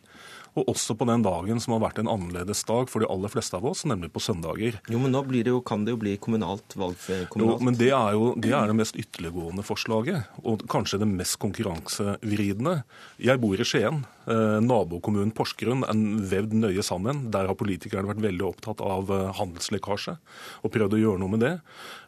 og 0.59 0.73
også 0.75 0.97
på 0.99 1.07
den 1.09 1.25
dagen 1.25 1.63
som 1.63 1.77
har 1.77 1.85
vært 1.87 2.01
en 2.03 2.11
annerledes 2.11 2.65
dag 2.69 2.91
for 2.91 3.05
de 3.05 3.09
aller 3.11 3.33
fleste 3.33 3.57
av 3.59 3.67
oss, 3.71 3.85
nemlig 3.89 4.11
på 4.15 4.23
søndager. 4.23 4.81
Jo, 4.91 5.01
men 5.03 5.15
nå 5.15 5.23
det 5.29 5.47
jo, 5.53 5.61
kan 5.65 5.85
det 5.87 5.95
jo 5.95 6.01
bli 6.01 6.17
kommunalt 6.21 6.75
valg? 6.79 6.99
Kommunalt. 7.31 7.61
Jo, 7.61 7.65
men 7.65 7.79
det 7.79 7.91
er 7.95 8.17
jo 8.17 8.33
det, 8.37 8.53
er 8.57 8.71
det 8.71 8.79
mest 8.79 8.99
ytterliggående 8.99 9.65
forslaget, 9.67 10.39
og 10.43 10.65
kanskje 10.71 11.01
det 11.03 11.11
mest 11.11 11.39
konkurransevridende. 11.43 12.81
Jeg 13.23 13.43
bor 13.43 13.61
i 13.61 13.67
Skien. 13.69 14.03
Eh, 14.29 14.59
nabokommunen 14.61 15.33
Porsgrunn 15.37 15.87
er 15.89 16.01
vevd 16.33 16.57
nøye 16.59 16.85
sammen. 16.85 17.27
Der 17.33 17.49
har 17.49 17.57
politikerne 17.59 18.11
vært 18.11 18.25
veldig 18.25 18.45
opptatt 18.51 18.83
av 18.85 19.13
eh, 19.15 19.31
handelslekkasje 19.39 20.19
og 20.65 20.75
prøvd 20.75 20.99
å 20.99 21.03
gjøre 21.05 21.23
noe 21.23 21.33
med 21.33 21.45
det. 21.47 21.55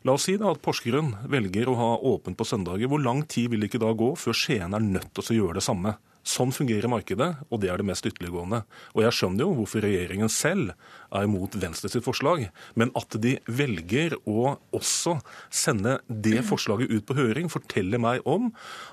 La 0.05 0.17
oss 0.17 0.29
si 0.29 0.37
da 0.41 0.51
at 0.53 0.61
Porsgrunn 0.65 1.15
velger 1.33 1.71
å 1.71 1.79
ha 1.79 1.91
åpent 2.11 2.37
på 2.37 2.49
søndager. 2.49 2.91
Hvor 2.91 3.01
lang 3.01 3.25
tid 3.31 3.53
vil 3.53 3.65
det 3.65 3.71
ikke 3.71 3.85
da 3.85 3.95
gå 3.97 4.13
før 4.21 4.37
Skien 4.37 4.77
er 4.77 4.85
nødt 4.85 5.13
til 5.17 5.25
å 5.25 5.39
gjøre 5.41 5.61
det 5.61 5.67
samme? 5.67 5.97
Sånn 6.26 6.50
fungerer 6.52 6.90
markedet, 6.92 7.30
og 7.48 7.62
det 7.62 7.70
er 7.72 7.80
det 7.80 7.87
mest 7.88 8.04
ytterliggående. 8.04 8.61
Og 8.92 9.04
jeg 9.06 9.16
skjønner 9.16 9.46
jo 9.46 9.54
hvorfor 9.56 9.85
regjeringen 9.85 10.28
selv 10.33 10.74
er 11.11 11.24
imot 11.24 11.56
Venstre 11.59 11.88
sitt 11.90 12.04
forslag, 12.04 12.44
men 12.78 12.92
at 12.98 13.16
de 13.22 13.38
velger 13.48 14.18
å 14.28 14.59
også 14.76 15.16
sende 15.48 15.96
det 16.06 16.42
forslaget 16.46 16.92
ut 16.92 17.06
på 17.09 17.16
høring, 17.16 17.48
forteller 17.52 18.02
meg 18.02 18.26
om 18.28 18.50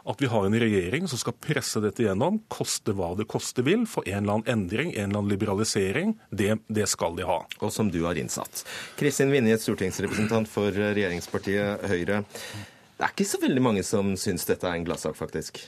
at 0.08 0.24
vi 0.24 0.30
har 0.32 0.48
en 0.48 0.56
regjering 0.64 1.10
som 1.12 1.20
skal 1.20 1.36
presse 1.44 1.82
dette 1.84 2.06
gjennom, 2.06 2.40
koste 2.48 2.96
hva 2.96 3.12
det 3.20 3.28
koste 3.30 3.66
vil, 3.68 3.84
for 3.90 4.08
en 4.08 4.24
eller 4.24 4.40
annen 4.40 4.54
endring, 4.56 4.94
en 4.96 5.10
eller 5.10 5.22
annen 5.22 5.34
liberalisering. 5.34 6.16
Det, 6.32 6.54
det 6.72 6.88
skal 6.90 7.20
de 7.20 7.28
ha. 7.28 7.42
Og 7.60 7.76
som 7.76 7.92
du 7.92 8.00
har 8.08 8.18
innsatt. 8.18 8.64
Kristin 8.98 9.36
Vinje, 9.36 9.60
stortingsrepresentant 9.62 10.50
for 10.50 10.72
regjeringspartiet 10.72 11.86
Høyre. 11.92 12.24
Det 12.98 13.06
er 13.06 13.14
ikke 13.14 13.30
så 13.30 13.38
veldig 13.44 13.62
mange 13.62 13.84
som 13.86 14.16
syns 14.18 14.48
dette 14.48 14.66
er 14.66 14.80
en 14.80 14.88
gladsak, 14.88 15.14
faktisk? 15.20 15.60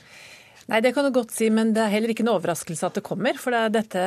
Nei, 0.70 0.78
Det 0.80 0.92
kan 0.94 1.02
du 1.02 1.10
godt 1.10 1.32
si, 1.34 1.48
men 1.50 1.72
det 1.74 1.82
er 1.82 1.90
heller 1.90 2.12
ikke 2.12 2.22
en 2.22 2.30
overraskelse 2.30 2.86
at 2.86 2.98
det 3.00 3.02
kommer. 3.02 3.34
For 3.42 3.50
det, 3.50 3.62
dette 3.74 4.02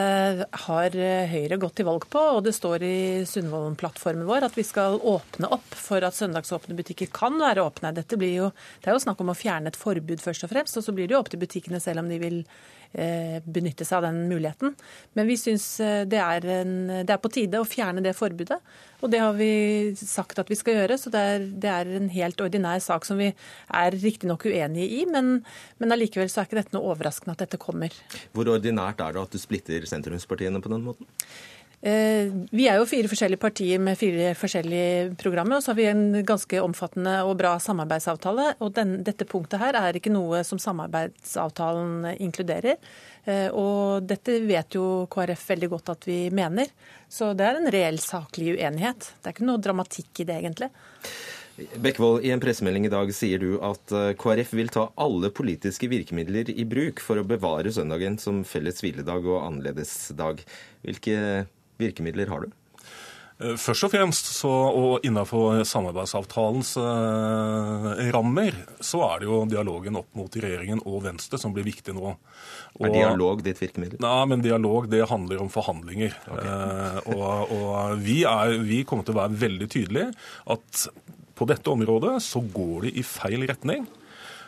har 0.65 0.95
Høyre 1.27 1.57
gått 1.59 1.75
til 1.79 1.87
valg 1.89 2.05
på, 2.07 2.21
og 2.37 2.45
det 2.45 2.53
står 2.55 2.85
i 2.87 2.97
Sundvolden-plattformen 3.27 4.23
vår 4.29 4.47
at 4.47 4.55
vi 4.55 4.63
skal 4.63 4.95
åpne 4.95 5.49
opp 5.51 5.75
for 5.75 6.07
at 6.07 6.15
søndagsåpne 6.15 6.77
butikker 6.77 7.11
kan 7.11 7.35
være 7.41 7.65
åpne. 7.67 7.91
Jo, 8.31 8.53
Det 8.79 8.87
er 8.87 8.95
jo 8.95 9.03
snakk 9.03 9.19
om 9.19 9.33
å 9.33 9.35
fjerne 9.35 9.73
et 9.73 9.79
forbud 9.79 10.23
først 10.23 10.47
og 10.47 10.53
fremst, 10.55 10.79
og 10.79 10.87
så 10.87 10.95
blir 10.95 11.11
det 11.11 11.17
jo 11.17 11.19
opp 11.19 11.33
til 11.33 11.43
butikkene 11.43 11.83
selv 11.83 11.99
om 11.99 12.07
de 12.07 12.21
vil 12.23 12.39
Eh, 12.43 12.82
benytte 12.93 13.85
seg 13.87 13.99
av 13.99 14.07
den 14.07 14.23
muligheten. 14.29 14.75
Men 15.17 15.29
vi 15.29 15.37
syns 15.39 15.65
eh, 15.81 16.03
det, 16.05 16.21
det, 16.43 17.13
er 17.13 17.21
på 17.21 17.31
tide 17.33 17.61
å 17.61 17.67
fjerne 17.67 18.03
det 18.05 18.15
forbudet. 18.17 18.59
Og 19.03 19.11
det 19.11 19.19
har 19.19 19.33
vi 19.35 19.93
sagt 19.99 20.39
at 20.39 20.51
vi 20.51 20.57
skal 20.59 20.77
gjøre, 20.77 20.97
så 21.01 21.11
det 21.13 21.23
er, 21.33 21.47
det 21.65 21.71
er 21.71 21.89
en 21.97 22.11
helt 22.13 22.43
ordinær 22.43 22.79
sak 22.83 23.07
som 23.07 23.19
vi 23.19 23.31
er 23.33 23.97
riktignok 23.97 24.45
uenige 24.47 25.01
i, 25.01 25.01
men, 25.09 25.41
men 25.81 25.95
allikevel 25.95 26.31
så 26.31 26.41
er 26.41 26.47
ikke 26.47 26.61
dette 26.61 26.77
noe 26.77 26.93
overraskende 26.93 27.35
at 27.35 27.43
dette 27.43 27.59
kommer. 27.61 27.95
Hvor 28.31 28.53
ordinært 28.55 29.03
er 29.03 29.17
det 29.17 29.25
at 29.25 29.35
du 29.35 29.41
splitter 29.41 29.89
sentrumspartiene 29.89 30.63
på 30.63 30.71
den 30.71 30.87
måten? 30.87 31.09
Eh, 31.83 32.29
vi 32.55 32.63
er 32.71 32.77
jo 32.79 32.85
fire 32.87 33.09
forskjellige 33.11 33.41
partier 33.43 33.81
med 33.83 33.97
fire 33.99 34.29
forskjellige 34.39 35.17
programmer, 35.19 35.57
og 35.57 35.65
så 35.65 35.73
har 35.73 35.77
vi 35.81 35.87
en 35.89 36.21
ganske 36.23 36.61
omfattende 36.63 37.17
og 37.27 37.35
bra 37.41 37.57
samarbeidsavtale. 37.59 38.53
Og 38.63 38.71
den, 38.77 39.01
dette 39.03 39.27
punktet 39.27 39.59
her 39.59 39.75
er 39.75 39.99
ikke 39.99 40.13
noe 40.13 40.45
som 40.47 40.61
samarbeidsavtalen 40.63 42.13
inkluderer. 42.23 42.77
Eh, 43.27 43.49
og 43.51 44.07
dette 44.07 44.37
vet 44.47 44.77
jo 44.77 45.09
KrF 45.11 45.43
veldig 45.51 45.69
godt 45.73 45.91
at 45.97 46.07
vi 46.07 46.17
mener. 46.31 46.71
Så 47.11 47.33
det 47.35 47.49
er 47.49 47.59
en 47.59 47.71
reell 47.75 47.99
saklig 47.99 48.53
uenighet. 48.55 49.09
Det 49.19 49.27
er 49.27 49.35
ikke 49.35 49.47
noe 49.49 49.63
dramatikk 49.63 50.23
i 50.23 50.27
det, 50.29 50.37
egentlig. 50.39 50.69
Bekkevold, 51.83 52.23
i 52.25 52.31
en 52.33 52.41
pressemelding 52.41 52.87
i 52.87 52.93
dag 52.93 53.11
sier 53.13 53.43
du 53.43 53.57
at 53.59 53.91
eh, 53.91 54.13
KrF 54.23 54.53
vil 54.55 54.71
ta 54.71 54.85
alle 55.03 55.33
politiske 55.35 55.91
virkemidler 55.91 56.47
i 56.55 56.63
bruk 56.63 57.03
for 57.03 57.19
å 57.19 57.25
bevare 57.27 57.75
søndagen 57.75 58.15
som 58.23 58.39
felles 58.47 58.79
hviledag 58.79 59.27
og 59.27 59.41
annerledesdag. 59.49 60.41
Hvilke 60.87 61.19
virkemidler 61.81 62.29
har 62.31 62.45
du? 62.45 62.51
Eh, 63.41 63.55
først 63.59 63.87
og 63.87 63.91
fremst, 63.93 64.29
så, 64.37 64.49
og 64.49 65.05
innenfor 65.07 65.63
samarbeidsavtalens 65.67 66.75
eh, 66.81 68.03
rammer, 68.13 68.59
så 68.83 69.01
er 69.07 69.23
det 69.23 69.29
jo 69.29 69.39
dialogen 69.49 69.97
opp 69.99 70.11
mot 70.17 70.37
regjeringen 70.37 70.83
og 70.85 71.01
Venstre 71.07 71.39
som 71.41 71.55
blir 71.55 71.65
viktig 71.67 71.95
nå. 71.97 72.13
Og, 72.13 72.85
er 72.87 72.93
dialog 72.93 73.41
ditt 73.45 73.61
virkemiddel? 73.61 73.99
Nei, 74.03 74.21
men 74.29 74.45
dialog 74.45 74.87
det 74.91 75.03
handler 75.09 75.41
om 75.43 75.51
forhandlinger. 75.53 76.15
Okay. 76.27 76.53
Eh, 76.53 77.17
og, 77.17 77.57
og 77.57 77.97
vi, 78.05 78.21
er, 78.29 78.59
vi 78.63 78.83
kommer 78.87 79.07
til 79.07 79.17
å 79.17 79.23
være 79.23 79.41
veldig 79.47 79.71
tydelige 79.73 80.13
at 80.53 80.87
på 81.33 81.49
dette 81.49 81.71
området 81.73 82.19
så 82.21 82.43
går 82.53 82.87
det 82.87 82.95
i 83.01 83.05
feil 83.07 83.47
retning. 83.49 83.87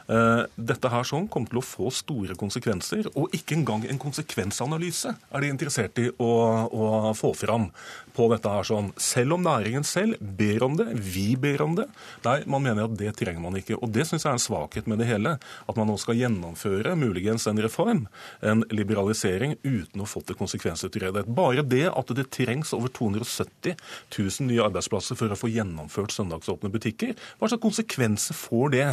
Eh, 0.06 0.44
dette 0.54 0.90
her 0.94 1.06
sånn 1.08 1.26
kommer 1.32 1.50
til 1.50 1.60
å 1.62 1.66
få 1.66 1.90
store 1.94 2.36
konsekvenser, 2.38 3.08
og 3.18 3.34
ikke 3.34 3.58
engang 3.58 3.86
en 3.90 4.02
konsekvensanalyse 4.02 5.16
er 5.16 5.42
de 5.42 5.50
interessert 5.50 5.98
i 6.02 6.12
å, 6.22 6.32
å 6.70 7.14
få 7.18 7.32
fram 7.38 7.72
på 8.16 8.28
dette 8.32 8.52
her 8.52 8.68
sånn. 8.68 8.92
Selv 9.02 9.36
om 9.36 9.46
næringen 9.46 9.86
selv 9.88 10.22
ber 10.22 10.64
om 10.68 10.78
det, 10.78 10.88
vi 10.94 11.34
ber 11.42 11.64
om 11.66 11.74
det. 11.80 11.88
Nei, 12.28 12.38
man 12.50 12.64
mener 12.64 12.86
at 12.86 12.94
det 13.00 13.16
trenger 13.18 13.42
man 13.44 13.58
ikke. 13.58 13.80
Og 13.82 13.92
det 13.96 14.06
syns 14.08 14.28
jeg 14.28 14.32
er 14.32 14.38
en 14.38 14.46
svakhet 14.46 14.90
med 14.92 15.02
det 15.02 15.10
hele. 15.10 15.36
At 15.66 15.80
man 15.80 15.90
nå 15.90 15.98
skal 16.02 16.20
gjennomføre 16.20 16.94
muligens 17.00 17.48
en 17.50 17.60
reform, 17.66 18.06
en 18.46 18.64
liberalisering, 18.72 19.58
uten 19.66 20.00
å 20.00 20.06
ha 20.06 20.12
fått 20.12 20.30
det 20.32 20.38
konsekvensutredet. 20.40 21.26
Bare 21.36 21.66
det 21.66 21.88
at 21.90 22.14
det 22.16 22.30
trengs 22.36 22.76
over 22.78 22.94
270 22.94 23.74
000 23.74 24.50
nye 24.52 24.64
arbeidsplasser 24.70 25.18
for 25.18 25.34
å 25.34 25.40
få 25.40 25.50
gjennomført 25.52 26.14
søndagsåpne 26.16 26.72
butikker, 26.72 27.18
hva 27.40 27.50
slags 27.50 27.66
konsekvenser 27.66 28.38
får 28.38 28.74
det? 28.76 28.88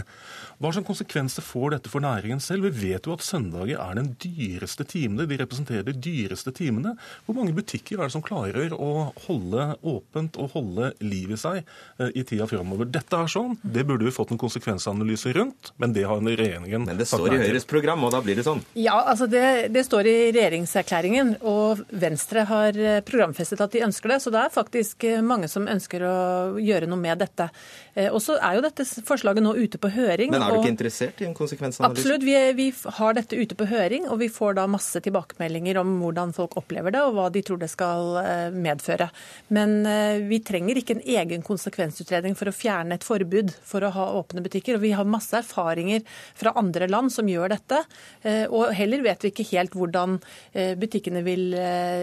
Hva 0.58 0.72
slags 0.72 0.88
konsekvenser 0.88 1.01
får 1.08 1.70
dette 1.70 1.90
for 1.90 2.00
næringen 2.00 2.40
selv? 2.40 2.64
Vi 2.68 2.92
vet 2.92 3.06
jo 3.06 3.14
at 3.16 3.24
søndager 3.24 3.80
er 3.80 3.96
den 3.98 4.12
dyreste 4.22 4.84
timene. 4.84 5.26
De 5.26 5.38
representerer 5.40 5.84
de 5.86 5.94
dyreste 5.96 6.52
timene. 6.54 6.94
Hvor 7.26 7.36
mange 7.36 7.54
butikker 7.56 7.98
er 7.98 8.08
det 8.08 8.14
som 8.14 8.24
klarer 8.24 8.72
å 8.72 9.12
holde 9.26 9.66
åpent 9.82 10.38
og 10.40 10.52
holde 10.56 10.92
liv 11.00 11.32
i 11.32 11.38
seg 11.40 11.62
eh, 11.62 12.12
i 12.14 12.24
tida 12.24 12.46
framover. 12.46 12.88
Dette 12.92 13.16
er 13.16 13.30
sånn. 13.30 13.56
Det 13.62 13.84
burde 13.88 14.06
vi 14.06 14.14
fått 14.14 14.32
en 14.34 14.40
konsekvensanalyse 14.40 15.32
rundt, 15.36 15.72
men 15.76 15.92
det 15.96 16.06
har 16.08 16.22
regjeringen 16.22 16.86
Men 16.86 16.98
det 16.98 17.08
står 17.10 17.34
i 17.34 17.42
Høyres 17.42 17.66
program, 17.68 18.04
og 18.04 18.12
da 18.14 18.22
blir 18.24 18.38
det 18.38 18.46
sånn? 18.46 18.62
Ja, 18.78 18.98
altså 19.00 19.26
det, 19.30 19.68
det 19.74 19.84
står 19.86 20.08
i 20.08 20.16
regjeringserklæringen, 20.34 21.36
og 21.42 21.82
Venstre 21.90 22.46
har 22.48 22.78
eh, 22.78 23.00
programfestet 23.06 23.60
at 23.60 23.74
de 23.74 23.84
ønsker 23.86 24.14
det. 24.14 24.20
Så 24.24 24.34
det 24.34 24.44
er 24.44 24.54
faktisk 24.54 25.08
eh, 25.08 25.22
mange 25.24 25.50
som 25.52 25.68
ønsker 25.70 26.06
å 26.06 26.16
gjøre 26.62 26.90
noe 26.90 27.00
med 27.00 27.22
dette. 27.22 27.48
Og 28.08 28.22
så 28.24 28.38
er 28.40 28.56
jo 28.56 28.62
dette 28.64 28.86
forslaget 29.04 29.44
nå 29.44 29.52
ute 29.58 29.76
på 29.80 29.90
høring. 29.92 30.30
Men 30.32 30.44
er 30.44 30.54
du 30.54 30.62
ikke 30.62 30.72
interessert 30.72 30.91
i 31.22 31.26
en 31.26 31.34
konsekvensanalyse? 31.34 32.00
Absolutt. 32.00 32.24
Vi, 32.26 32.34
vi, 32.58 32.68
har 32.98 33.16
dette 33.16 33.38
ute 33.38 33.56
på 33.58 33.66
høring, 33.70 34.08
og 34.10 34.20
vi 34.20 34.28
får 34.32 34.56
da 34.58 34.66
masse 34.70 35.00
tilbakemeldinger 35.04 35.80
om 35.80 35.94
hvordan 36.02 36.34
folk 36.36 36.56
opplever 36.60 36.94
det, 36.94 37.02
og 37.04 37.16
hva 37.16 37.28
de 37.32 37.42
tror 37.46 37.60
det 37.62 37.70
skal 37.72 38.18
eh, 38.22 38.54
medføre. 38.54 39.08
Men 39.54 39.80
eh, 39.88 40.22
vi 40.28 40.42
trenger 40.44 40.78
ikke 40.78 40.98
en 40.98 41.04
egen 41.16 41.44
konsekvensutredning 41.46 42.36
for 42.38 42.50
å 42.50 42.56
fjerne 42.56 42.98
et 42.98 43.06
forbud 43.06 43.54
for 43.66 43.84
å 43.84 43.92
ha 43.96 44.08
åpne 44.20 44.44
butikker. 44.44 44.78
Og 44.78 44.84
vi 44.84 44.94
har 44.96 45.08
masse 45.08 45.36
erfaringer 45.38 46.04
fra 46.38 46.54
andre 46.60 46.88
land 46.90 47.12
som 47.14 47.28
gjør 47.30 47.54
dette. 47.56 47.82
Eh, 48.22 48.44
og 48.48 48.72
heller 48.76 49.04
vet 49.04 49.24
vi 49.24 49.32
ikke 49.32 49.50
helt 49.52 49.76
hvordan 49.76 50.18
butikkene 50.52 51.22
vil 51.24 51.54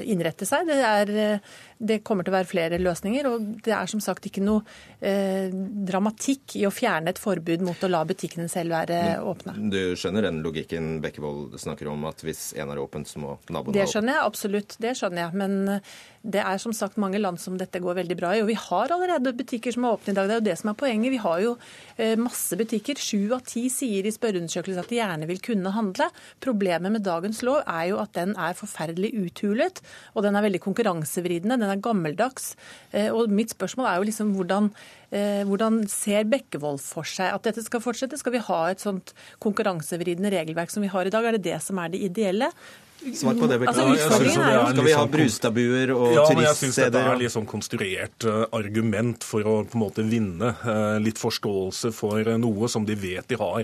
innrette 0.10 0.46
seg. 0.48 0.68
Det 0.70 0.78
er 0.86 1.40
det 1.80 2.02
kommer 2.04 2.26
til 2.26 2.34
å 2.34 2.38
være 2.38 2.50
flere 2.50 2.80
løsninger. 2.82 3.28
Og 3.30 3.46
det 3.66 3.74
er 3.76 3.90
som 3.90 4.02
sagt 4.04 4.26
ikke 4.28 4.44
noe 4.44 4.64
dramatikk 5.00 6.58
i 6.60 6.66
å 6.68 6.74
fjerne 6.74 7.14
et 7.14 7.22
forbud 7.22 7.64
mot 7.66 7.84
å 7.86 7.92
la 7.92 8.02
butikkene 8.08 8.50
selv 8.52 8.76
være 8.80 9.02
åpne. 9.28 9.56
Du 9.72 9.80
skjønner 10.00 10.30
den 10.30 10.42
logikken 10.46 11.00
Bekkevold 11.04 11.58
snakker 11.62 11.90
om, 11.92 12.06
at 12.10 12.24
hvis 12.26 12.52
en 12.60 12.72
er 12.72 12.82
åpent, 12.82 13.10
så 13.10 13.22
må 13.22 13.36
naboen? 13.52 13.76
Det 13.76 13.88
skjønner 13.92 14.18
jeg 14.18 14.26
absolutt. 14.32 14.78
Det 14.82 14.96
skjønner 14.98 15.26
jeg. 15.26 15.40
Men 15.40 15.82
det 16.22 16.42
er 16.44 16.58
som 16.60 16.74
sagt 16.76 17.00
mange 17.00 17.20
land 17.22 17.40
som 17.40 17.58
dette 17.60 17.80
går 17.80 18.02
veldig 18.02 18.18
bra 18.20 18.34
i. 18.36 18.42
Og 18.44 18.50
vi 18.50 18.58
har 18.60 18.92
allerede 18.92 19.36
butikker 19.40 19.76
som 19.76 19.88
er 19.88 19.96
åpne 19.96 20.14
i 20.14 20.18
dag. 20.18 20.28
Det 20.28 20.36
er 20.36 20.42
jo 20.42 20.48
det 20.50 20.58
som 20.60 20.72
er 20.72 20.80
poenget. 20.80 21.14
Vi 21.14 21.22
har 21.24 21.44
jo 21.44 21.54
eh, 21.56 21.89
masse 22.20 22.56
butikker. 22.60 23.00
Sju 23.00 23.34
av 23.36 23.44
ti 23.48 23.66
sier 23.74 24.06
i 24.08 24.14
spørreundersøkelser 24.14 24.84
at 24.84 24.92
de 24.92 25.00
gjerne 25.00 25.28
vil 25.30 25.42
kunne 25.44 25.74
handle. 25.76 26.10
Problemet 26.44 26.94
med 26.94 27.06
dagens 27.06 27.42
lov 27.46 27.62
er 27.66 27.90
jo 27.92 28.00
at 28.02 28.14
den 28.18 28.36
er 28.40 28.58
forferdelig 28.58 29.12
uthulet, 29.20 29.82
og 30.16 30.26
den 30.26 30.38
er 30.38 30.46
veldig 30.48 30.62
konkurransevridende. 30.64 31.60
Den 31.60 31.74
er 31.74 31.84
gammeldags. 31.84 32.54
Eh, 32.92 33.10
og 33.12 33.32
mitt 33.34 33.54
spørsmål 33.56 33.90
er 33.90 34.00
jo 34.00 34.10
liksom 34.10 34.34
hvordan 34.38 34.72
eh, 35.12 35.44
hvordan 35.48 35.82
ser 35.92 36.28
Bekkevold 36.30 36.82
for 36.84 37.08
seg 37.08 37.34
at 37.34 37.48
dette 37.48 37.64
skal 37.66 37.84
fortsette? 37.84 38.20
Skal 38.20 38.38
vi 38.38 38.46
ha 38.50 38.60
et 38.70 38.84
sånt 38.84 39.14
konkurransevridende 39.44 40.32
regelverk 40.34 40.74
som 40.74 40.86
vi 40.86 40.92
har 40.94 41.08
i 41.08 41.14
dag? 41.14 41.26
Er 41.26 41.38
det 41.38 41.48
det 41.50 41.60
som 41.66 41.82
er 41.82 41.92
det 41.94 42.04
ideelle? 42.10 42.54
Svar 43.00 43.38
på 43.40 43.48
det, 43.48 43.58
altså, 43.64 43.86
utfordringen 43.94 44.42
er 44.44 44.54
jo 44.56 44.64
Skal 44.74 44.86
vi 44.86 44.92
ha 44.92 45.04
sånn 45.04 45.12
brustabuer 45.14 45.94
og 45.96 46.08
ja, 46.12 46.26
turiststeder? 46.28 46.44
Jeg 46.44 46.58
syns 46.60 46.80
dette 46.82 47.04
er 47.08 47.22
litt 47.22 47.34
sånn 47.36 47.48
konstruert 47.48 48.28
uh, 48.28 48.42
argument 48.58 49.28
for 49.28 49.48
å 49.48 49.56
på 49.64 49.80
en 49.80 49.84
måte 49.86 50.04
vinne 50.04 50.52
uh, 50.66 50.98
litt 51.00 51.22
forståelse 51.22 51.94
for 51.96 52.28
uh, 52.28 52.36
noe 52.42 52.72
som 52.72 52.88
de 52.88 52.98
vet 53.00 53.30
de 53.32 53.40
har 53.40 53.64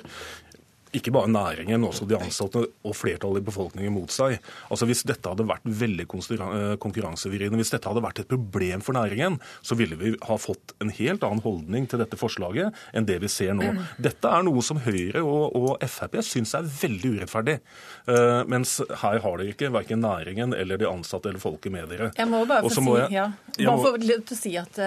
ikke 0.97 1.13
bare 1.15 1.31
næringen, 1.31 1.83
også 1.85 2.07
de 2.09 2.17
ansatte 2.17 2.63
og 2.85 2.95
flertallet 2.97 3.43
i 3.43 3.45
befolkningen 3.47 3.93
mot 3.93 4.11
seg. 4.13 4.37
Altså 4.69 4.87
Hvis 4.89 5.03
dette 5.07 5.31
hadde 5.31 5.47
vært 5.47 5.65
veldig 5.65 6.07
konkurransevirrende, 6.11 6.77
konkurransevridende, 6.81 7.59
hvis 7.59 7.73
dette 7.73 7.89
hadde 7.89 8.03
vært 8.05 8.21
et 8.23 8.29
problem 8.31 8.83
for 8.85 8.97
næringen, 8.97 9.39
så 9.65 9.77
ville 9.77 9.97
vi 9.99 10.13
ha 10.27 10.37
fått 10.39 10.75
en 10.83 10.93
helt 10.93 11.25
annen 11.25 11.43
holdning 11.43 11.87
til 11.89 12.01
dette 12.01 12.19
forslaget 12.19 12.75
enn 12.95 13.07
det 13.07 13.19
vi 13.23 13.31
ser 13.31 13.55
nå. 13.57 13.71
Dette 14.01 14.31
er 14.31 14.45
noe 14.47 14.63
som 14.65 14.79
Høyre 14.85 15.23
og, 15.25 15.55
og 15.55 15.85
Frp 15.89 16.19
syns 16.25 16.55
er 16.57 16.67
veldig 16.67 17.15
urettferdig. 17.17 17.57
Uh, 18.07 18.41
mens 18.51 18.77
her 19.01 19.21
har 19.23 19.39
dere 19.41 19.53
ikke 19.53 19.71
verken 19.73 20.03
næringen 20.05 20.55
eller 20.55 20.79
de 20.81 20.89
ansatte 20.89 21.31
eller 21.31 21.43
folket 21.43 21.73
med 21.73 21.89
dere. 21.91 22.11
Jeg 22.17 22.29
må 22.31 22.43
bare 22.49 22.65
få 22.65 22.73
si, 22.75 22.85
jeg, 23.15 23.29
ja. 23.59 23.69
bare 23.69 23.83
få 23.83 23.93
til 23.99 24.39
si 24.39 24.55
at, 24.59 24.79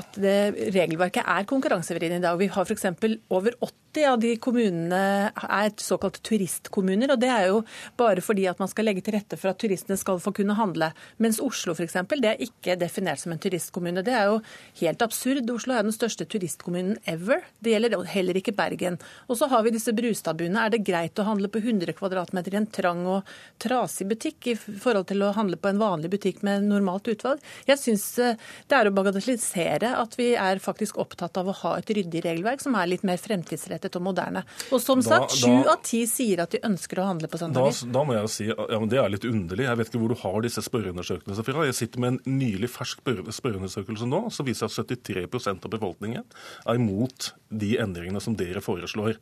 at 0.00 0.20
det, 0.20 0.36
regelverket 0.74 1.26
er 1.26 1.48
konkurransevridende 1.48 2.22
i 2.22 2.26
dag. 2.26 2.38
Vi 2.40 2.50
har 2.52 2.68
f.eks. 2.68 2.90
over 3.32 3.56
80 3.60 3.81
80 3.92 4.06
av 4.08 4.20
de 4.20 4.30
kommunene 4.40 5.32
er 5.36 5.72
såkalt 5.76 6.22
turistkommuner. 6.24 7.12
og 7.12 7.20
Det 7.20 7.28
er 7.28 7.46
jo 7.50 7.62
bare 7.96 8.22
fordi 8.24 8.46
at 8.48 8.58
man 8.58 8.68
skal 8.68 8.86
legge 8.88 9.02
til 9.04 9.14
rette 9.14 9.36
for 9.36 9.52
at 9.52 9.58
turistene 9.60 9.98
skal 10.00 10.20
få 10.20 10.32
kunne 10.32 10.56
handle. 10.56 10.92
Mens 11.18 11.40
Oslo 11.40 11.74
for 11.74 11.84
eksempel, 11.84 12.22
det 12.22 12.30
er 12.30 12.40
ikke 12.40 12.78
definert 12.80 13.20
som 13.20 13.32
en 13.32 13.38
turistkommune. 13.38 14.02
Det 14.02 14.14
er 14.16 14.30
jo 14.30 14.40
helt 14.80 15.02
absurd. 15.02 15.50
Oslo 15.50 15.74
er 15.76 15.84
den 15.84 15.92
største 15.92 16.24
turistkommunen 16.24 16.96
ever. 17.04 17.44
Det 17.60 17.74
gjelder 17.74 17.98
heller 18.08 18.40
ikke 18.40 18.56
Bergen. 18.56 18.98
Og 19.28 19.36
så 19.36 19.48
har 19.52 19.62
vi 19.62 19.74
disse 19.74 19.92
Brustadbuene. 19.92 20.64
Er 20.64 20.72
det 20.72 20.84
greit 20.86 21.18
å 21.18 21.28
handle 21.28 21.52
på 21.52 21.60
100 21.60 21.92
kvm 21.92 22.40
i 22.42 22.56
en 22.56 22.70
trang 22.72 23.04
og 23.06 23.28
trasig 23.60 24.08
butikk 24.08 24.52
i 24.52 24.56
forhold 24.56 25.10
til 25.10 25.22
å 25.22 25.34
handle 25.36 25.60
på 25.60 25.68
en 25.68 25.82
vanlig 25.82 26.12
butikk 26.16 26.42
med 26.42 26.64
normalt 26.64 27.12
utvalg? 27.12 27.44
Jeg 27.68 27.80
syns 27.80 28.08
eh, 28.18 28.40
det 28.68 28.78
er 28.78 28.88
å 28.88 28.96
bagatellisere 28.96 29.92
at 30.00 30.16
vi 30.16 30.32
er 30.32 30.62
faktisk 30.62 30.96
opptatt 31.02 31.36
av 31.36 31.50
å 31.50 31.58
ha 31.62 31.76
et 31.78 31.92
ryddig 31.92 32.24
regelverk 32.24 32.62
som 32.64 32.76
er 32.78 32.88
litt 32.88 33.04
mer 33.06 33.20
fremtidsrettet 33.20 33.81
ensrettet 33.82 33.98
og 33.98 34.04
moderne. 34.06 34.44
Og 34.72 34.80
som 34.82 35.02
sagt, 35.02 35.34
sju 35.34 35.64
av 35.66 35.82
ti 35.84 36.04
sier 36.06 36.42
at 36.42 36.52
de 36.54 36.60
ønsker 36.64 37.00
å 37.00 37.08
handle 37.10 37.28
på 37.28 37.40
søndager. 37.40 37.72
Da, 37.72 37.92
da 37.98 38.04
må 38.06 38.16
jeg 38.16 38.30
si 38.32 38.48
ja, 38.50 38.78
men 38.78 38.90
Det 38.90 38.98
er 38.98 39.10
litt 39.10 39.24
underlig. 39.24 39.66
Jeg 39.66 39.78
vet 39.78 39.90
ikke 39.90 40.02
hvor 40.02 40.12
du 40.12 40.20
har 40.22 40.42
disse 40.42 40.62
spørreundersøkelsene 40.62 41.46
fra. 41.46 41.66
Jeg 41.66 41.78
sitter 41.78 42.02
med 42.02 42.14
en 42.14 42.38
nylig 42.38 42.70
fersk 42.70 43.02
spørreundersøkelse 43.02 44.08
nå 44.08 44.24
som 44.32 44.46
viser 44.46 44.68
at 44.68 44.92
73% 44.92 45.66
av 45.66 45.72
befolkningen 45.72 46.24
er 46.66 46.78
imot 46.78 47.32
de 47.48 47.76
endringene 47.82 48.22
som 48.22 48.36
dere 48.38 48.62
foreslår. 48.64 49.18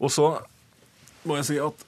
Og 0.00 0.12
så 0.12 0.32
må 1.28 1.38
jeg 1.40 1.48
si 1.48 1.60
at 1.62 1.87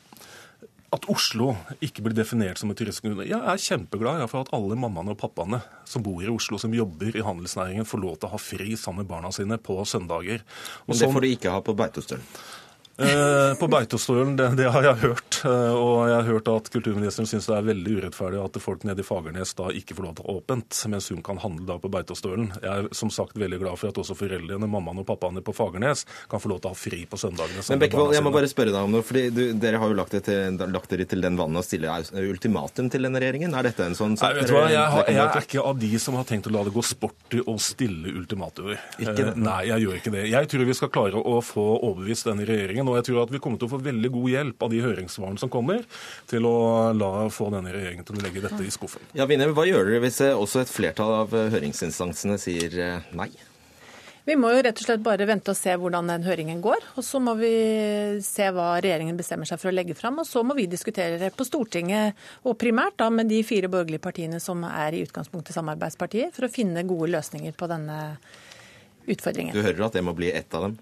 at 0.91 1.07
Oslo 1.12 1.53
ikke 1.78 2.03
blir 2.03 2.16
definert 2.18 2.59
som 2.59 2.70
en 2.72 2.78
turistkommune. 2.78 3.28
Jeg 3.28 3.38
er 3.38 3.62
kjempeglad 3.62 4.24
for 4.30 4.43
at 4.43 4.51
alle 4.57 4.78
mammaene 4.78 5.14
og 5.14 5.20
pappaene 5.20 5.61
som 5.86 6.03
bor 6.03 6.22
i 6.24 6.30
Oslo, 6.32 6.59
som 6.59 6.74
jobber 6.74 7.14
i 7.14 7.22
handelsnæringen, 7.24 7.86
får 7.86 8.03
lov 8.03 8.16
til 8.18 8.30
å 8.30 8.32
ha 8.34 8.41
fri 8.43 8.74
sammen 8.78 9.05
med 9.05 9.12
barna 9.12 9.30
sine 9.34 9.59
på 9.62 9.78
søndager. 9.86 10.43
Og 10.86 10.95
Men 10.95 11.03
det 11.03 11.12
får 11.14 11.26
de 11.26 11.32
ikke 11.36 11.55
ha 11.55 11.62
på 11.62 11.76
Beitostølen? 11.78 12.26
Eh, 13.01 13.55
på 13.59 13.69
Beitostølen, 13.69 14.35
det, 14.37 14.49
det, 14.59 14.67
har 14.69 14.85
jeg 14.85 14.99
hørt. 15.01 15.39
Eh, 15.49 15.73
og 15.73 16.09
jeg 16.11 16.17
har 16.19 16.27
hørt 16.27 16.49
at 16.53 16.69
kulturministeren 16.73 17.29
syns 17.29 17.49
det 17.49 17.55
er 17.57 17.69
veldig 17.71 17.95
urettferdig 17.97 18.41
at 18.43 18.59
folk 18.61 18.85
nede 18.85 19.01
i 19.01 19.07
Fagernes 19.07 19.55
da 19.57 19.71
ikke 19.73 19.97
får 19.97 20.07
lov 20.07 20.17
til 20.19 20.27
å 20.27 20.27
ha 20.27 20.41
åpent, 20.43 20.81
mens 20.93 21.09
hun 21.13 21.23
kan 21.25 21.41
handle 21.41 21.65
da 21.71 21.79
på 21.81 21.91
Beitostølen. 21.93 22.51
Jeg 22.61 22.71
er 22.71 22.91
som 22.97 23.13
sagt 23.15 23.39
veldig 23.41 23.61
glad 23.63 23.81
for 23.81 23.93
at 23.93 24.01
også 24.03 24.17
foreldrene, 24.19 24.69
mammaen 24.69 25.01
og 25.01 25.09
pappaene 25.09 25.41
på 25.45 25.55
Fagernes 25.57 26.05
kan 26.29 26.43
få 26.43 26.53
lov 26.53 26.61
til 26.61 26.71
å 26.71 26.75
ha 26.75 26.81
fri 26.81 27.01
på 27.09 27.21
søndagene. 27.21 27.65
Men 27.73 27.83
Bekkevold, 27.87 28.17
jeg 28.19 28.27
må 28.27 28.35
bare 28.35 28.51
spørre 28.53 28.75
deg 28.75 28.91
om 28.91 28.93
noe, 28.99 29.07
fordi 29.07 29.25
du, 29.33 29.43
dere 29.63 29.81
har 29.81 29.95
jo 29.95 29.97
lagt, 29.97 30.19
til, 30.29 30.61
lagt, 30.61 30.93
dere 30.93 31.09
til 31.09 31.25
den 31.25 31.41
vannet 31.41 31.63
å 31.63 31.67
stille 31.67 31.97
ultimatum 32.21 32.93
til 32.93 33.09
denne 33.09 33.25
regjeringen. 33.25 33.57
Er 33.57 33.71
dette 33.71 33.89
en 33.89 33.97
sånn? 33.97 34.19
Nei, 34.21 34.33
vet 34.37 34.51
du 34.51 34.57
hva, 34.59 34.67
jeg, 34.69 34.85
har, 34.97 35.09
jeg, 35.09 35.25
er 35.25 35.49
ikke 35.49 35.65
av 35.73 35.81
de 35.81 35.93
som 36.03 36.21
har 36.21 36.29
tenkt 36.29 36.51
å 36.51 36.55
la 36.55 36.67
det 36.69 36.75
gå 36.77 36.85
sport 36.85 37.39
i 37.39 37.41
å 37.49 37.57
stille 37.63 38.13
ultimatumer. 38.13 38.77
Eh, 39.01 39.25
nei, 39.41 39.61
jeg 39.71 39.87
gjør 39.87 39.99
ikke 40.03 40.15
det. 40.19 40.29
Jeg 40.35 40.53
tror 40.53 40.69
vi 40.69 40.77
skal 40.77 40.93
klare 40.93 41.25
å 41.25 41.41
få 41.45 41.67
overbevist 41.79 42.29
denne 42.29 42.45
regjeringen 42.49 42.89
og 42.91 42.99
jeg 42.99 43.09
tror 43.11 43.22
at 43.24 43.34
vi 43.34 43.41
kommer 43.43 43.61
til 43.61 43.70
å 43.70 43.74
få 43.74 43.82
veldig 43.84 44.12
god 44.14 44.30
hjelp 44.34 44.66
av 44.66 44.72
de 44.74 44.82
høringssvarene 44.84 45.43
som 45.43 45.53
kommer, 45.53 45.84
til 46.30 46.49
å 46.49 46.57
la 46.97 47.12
få 47.32 47.51
denne 47.55 47.74
regjeringen 47.74 48.07
til 48.07 48.18
å 48.18 48.24
legge 48.24 48.43
dette 48.45 48.64
i 48.66 48.72
skuffen. 48.74 49.05
Ja, 49.16 49.28
Vinne, 49.30 49.51
Hva 49.55 49.66
gjør 49.68 49.88
dere 49.88 50.03
hvis 50.05 50.20
eh, 50.24 50.36
også 50.36 50.64
et 50.64 50.72
flertall 50.72 51.14
av 51.22 51.36
eh, 51.36 51.49
høringsinstansene 51.55 52.38
sier 52.41 52.76
eh, 52.80 53.14
nei? 53.16 53.30
Vi 54.30 54.36
må 54.36 54.51
jo 54.53 54.61
rett 54.62 54.78
og 54.78 54.84
slett 54.84 55.03
bare 55.03 55.26
vente 55.26 55.51
og 55.51 55.59
se 55.59 55.72
hvordan 55.80 56.11
den 56.11 56.26
høringen 56.26 56.61
går. 56.62 56.84
Og 57.01 57.05
så 57.07 57.18
må 57.22 57.32
vi 57.41 57.51
se 58.22 58.51
hva 58.53 58.74
regjeringen 58.76 59.16
bestemmer 59.18 59.49
seg 59.49 59.59
for 59.59 59.70
å 59.70 59.74
legge 59.74 59.97
fram. 59.99 60.20
Og 60.22 60.28
så 60.28 60.45
må 60.47 60.55
vi 60.59 60.68
diskutere 60.70 61.18
det 61.18 61.32
på 61.34 61.47
Stortinget, 61.49 62.18
og 62.45 62.59
primært 62.61 62.99
da 63.01 63.09
med 63.11 63.30
de 63.32 63.41
fire 63.47 63.70
borgerlige 63.72 64.05
partiene 64.05 64.38
som 64.43 64.62
er 64.68 64.95
i 64.95 65.03
utgangspunktet 65.07 65.57
samarbeidspartier, 65.57 66.30
for 66.36 66.47
å 66.47 66.53
finne 66.53 66.86
gode 66.86 67.11
løsninger 67.16 67.57
på 67.59 67.70
denne 67.72 68.01
utfordringen. 69.11 69.57
Du 69.57 69.64
hører 69.64 69.88
at 69.88 69.97
det 69.97 70.05
må 70.05 70.14
bli 70.16 70.30
ett 70.30 70.55
av 70.55 70.68
dem? 70.68 70.76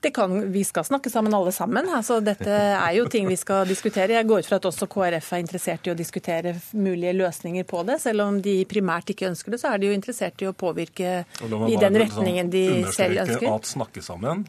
Kan, 0.00 0.52
vi 0.52 0.62
skal 0.64 0.84
snakke 0.84 1.10
sammen 1.12 1.34
alle 1.36 1.52
sammen. 1.52 1.88
Altså, 1.92 2.20
dette 2.24 2.48
er 2.48 2.94
jo 2.96 3.04
ting 3.12 3.28
vi 3.28 3.36
skal 3.36 3.68
diskutere. 3.68 4.16
Jeg 4.16 4.26
går 4.26 4.40
ut 4.40 4.48
fra 4.48 4.56
at 4.56 4.68
også 4.70 4.88
KrF 4.88 5.28
er 5.36 5.42
interessert 5.42 5.86
i 5.86 5.92
å 5.92 5.96
diskutere 5.98 6.54
mulige 6.72 7.12
løsninger 7.18 7.68
på 7.68 7.82
det. 7.84 7.98
Selv 8.00 8.24
om 8.24 8.38
de 8.40 8.62
primært 8.70 9.12
ikke 9.12 9.28
ønsker 9.28 9.52
det, 9.52 9.60
så 9.60 9.74
er 9.74 9.82
de 9.82 9.90
jo 9.90 9.98
interessert 9.98 10.40
i 10.40 10.48
å 10.48 10.54
påvirke 10.56 11.12
i 11.44 11.76
den 11.76 12.00
retningen 12.00 12.48
de 12.52 12.64
selv 12.96 13.26
ønsker. 13.26 13.46
At 13.52 13.68
snakke 13.68 14.00
sammen, 14.04 14.46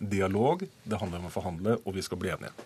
dialog, 0.00 0.64
det 0.64 1.00
handler 1.04 1.20
om 1.20 1.28
å 1.28 1.34
forhandle, 1.36 1.78
og 1.84 2.00
vi 2.00 2.04
skal 2.08 2.20
bli 2.24 2.32
enige. 2.32 2.56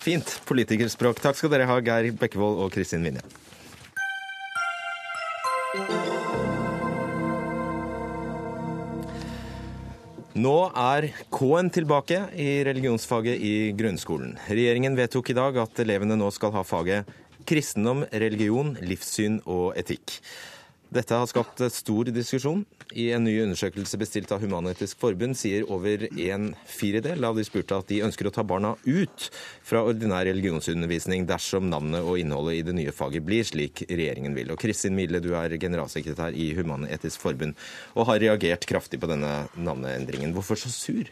Fint 0.00 0.38
politikerspråk. 0.48 1.20
Takk 1.20 1.36
skal 1.38 1.52
dere 1.52 1.68
ha, 1.68 1.80
Geir 1.84 2.12
Bekkevold 2.16 2.64
og 2.64 2.72
Kristin 2.72 3.04
Vinje. 3.04 3.24
Nå 10.32 10.72
er 10.72 11.10
K-en 11.28 11.68
tilbake 11.68 12.16
i 12.40 12.62
religionsfaget 12.64 13.42
i 13.44 13.50
grunnskolen. 13.76 14.38
Regjeringen 14.48 14.94
vedtok 14.96 15.28
i 15.28 15.36
dag 15.36 15.58
at 15.60 15.82
elevene 15.84 16.16
nå 16.16 16.30
skal 16.32 16.54
ha 16.54 16.62
faget 16.64 17.10
kristendom, 17.44 18.06
religion, 18.08 18.70
livssyn 18.80 19.42
og 19.44 19.76
etikk. 19.76 20.14
Dette 20.92 21.16
har 21.16 21.24
skapt 21.24 21.62
stor 21.72 22.08
diskusjon. 22.12 22.66
I 22.92 23.06
en 23.16 23.24
ny 23.24 23.32
undersøkelse 23.46 23.96
bestilt 23.96 24.32
av 24.34 24.42
Human-Etisk 24.44 24.98
Forbund 25.00 25.38
sier 25.40 25.64
over 25.72 26.04
en 26.10 26.50
firedel 26.68 27.24
av 27.24 27.38
de 27.38 27.46
spurte 27.48 27.78
at 27.80 27.88
de 27.88 28.02
ønsker 28.04 28.28
å 28.28 28.32
ta 28.34 28.44
barna 28.44 28.74
ut 28.84 29.30
fra 29.64 29.80
ordinær 29.88 30.26
religionsundervisning 30.28 31.24
dersom 31.30 31.70
navnet 31.72 32.04
og 32.04 32.20
innholdet 32.20 32.58
i 32.58 32.66
det 32.68 32.76
nye 32.76 32.92
faget 32.92 33.24
blir 33.24 33.48
slik 33.48 33.86
regjeringen 33.88 34.36
vil. 34.36 34.52
Og 34.52 34.60
Kristin 34.60 34.98
Mille, 34.98 35.22
du 35.24 35.32
er 35.38 35.56
generalsekretær 35.56 36.36
i 36.36 36.50
Human-Etisk 36.60 37.24
Forbund 37.24 37.56
og 37.96 38.10
har 38.10 38.20
reagert 38.26 38.68
kraftig 38.68 39.00
på 39.00 39.08
denne 39.08 39.46
navneendringen. 39.56 40.36
Hvorfor 40.36 40.60
så 40.60 40.68
sur? 40.76 41.08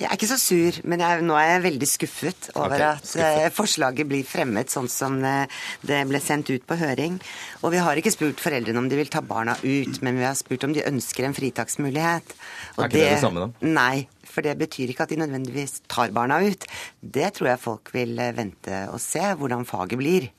Jeg 0.00 0.08
er 0.08 0.16
ikke 0.16 0.28
så 0.30 0.38
sur, 0.40 0.76
men 0.88 1.02
jeg, 1.04 1.24
nå 1.28 1.34
er 1.36 1.48
jeg 1.50 1.64
veldig 1.66 1.88
skuffet 1.88 2.46
over 2.54 2.72
Ok, 2.72 2.84
at 2.86 3.10
eh, 3.20 3.48
forslaget 3.52 4.08
blir 4.08 4.24
fremmet 4.24 4.72
sånn 4.72 4.88
som 4.88 5.18
eh, 5.26 5.60
det 5.84 5.98
ble 6.08 6.20
sendt 6.24 6.48
ut 6.48 6.64
på 6.64 6.78
høring. 6.80 7.18
Og 7.60 7.74
vi 7.74 7.82
har 7.84 8.00
ikke 8.00 8.14
spurt 8.14 8.40
foreldrene 8.40 8.80
om 8.80 8.88
de 8.88 8.96
vil 8.96 9.12
ta 9.12 9.20
barna 9.20 9.58
ut, 9.60 10.00
men 10.00 10.16
vi 10.16 10.24
har 10.24 10.38
spurt 10.38 10.64
om 10.64 10.72
de 10.76 10.86
ønsker 10.88 11.28
en 11.28 11.36
fritaksmulighet. 11.36 12.32
Og 12.78 12.86
Er 12.86 12.88
ikke 12.88 12.96
det 12.96 13.04
det 13.10 13.20
samme, 13.26 13.44
da? 13.44 13.70
Nei, 13.76 14.06
for 14.30 14.46
det 14.46 14.56
betyr 14.62 14.94
ikke 14.94 15.04
at 15.04 15.12
de 15.12 15.20
nødvendigvis 15.20 15.82
tar 15.90 16.14
barna 16.16 16.40
ut. 16.40 16.64
Det 17.00 17.32
tror 17.36 17.52
jeg 17.52 17.64
folk 17.68 17.92
vil 17.96 18.16
eh, 18.16 18.32
vente 18.36 18.86
og 18.94 19.00
se 19.04 19.26
hvordan 19.36 19.68
faget 19.68 20.00
blir. 20.00 20.30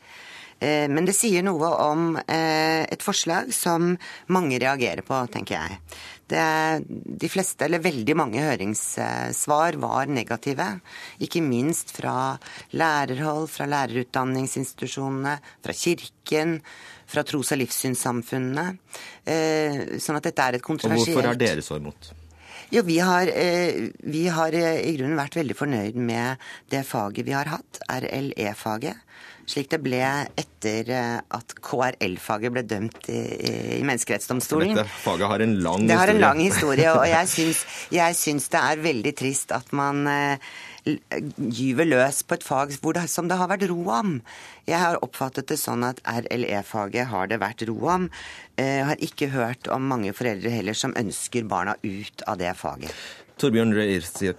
Eh, 0.61 0.87
Men 0.87 1.05
det 1.09 1.15
sier 1.17 1.41
noe 1.43 1.67
om 1.89 2.15
eh, 2.21 2.85
et 2.85 3.01
forslag 3.03 3.49
som 3.55 3.95
mange 4.29 4.59
reagerer 4.61 5.01
på, 5.01 5.17
tenker 5.33 5.57
jeg. 5.57 5.79
Det, 6.31 6.43
de 7.19 7.27
fleste, 7.27 7.65
eller 7.65 7.81
veldig 7.83 8.13
mange 8.15 8.39
høringssvar 8.39 9.75
var 9.81 10.05
negative. 10.07 10.67
Ikke 11.19 11.41
minst 11.43 11.91
fra 11.97 12.37
lærerhold, 12.71 13.49
fra 13.51 13.65
lærerutdanningsinstitusjonene, 13.67 15.33
fra 15.65 15.73
kirken, 15.75 16.59
fra 17.11 17.25
tros- 17.27 17.51
og 17.51 17.59
livssynssamfunnene. 17.59 18.77
Eh, 19.27 19.97
Sånn 19.99 20.15
at 20.21 20.29
dette 20.29 20.45
er 20.45 20.55
et 20.55 20.63
Og 20.63 20.69
kontroversielt 20.71 21.17
hvorfor 21.17 21.33
er 21.33 21.41
dere 21.41 21.61
så 21.65 21.81
imot? 21.81 22.13
jo, 22.71 22.81
vi 22.87 22.99
har, 23.03 23.27
vi 24.07 24.21
har 24.31 24.55
i 24.55 24.93
grunnen 24.95 25.17
vært 25.19 25.35
veldig 25.35 25.55
fornøyd 25.59 25.95
med 25.99 26.37
det 26.71 26.85
faget 26.87 27.25
vi 27.27 27.33
har 27.35 27.49
hatt, 27.51 27.81
RLE-faget. 27.91 28.95
Slik 29.51 29.71
det 29.73 29.81
ble 29.83 29.99
etter 30.39 30.89
eh, 30.95 31.19
at 31.35 31.55
KRL-faget 31.59 32.53
ble 32.55 32.63
dømt 32.63 33.09
i, 33.11 33.19
i 33.79 33.83
Menneskerettsdomstolen. 33.87 34.75
Dette 34.77 35.01
faget 35.03 35.27
har 35.27 35.43
en 35.43 35.55
lang 35.65 35.87
Det 35.89 35.97
har 35.99 36.11
en 36.13 36.21
lang 36.21 36.39
historie, 36.39 36.91
og 36.93 37.07
jeg 37.09 37.31
syns, 37.35 37.63
jeg 37.91 38.19
syns 38.19 38.47
det 38.53 38.61
er 38.61 38.83
veldig 38.85 39.15
trist 39.19 39.51
at 39.55 39.73
man 39.75 40.05
eh, 40.07 40.51
gyver 40.85 41.89
løs 41.89 42.21
på 42.23 42.37
et 42.37 42.45
fag 42.45 42.77
hvor 42.81 42.95
det, 42.97 43.07
som 43.11 43.27
det 43.29 43.39
har 43.41 43.51
vært 43.51 43.67
ro 43.69 43.81
om. 43.91 44.15
Jeg 44.69 44.79
har 44.79 45.01
oppfattet 45.03 45.51
det 45.51 45.59
sånn 45.59 45.83
at 45.87 45.99
RLE-faget 46.07 47.11
har 47.11 47.27
det 47.31 47.41
vært 47.43 47.65
ro 47.69 47.77
om. 47.97 48.07
Jeg 48.61 48.87
har 48.87 49.03
ikke 49.03 49.31
hørt 49.33 49.67
om 49.73 49.89
mange 49.89 50.13
foreldre 50.15 50.53
heller 50.53 50.77
som 50.77 50.95
ønsker 50.97 51.49
barna 51.49 51.75
ut 51.83 52.23
av 52.29 52.39
det 52.41 52.53
faget. 52.57 52.95
Torbjørn 53.41 53.73
Røe 53.73 53.95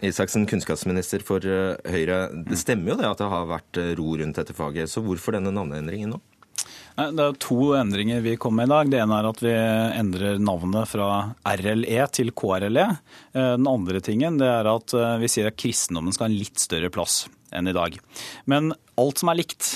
Isaksen, 0.06 0.44
kunnskapsminister 0.46 1.24
for 1.26 1.42
eh, 1.42 1.74
Høyre. 1.90 2.26
Det 2.46 2.58
stemmer 2.60 2.92
jo 2.92 3.00
det 3.00 3.08
at 3.08 3.22
det 3.22 3.30
har 3.32 3.48
vært 3.50 3.80
eh, 3.80 3.94
ro 3.98 4.14
rundt 4.20 4.38
dette 4.38 4.54
faget, 4.54 4.90
så 4.90 5.02
hvorfor 5.02 5.34
denne 5.34 5.50
navneendringen 5.54 6.14
nå? 6.14 6.20
Det 6.92 7.24
er 7.24 7.38
to 7.40 7.70
endringer 7.72 8.20
vi 8.20 8.36
kommer 8.36 8.66
med 8.66 8.68
i 8.68 8.72
dag. 8.74 8.90
Det 8.92 8.98
ene 9.00 9.18
er 9.18 9.28
at 9.30 9.38
vi 9.40 9.52
endrer 9.96 10.42
navnet 10.44 10.90
fra 10.90 11.06
RLE 11.56 12.04
til 12.12 12.34
KRLE. 12.36 12.84
Eh, 13.32 13.54
Den 13.56 13.70
andre 13.70 14.02
tingen 14.04 14.36
er 14.44 14.68
at 14.70 14.94
vi 15.22 15.30
sier 15.32 15.50
at 15.50 15.58
kristendommen 15.58 16.14
skal 16.14 16.28
ha 16.28 16.34
en 16.34 16.38
litt 16.38 16.60
større 16.62 16.92
plass 16.92 17.24
enn 17.52 17.68
i 17.68 17.74
dag. 17.76 17.96
Men 18.48 18.70
alt 19.00 19.20
som 19.20 19.32
er 19.32 19.40
likt, 19.42 19.72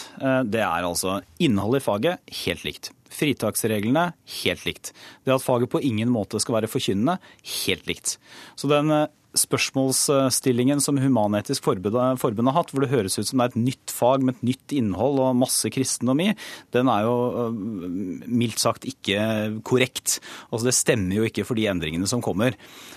det 0.49 0.63
er 0.65 0.87
altså 0.87 1.19
innholdet 1.43 1.83
i 1.83 1.85
faget 1.85 2.37
helt 2.45 2.65
likt. 2.69 2.93
Fritaksreglene 3.17 4.11
helt 4.43 4.67
likt. 4.69 4.93
Det 5.25 5.35
at 5.35 5.45
faget 5.45 5.73
på 5.73 5.83
ingen 5.85 6.13
måte 6.13 6.41
skal 6.43 6.59
være 6.61 6.71
forkynnende 6.71 7.19
helt 7.65 7.89
likt. 7.89 8.17
Så 8.59 8.69
den 8.71 8.93
eh, 8.93 9.09
spørsmålsstillingen 9.39 10.83
som 10.83 10.99
Human-Etisk 11.01 11.65
Forbund, 11.67 12.19
Forbund 12.21 12.51
har 12.51 12.59
hatt, 12.59 12.73
hvor 12.75 12.85
det 12.85 12.91
høres 12.91 13.19
ut 13.19 13.29
som 13.29 13.41
det 13.41 13.47
er 13.47 13.55
et 13.55 13.63
nytt 13.69 13.95
fag 13.95 14.25
med 14.25 14.37
et 14.37 14.49
nytt 14.51 14.75
innhold 14.77 15.21
og 15.23 15.39
masse 15.39 15.71
kristendom 15.73 16.25
i, 16.25 16.33
den 16.75 16.91
er 16.91 17.07
jo 17.07 17.53
mildt 18.27 18.63
sagt 18.63 18.89
ikke 18.89 19.61
korrekt. 19.67 20.19
Altså 20.51 20.71
Det 20.71 20.77
stemmer 20.77 21.21
jo 21.21 21.29
ikke 21.29 21.47
for 21.47 21.59
de 21.59 21.69
endringene 21.71 22.09
som 22.11 22.25
kommer. 22.25 22.57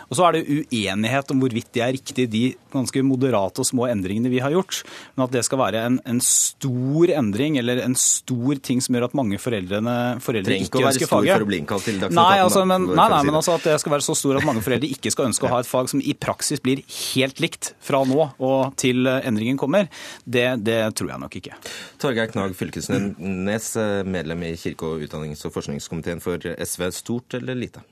Og 0.10 0.18
Så 0.18 0.26
er 0.26 0.40
det 0.40 0.48
uenighet 0.50 1.32
om 1.34 1.44
hvorvidt 1.44 1.72
det 1.76 1.86
er 1.86 1.94
riktig, 1.94 2.30
de 2.34 2.44
ganske 2.74 3.04
moderate 3.06 3.62
og 3.62 3.70
små 3.70 3.88
endringene 3.92 4.32
vi 4.32 4.42
har 4.42 4.54
gjort. 4.56 4.82
Men 5.16 5.28
at 5.28 5.36
det 5.36 5.46
skal 5.46 5.62
være 5.62 5.86
en, 5.86 6.00
en 6.10 6.22
stor 6.24 7.14
endring 7.14 7.60
eller 7.62 7.84
en 7.84 7.98
stor 8.00 8.58
ting 8.66 8.82
som 8.82 8.96
gjør 8.96 9.10
at 9.10 9.18
mange 9.18 9.38
foreldrene, 9.42 9.98
foreldre 10.24 10.50
Trenger 10.50 10.66
ikke 10.66 10.80
ikke 10.80 10.82
å 10.82 10.88
være 10.88 10.96
ønsker 10.96 11.10
stor 11.10 11.18
faget. 11.18 11.34
for 11.36 11.46
å 11.46 11.50
bli 11.50 11.60
innkalt 11.62 11.88
til 11.88 12.00
Dagsnytt 12.00 12.20
Nei, 12.20 12.40
altså, 12.44 12.64
men, 12.70 12.88
nei, 12.90 13.08
nei, 13.14 13.22
men 13.28 13.38
altså 13.40 13.56
at 13.58 13.68
det 13.68 13.78
skal 13.82 13.96
være 13.96 14.06
så 14.06 14.16
stor 14.18 14.40
at 14.40 14.48
mange 14.48 14.64
foreldre 14.66 14.90
ikke 14.90 15.14
skal 15.14 15.30
ønske 15.30 15.48
å 15.48 15.54
ha 15.54 15.62
et 15.64 15.70
fag 15.70 15.92
som 15.92 16.02
i 16.02 16.14
praksis 16.16 16.29
blir 16.64 16.82
helt 16.88 17.40
likt 17.44 17.74
fra 17.84 18.04
nå 18.08 18.30
og 18.38 18.76
til 18.80 19.08
endringen 19.08 19.58
kommer, 19.60 19.90
det, 20.26 20.64
det 20.66 20.80
tror 20.96 21.14
jeg 21.14 21.24
nok 21.26 21.38
ikke. 21.42 21.60
Torgeir 22.02 22.32
Knag 22.32 22.56
Fylkesnes, 22.58 23.72
medlem 24.06 24.44
i 24.50 24.56
kirke-, 24.60 24.86
og 24.90 25.06
utdannings- 25.06 25.46
og 25.46 25.56
forskningskomiteen 25.56 26.22
for 26.24 26.38
SV. 26.40 26.90
Stort 26.96 27.40
eller 27.40 27.58
lite? 27.58 27.84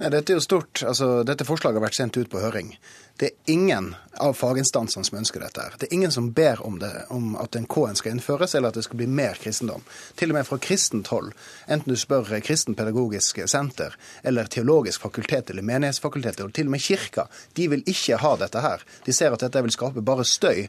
Nei, 0.00 0.10
dette 0.10 0.32
er 0.32 0.38
jo 0.40 0.42
stort. 0.42 0.82
Altså, 0.88 1.22
dette 1.26 1.46
forslaget 1.46 1.78
har 1.78 1.84
vært 1.84 1.98
sendt 1.98 2.16
ut 2.18 2.30
på 2.32 2.40
høring. 2.42 2.72
Det 3.16 3.26
er 3.26 3.52
ingen 3.52 3.94
av 4.20 4.34
faginstansene 4.36 5.04
som 5.04 5.18
ønsker 5.18 5.40
dette. 5.40 5.60
her. 5.60 5.74
Det 5.78 5.86
er 5.86 5.94
ingen 5.94 6.12
som 6.12 6.30
ber 6.32 6.60
om, 6.66 6.78
det, 6.78 6.90
om 7.08 7.36
at 7.36 7.56
en 7.56 7.66
K-en 7.66 7.96
skal 7.96 8.12
innføres, 8.12 8.54
eller 8.54 8.72
at 8.72 8.78
det 8.78 8.84
skal 8.86 9.00
bli 9.00 9.06
mer 9.06 9.38
kristendom. 9.40 9.84
Til 10.18 10.32
og 10.32 10.38
med 10.38 10.48
fra 10.48 10.58
kristent 10.62 11.10
hold, 11.12 11.32
enten 11.66 11.92
du 11.92 11.98
spør 11.98 12.40
Kristen 12.44 12.76
pedagogisk 12.78 13.40
senter 13.46 13.96
eller 14.22 14.50
teologisk 14.50 15.04
fakultet 15.04 15.50
eller 15.50 15.66
menighetsfakultet, 15.66 16.40
og 16.40 16.52
til 16.54 16.68
og 16.68 16.76
med 16.76 16.84
kirka, 16.84 17.26
de 17.56 17.68
vil 17.72 17.84
ikke 17.86 18.20
ha 18.22 18.34
dette 18.40 18.62
her. 18.64 18.84
De 19.06 19.12
ser 19.16 19.32
at 19.32 19.44
dette 19.44 19.62
vil 19.62 19.74
skape 19.74 20.04
bare 20.04 20.26
støy. 20.28 20.66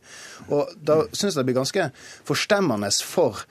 Og 0.50 0.72
da 0.76 1.04
syns 1.12 1.34
jeg 1.34 1.42
det 1.42 1.48
blir 1.50 1.62
ganske 1.62 1.90
forstemmende 2.28 2.92
for 3.04 3.46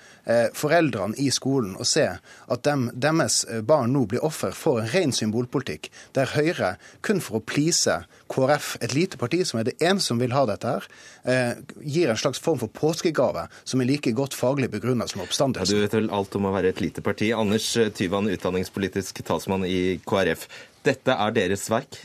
foreldrene 0.55 1.17
i 1.19 1.29
skolen 1.35 1.73
å 1.81 1.85
se 1.89 2.05
at 2.15 2.63
dem, 2.67 2.89
deres 2.95 3.41
eh, 3.51 3.61
barn 3.67 3.93
nå 3.93 4.05
blir 4.11 4.23
offer 4.25 4.53
for 4.55 4.79
en 4.83 4.91
ren 4.93 5.13
symbolpolitikk, 5.13 5.89
der 6.15 6.31
Høyre, 6.37 6.77
kun 7.03 7.21
for 7.25 7.41
å 7.41 7.43
please 7.43 7.97
KrF, 8.33 8.77
et 8.81 8.95
lite 8.95 9.19
parti 9.21 9.43
som 9.49 9.59
er 9.61 9.67
det 9.71 9.75
eneste 9.83 10.13
som 10.13 10.21
vil 10.23 10.33
ha 10.37 10.45
dette 10.49 10.69
her, 10.77 10.87
eh, 11.25 11.55
gir 11.83 12.13
en 12.13 12.21
slags 12.21 12.39
form 12.43 12.61
for 12.63 12.71
påskegave 12.73 13.49
som 13.65 13.81
er 13.83 13.91
like 13.91 14.13
godt 14.17 14.35
faglig 14.39 14.71
begrunna 14.71 15.09
som 15.11 15.21
Ja, 15.21 15.27
oppstandelsen. 15.27 15.75
du 15.75 15.83
vet 15.83 15.99
vel 15.99 16.11
alt 16.11 16.35
om 16.39 16.47
å 16.47 16.55
være 16.55 16.71
et 16.71 16.81
lite 16.81 17.03
parti. 17.03 17.33
Anders 17.35 17.67
eh, 17.77 17.91
Tyvand, 17.91 18.31
utdanningspolitisk 18.31 19.23
talsmann 19.27 19.67
i 19.67 19.99
KrF. 20.07 20.47
Dette 20.87 21.15
er 21.19 21.31
deres 21.35 21.69
verk? 21.71 21.99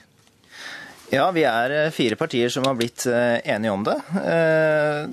Ja, 1.14 1.30
vi 1.32 1.46
er 1.48 1.72
eh, 1.86 1.92
fire 1.96 2.18
partier 2.20 2.50
som 2.52 2.66
har 2.68 2.76
blitt 2.76 3.06
eh, 3.08 3.38
enige 3.48 3.72
om 3.72 3.84
det. 3.88 3.96
Eh, 4.20 5.08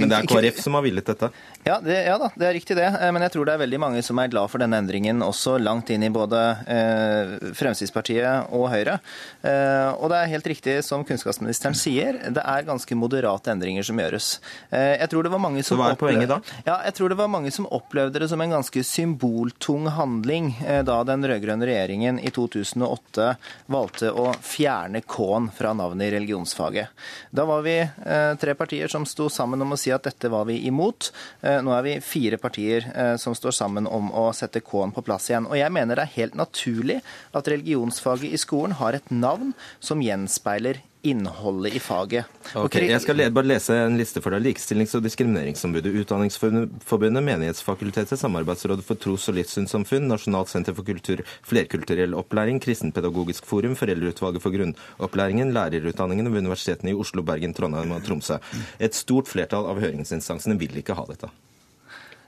Men 0.00 0.10
det 0.12 0.18
er 0.18 0.28
KrF 0.30 0.60
som 0.62 0.76
har 0.76 0.84
villet 0.84 1.08
dette? 1.08 1.30
Ja, 1.66 1.80
det, 1.82 1.96
ja 2.06 2.14
da, 2.14 2.28
det 2.38 2.46
er 2.46 2.54
riktig 2.54 2.76
det. 2.78 2.86
Eh, 2.86 3.10
Men 3.10 3.24
jeg 3.26 3.32
tror 3.34 3.48
det 3.48 3.56
er 3.56 3.62
veldig 3.64 3.78
mange 3.82 4.02
som 4.06 4.20
er 4.22 4.30
glad 4.30 4.46
for 4.52 4.62
denne 4.62 4.78
endringen, 4.78 5.18
også 5.26 5.56
langt 5.58 5.88
inn 5.90 6.04
i 6.06 6.10
både 6.14 6.42
eh, 6.70 7.32
Fremskrittspartiet 7.58 8.52
og 8.54 8.68
Høyre. 8.70 9.00
Eh, 9.42 9.88
og 9.98 10.12
det 10.12 10.20
er 10.20 10.30
helt 10.30 10.46
riktig 10.52 10.76
som 10.86 11.02
kunnskapsministeren 11.08 11.74
sier, 11.74 12.20
det 12.30 12.44
er 12.44 12.68
ganske 12.68 12.94
moderate 12.98 13.50
endringer 13.50 13.82
som 13.88 13.98
gjøres. 13.98 14.28
Eh, 14.70 14.92
jeg 15.00 15.10
tror 15.10 15.26
det 15.26 15.32
var 15.34 15.42
mange 15.42 15.64
som 15.66 15.74
Så 15.74 15.80
hva 15.80 15.88
er 15.96 15.98
poenget 15.98 16.30
da? 16.30 16.38
Ja, 16.68 16.76
jeg 16.86 16.94
tror 17.00 17.10
det 17.10 17.18
var 17.18 17.32
mange 17.34 17.50
som 17.54 17.66
opplevde 17.74 18.22
det 18.22 18.30
som 18.30 18.46
en 18.46 18.54
ganske 18.54 18.84
symboltung 18.86 19.90
handling 19.98 20.52
eh, 20.62 20.84
da 20.86 21.00
den 21.08 21.26
rød-grønne 21.26 21.66
regjeringen 21.66 22.22
i 22.22 22.30
2008 22.30 23.28
valgte 23.74 24.14
å 24.14 24.28
fjerne 24.38 25.02
K-en 25.02 25.50
fra 25.58 25.74
navnet 25.74 26.12
i 26.12 26.14
religionsfaget. 26.14 26.94
Da 27.34 27.48
var 27.50 27.66
vi 27.66 27.80
eh, 27.82 28.30
tre 28.38 28.54
partier 28.54 28.86
som 28.92 29.02
sto 29.08 29.26
sammen 29.34 29.66
om 29.66 29.74
å 29.74 29.80
si 29.82 29.90
at 29.90 30.06
dette 30.06 30.30
var 30.30 30.46
vi 30.46 30.62
imot. 30.70 31.10
Eh, 31.42 31.55
Nå 31.64 31.72
er 31.76 31.86
vi 31.86 31.94
fire 32.04 32.40
partier 32.40 32.88
eh, 32.94 33.14
som 33.20 33.36
står 33.36 33.54
sammen 33.56 33.86
om 33.86 34.10
å 34.12 34.28
sette 34.36 34.62
K-en 34.64 34.94
på 34.94 35.04
plass 35.06 35.30
igjen. 35.30 35.48
Og 35.48 35.58
jeg 35.58 35.72
mener 35.74 35.98
det 35.98 36.08
er 36.08 36.16
helt 36.18 36.36
naturlig 36.38 37.00
at 37.36 37.48
religionsfaget 37.52 38.34
i 38.34 38.40
skolen 38.40 38.76
har 38.80 38.98
et 38.98 39.10
navn 39.14 39.54
som 39.80 40.02
gjenspeiler 40.04 40.82
innholdet 41.06 41.74
i 41.74 41.80
faget. 41.80 42.26
Ok, 42.54 42.74
Jeg 42.82 43.00
skal 43.00 43.22
bare 43.30 43.46
lese 43.46 43.74
en 43.78 43.96
liste 43.98 44.22
for 44.22 44.34
deg. 44.34 44.42
Likestillings- 44.42 44.94
og 44.98 45.04
diskrimineringsombudet, 45.06 45.94
Utdanningsforbundet, 46.02 47.22
Menighetsfakultetet, 47.28 48.18
Samarbeidsrådet 48.18 48.84
for 48.84 48.98
tros- 48.98 49.28
og 49.30 49.38
livssynssamfunn, 49.38 50.08
Nasjonalt 50.10 50.50
senter 50.50 50.74
for 50.74 50.86
kultur, 50.86 51.22
flerkulturell 51.46 52.16
opplæring, 52.18 52.60
Kristenpedagogisk 52.62 53.46
forum, 53.46 53.76
Foreldreutvalget 53.78 54.42
for 54.42 54.50
grunnopplæringen, 54.50 55.54
lærerutdanningene 55.54 56.32
ved 56.32 56.46
universitetene 56.46 56.90
i 56.90 56.98
Oslo, 56.98 57.22
Bergen, 57.22 57.54
Trondheim 57.54 57.92
og 57.92 58.04
Tromsø. 58.04 58.40
Et 58.80 58.94
stort 58.94 59.28
flertall 59.28 59.66
av 59.70 59.80
høringsinstansene 59.80 60.58
vil 60.58 60.82
ikke 60.82 60.98
ha 60.98 61.06
dette. 61.06 61.30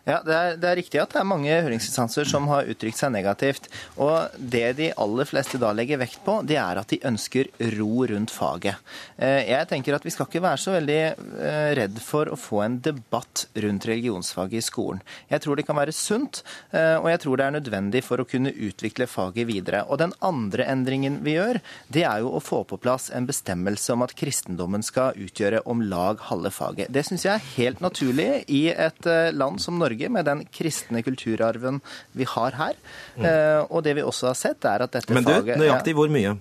Ja, 0.08 0.22
det 0.24 0.32
er, 0.34 0.54
det 0.56 0.68
er 0.70 0.78
riktig 0.78 1.00
at 1.02 1.12
det 1.12 1.18
er 1.20 1.26
mange 1.28 1.52
høringsinstanser 1.52 2.24
som 2.28 2.46
har 2.48 2.68
uttrykt 2.72 2.96
seg 2.96 3.10
negativt. 3.12 3.66
Og 4.00 4.32
det 4.40 4.70
de 4.78 4.86
aller 4.96 5.28
fleste 5.28 5.58
da 5.60 5.74
legger 5.76 6.00
vekt 6.00 6.22
på, 6.24 6.38
det 6.48 6.56
er 6.56 6.80
at 6.80 6.88
de 6.88 7.00
ønsker 7.10 7.50
ro 7.76 8.06
rundt 8.08 8.32
faget. 8.32 8.80
Eh, 9.20 9.42
Jeg 9.50 9.68
tenker 9.68 9.98
at 9.98 10.06
vi 10.06 10.12
skal 10.14 10.30
ikke 10.30 10.40
være 10.46 10.62
så 10.62 10.72
veldig 10.78 10.96
eh, 11.04 11.68
redd 11.76 12.00
for 12.00 12.30
å 12.32 12.38
få 12.40 12.62
en 12.64 12.78
debatt 12.84 13.44
rundt 13.60 13.88
religionsfaget 13.90 14.62
i 14.62 14.64
skolen. 14.64 15.02
Jeg 15.28 15.44
tror 15.44 15.60
det 15.60 15.66
kan 15.68 15.76
være 15.76 15.92
sunt, 15.92 16.40
eh, 16.72 16.96
og 16.96 17.10
jeg 17.12 17.22
tror 17.26 17.36
det 17.36 17.48
er 17.50 17.56
nødvendig 17.58 18.02
for 18.06 18.24
å 18.24 18.28
kunne 18.28 18.54
utvikle 18.54 19.10
faget 19.10 19.48
videre. 19.50 19.84
Og 19.92 20.00
den 20.00 20.16
andre 20.24 20.70
endringen 20.72 21.20
vi 21.26 21.36
gjør, 21.36 21.60
det 21.92 22.06
er 22.08 22.24
jo 22.24 22.32
å 22.38 22.42
få 22.44 22.62
på 22.70 22.80
plass 22.80 23.10
en 23.12 23.28
bestemmelse 23.28 23.92
om 23.92 24.06
at 24.08 24.16
kristendommen 24.16 24.86
skal 24.86 25.12
utgjøre 25.20 25.66
om 25.68 25.84
lag 25.84 26.24
halve 26.30 26.54
faget. 26.54 26.88
Det 26.96 27.04
syns 27.04 27.28
jeg 27.28 27.34
er 27.36 27.48
helt 27.58 27.84
naturlig 27.84 28.30
i 28.48 28.64
et 28.72 29.12
land 29.36 29.60
som 29.60 29.76
Norge, 29.76 29.97
med 30.06 30.28
den 30.30 30.44
kristne 30.54 31.02
kulturarven 31.02 31.82
vi 32.14 32.28
har 32.30 32.54
her. 32.54 32.78
Mm. 33.18 33.26
Og 33.66 33.82
det 33.82 33.98
vi 33.98 34.06
også 34.06 34.30
har 34.30 34.38
sett, 34.38 34.62
er 34.62 34.86
at 34.86 34.94
dette 34.94 35.10
faget 35.10 35.18
Men 35.18 35.26
du, 35.26 35.34
faget 35.34 35.62
nøyaktig 35.64 35.98
hvor 35.98 36.14
mye? 36.14 36.38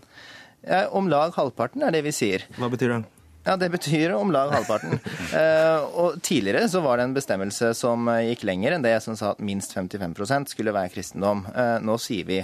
Ja, 0.68 0.86
om 0.94 1.10
lag 1.10 1.34
halvparten 1.34 1.82
er 1.88 1.98
det 1.98 2.04
vi 2.06 2.14
sier. 2.14 2.46
Hva 2.60 2.70
betyr 2.70 2.94
det? 2.94 3.02
Ja, 3.48 3.56
Det 3.56 3.70
betyr 3.72 4.12
om 4.18 4.32
lag 4.32 4.52
halvparten. 4.52 5.00
Eh, 5.38 5.84
og 6.00 6.22
Tidligere 6.24 6.70
så 6.72 6.80
var 6.82 6.98
det 6.98 7.04
en 7.08 7.14
bestemmelse 7.14 7.74
som 7.76 8.08
eh, 8.10 8.30
gikk 8.30 8.46
lenger 8.48 8.74
enn 8.78 8.84
det 8.86 8.94
som 9.04 9.16
sa 9.20 9.34
at 9.34 9.42
minst 9.44 9.74
55% 9.76 10.54
skulle 10.54 10.72
være 10.74 10.92
kristendom. 10.94 11.44
Eh, 11.52 11.78
nå 11.84 11.98
sier 12.02 12.26
vi 12.28 12.40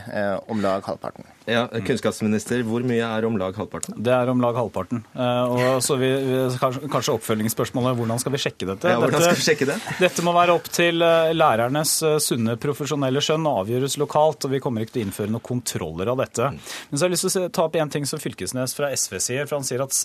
om 0.52 0.60
lag 0.62 0.84
halvparten. 0.86 1.26
Ja, 1.50 1.66
Kunnskapsminister, 1.84 2.62
hvor 2.68 2.84
mye 2.88 3.04
er 3.04 3.26
om 3.28 3.38
lag 3.40 3.56
halvparten? 3.58 3.96
Det 4.04 4.14
er 4.14 4.30
om 4.32 4.42
lag 4.44 4.56
halvparten. 4.60 5.04
Eh, 5.16 5.54
og 5.54 5.80
så 5.84 5.98
vi, 6.00 6.10
vi, 6.28 6.38
kanskje, 6.60 6.90
kanskje 6.92 7.16
oppfølgingsspørsmålet 7.18 7.98
hvordan 8.00 8.22
skal 8.22 8.36
vi 8.36 8.42
sjekke 8.44 8.68
dette? 8.74 8.92
Ja, 8.94 9.00
hvordan 9.02 9.18
dette, 9.18 9.32
skal 9.32 9.42
vi 9.42 9.48
sjekke 9.48 9.70
det? 9.72 9.80
Dette 10.04 10.28
må 10.28 10.36
være 10.36 10.58
opp 10.60 10.70
til 10.74 11.00
lærernes 11.00 11.96
sunne 12.24 12.58
profesjonelle 12.62 13.24
skjønn 13.24 13.48
og 13.50 13.64
avgjøres 13.64 13.98
lokalt. 14.02 14.48
og 14.48 14.56
Vi 14.56 14.62
kommer 14.64 14.86
ikke 14.86 14.98
til 14.98 15.06
å 15.06 15.08
innføre 15.08 15.34
noen 15.34 15.48
kontroller 15.54 16.14
av 16.14 16.20
dette. 16.24 16.52
Men 16.54 17.00
så 17.00 17.06
har 17.06 17.12
jeg 17.12 17.18
lyst 17.18 17.30
til 17.32 17.48
å 17.48 17.54
ta 17.54 17.68
opp 17.70 17.80
en 17.80 17.96
ting 17.96 18.08
som 18.10 18.22
Fylkesnes 18.22 18.76
fra 18.78 18.92
SV 18.94 19.20
sier. 19.24 19.48
for 19.48 19.60
Han 19.62 19.68
sier 19.68 19.84
at 19.88 20.04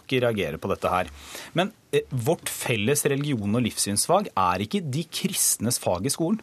kristenfolket 0.00 0.22
reagerer 0.22 0.58
på 0.58 0.70
dette 0.70 0.88
her. 0.88 1.10
Men 1.54 1.72
eh, 1.92 2.02
vårt 2.10 2.48
felles 2.48 3.04
religion- 3.06 3.54
og 3.54 3.62
livssynsfag 3.62 4.30
er 4.36 4.60
ikke 4.60 4.80
de 4.82 5.04
kristnes 5.04 5.78
fag 5.78 6.06
i 6.06 6.10
skolen. 6.10 6.40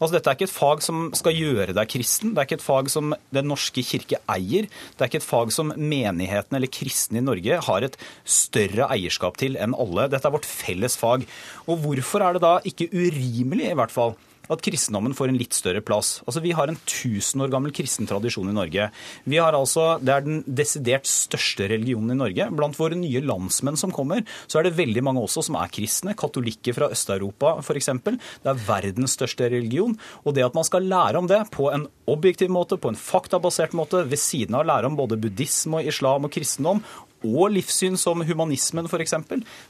Altså, 0.00 0.12
dette 0.18 0.28
er 0.28 0.36
ikke 0.36 0.44
et 0.44 0.52
fag 0.52 0.82
som 0.82 1.10
skal 1.16 1.32
gjøre 1.32 1.72
deg 1.72 1.88
kristen. 1.88 2.34
Det 2.34 2.40
er 2.40 2.46
ikke 2.46 2.58
et 2.58 2.64
fag 2.64 2.90
som 2.90 3.14
Den 3.32 3.48
norske 3.48 3.80
kirke 3.80 4.18
eier. 4.28 4.68
Det 4.68 5.00
er 5.00 5.08
ikke 5.08 5.20
et 5.22 5.24
fag 5.24 5.52
som 5.52 5.72
menigheten 5.72 6.56
eller 6.56 6.68
kristne 6.68 7.20
i 7.20 7.24
Norge 7.24 7.60
har 7.64 7.82
et 7.82 7.96
større 8.24 8.90
eierskap 8.92 9.38
til 9.40 9.56
enn 9.56 9.72
alle. 9.72 10.08
Dette 10.12 10.28
er 10.28 10.34
vårt 10.36 10.48
felles 10.48 10.96
fag. 11.00 11.24
Og 11.66 11.80
hvorfor 11.80 12.20
er 12.20 12.36
det 12.36 12.44
da 12.44 12.58
ikke 12.64 12.90
urimelig, 12.92 13.70
i 13.70 13.78
hvert 13.78 13.92
fall, 13.92 14.16
at 14.50 14.62
kristendommen 14.64 15.14
får 15.16 15.30
en 15.30 15.38
litt 15.40 15.56
større 15.56 15.82
plass. 15.84 16.20
Altså, 16.26 16.42
Vi 16.42 16.52
har 16.56 16.68
en 16.68 16.78
1000 16.78 17.44
år 17.44 17.52
gammel 17.52 17.72
kristen 17.72 18.08
tradisjon 18.08 18.50
i 18.50 18.56
Norge. 18.56 18.90
Vi 19.24 19.38
har 19.38 19.54
altså, 19.54 20.00
Det 20.02 20.12
er 20.14 20.20
den 20.26 20.42
desidert 20.46 21.06
største 21.06 21.68
religionen 21.70 22.12
i 22.12 22.18
Norge. 22.18 22.50
Blant 22.50 22.78
våre 22.78 22.98
nye 22.98 23.20
landsmenn 23.22 23.78
som 23.78 23.92
kommer, 23.92 24.24
så 24.46 24.58
er 24.58 24.68
det 24.68 24.76
veldig 24.78 25.02
mange 25.02 25.22
også 25.22 25.44
som 25.46 25.56
er 25.60 25.70
kristne. 25.72 26.16
Katolikker 26.18 26.74
fra 26.74 26.90
Øst-Europa 26.90 27.58
f.eks. 27.60 27.90
Det 28.02 28.50
er 28.50 28.64
verdens 28.66 29.16
største 29.18 29.50
religion. 29.50 29.96
Og 30.24 30.34
det 30.34 30.44
at 30.44 30.56
man 30.56 30.66
skal 30.66 30.88
lære 30.88 31.18
om 31.18 31.28
det 31.30 31.42
på 31.54 31.70
en 31.72 31.86
objektiv 32.10 32.50
måte, 32.50 32.78
på 32.80 32.90
en 32.90 32.98
faktabasert 32.98 33.76
måte, 33.76 34.02
ved 34.08 34.18
siden 34.18 34.56
av 34.56 34.64
å 34.64 34.70
lære 34.70 34.90
om 34.90 34.98
både 34.98 35.18
buddhisme 35.20 35.80
og 35.80 35.90
islam 35.90 36.26
og 36.26 36.34
kristendom, 36.34 36.82
og 37.26 37.50
livssyn 37.52 37.98
som 38.00 38.22
humanismen 38.26 38.88
f.eks., 38.88 39.14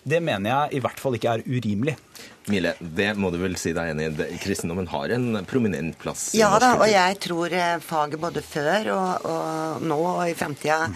det 0.05 0.21
mener 0.23 0.51
jeg 0.51 0.79
i 0.79 0.83
hvert 0.85 1.01
fall 1.03 1.17
ikke 1.19 1.37
er 1.39 1.47
urimelig. 1.47 1.97
Mille, 2.51 2.75
det 2.81 3.13
må 3.21 3.31
du 3.31 3.39
vel 3.41 3.57
si 3.61 3.73
deg 3.77 3.93
enig 3.93 4.11
i. 4.11 4.29
Kristendommen 4.43 4.89
har 4.91 5.13
en 5.15 5.41
prominent 5.49 5.99
plass. 6.01 6.31
Ja 6.39 6.53
da, 6.63 6.75
og 6.81 6.89
jeg 6.91 7.19
tror 7.23 7.55
eh, 7.55 7.79
faget 7.85 8.23
både 8.23 8.43
før 8.45 8.93
og, 8.97 9.27
og 9.31 9.87
nå 9.87 9.99
og 10.01 10.23
i 10.31 10.37
framtida 10.39 10.87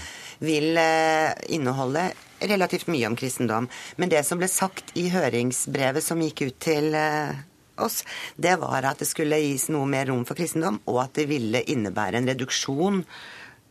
vil 0.45 0.79
eh, 0.81 1.33
inneholde 1.55 2.09
relativt 2.45 2.89
mye 2.93 3.09
om 3.09 3.17
kristendom. 3.17 3.69
Men 3.97 4.13
det 4.13 4.25
som 4.27 4.41
ble 4.41 4.49
sagt 4.51 4.95
i 4.99 5.09
høringsbrevet 5.13 6.05
som 6.05 6.23
gikk 6.25 6.47
ut 6.49 6.59
til 6.65 6.97
eh, 6.99 7.37
oss, 7.83 8.03
det 8.37 8.57
var 8.63 8.87
at 8.91 9.03
det 9.03 9.09
skulle 9.11 9.41
gis 9.43 9.69
noe 9.75 9.89
mer 9.91 10.09
rom 10.11 10.25
for 10.29 10.39
kristendom, 10.39 10.81
og 10.91 11.05
at 11.07 11.17
det 11.19 11.29
ville 11.31 11.65
innebære 11.71 12.21
en 12.21 12.31
reduksjon 12.31 13.03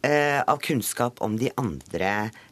av 0.04 0.58
kunnskap 0.60 1.22
om 1.24 1.38
de 1.40 1.48
andre 1.60 2.10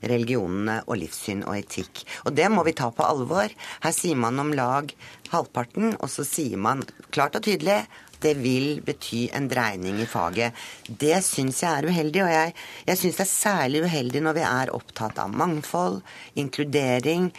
religionene 0.08 0.78
og 0.86 1.02
livssyn 1.02 1.42
og 1.44 1.58
etikk. 1.58 2.06
Og 2.24 2.36
det 2.38 2.48
må 2.54 2.64
vi 2.64 2.76
ta 2.78 2.88
på 2.96 3.04
alvor. 3.04 3.52
Her 3.84 3.96
sier 3.96 4.16
man 4.16 4.40
om 4.40 4.54
lag 4.56 4.94
halvparten, 5.34 5.98
og 6.00 6.08
så 6.12 6.24
sier 6.28 6.62
man 6.62 6.86
klart 7.12 7.36
og 7.36 7.44
tydelig 7.48 7.82
det 8.22 8.36
vil 8.38 8.82
bety 8.86 9.24
en 9.36 9.48
dreining 9.50 10.02
i 10.02 10.08
faget. 10.10 10.58
Det 10.86 11.18
syns 11.26 11.64
jeg 11.64 11.72
er 11.72 11.88
uheldig, 11.90 12.24
og 12.26 12.34
jeg, 12.34 12.54
jeg 12.90 13.00
syns 13.00 13.18
det 13.18 13.26
er 13.26 13.32
særlig 13.32 13.84
uheldig 13.88 14.22
når 14.26 14.38
vi 14.38 14.46
er 14.46 14.74
opptatt 14.78 15.22
av 15.22 15.34
mangfold, 15.34 16.02
inkludering, 16.38 17.32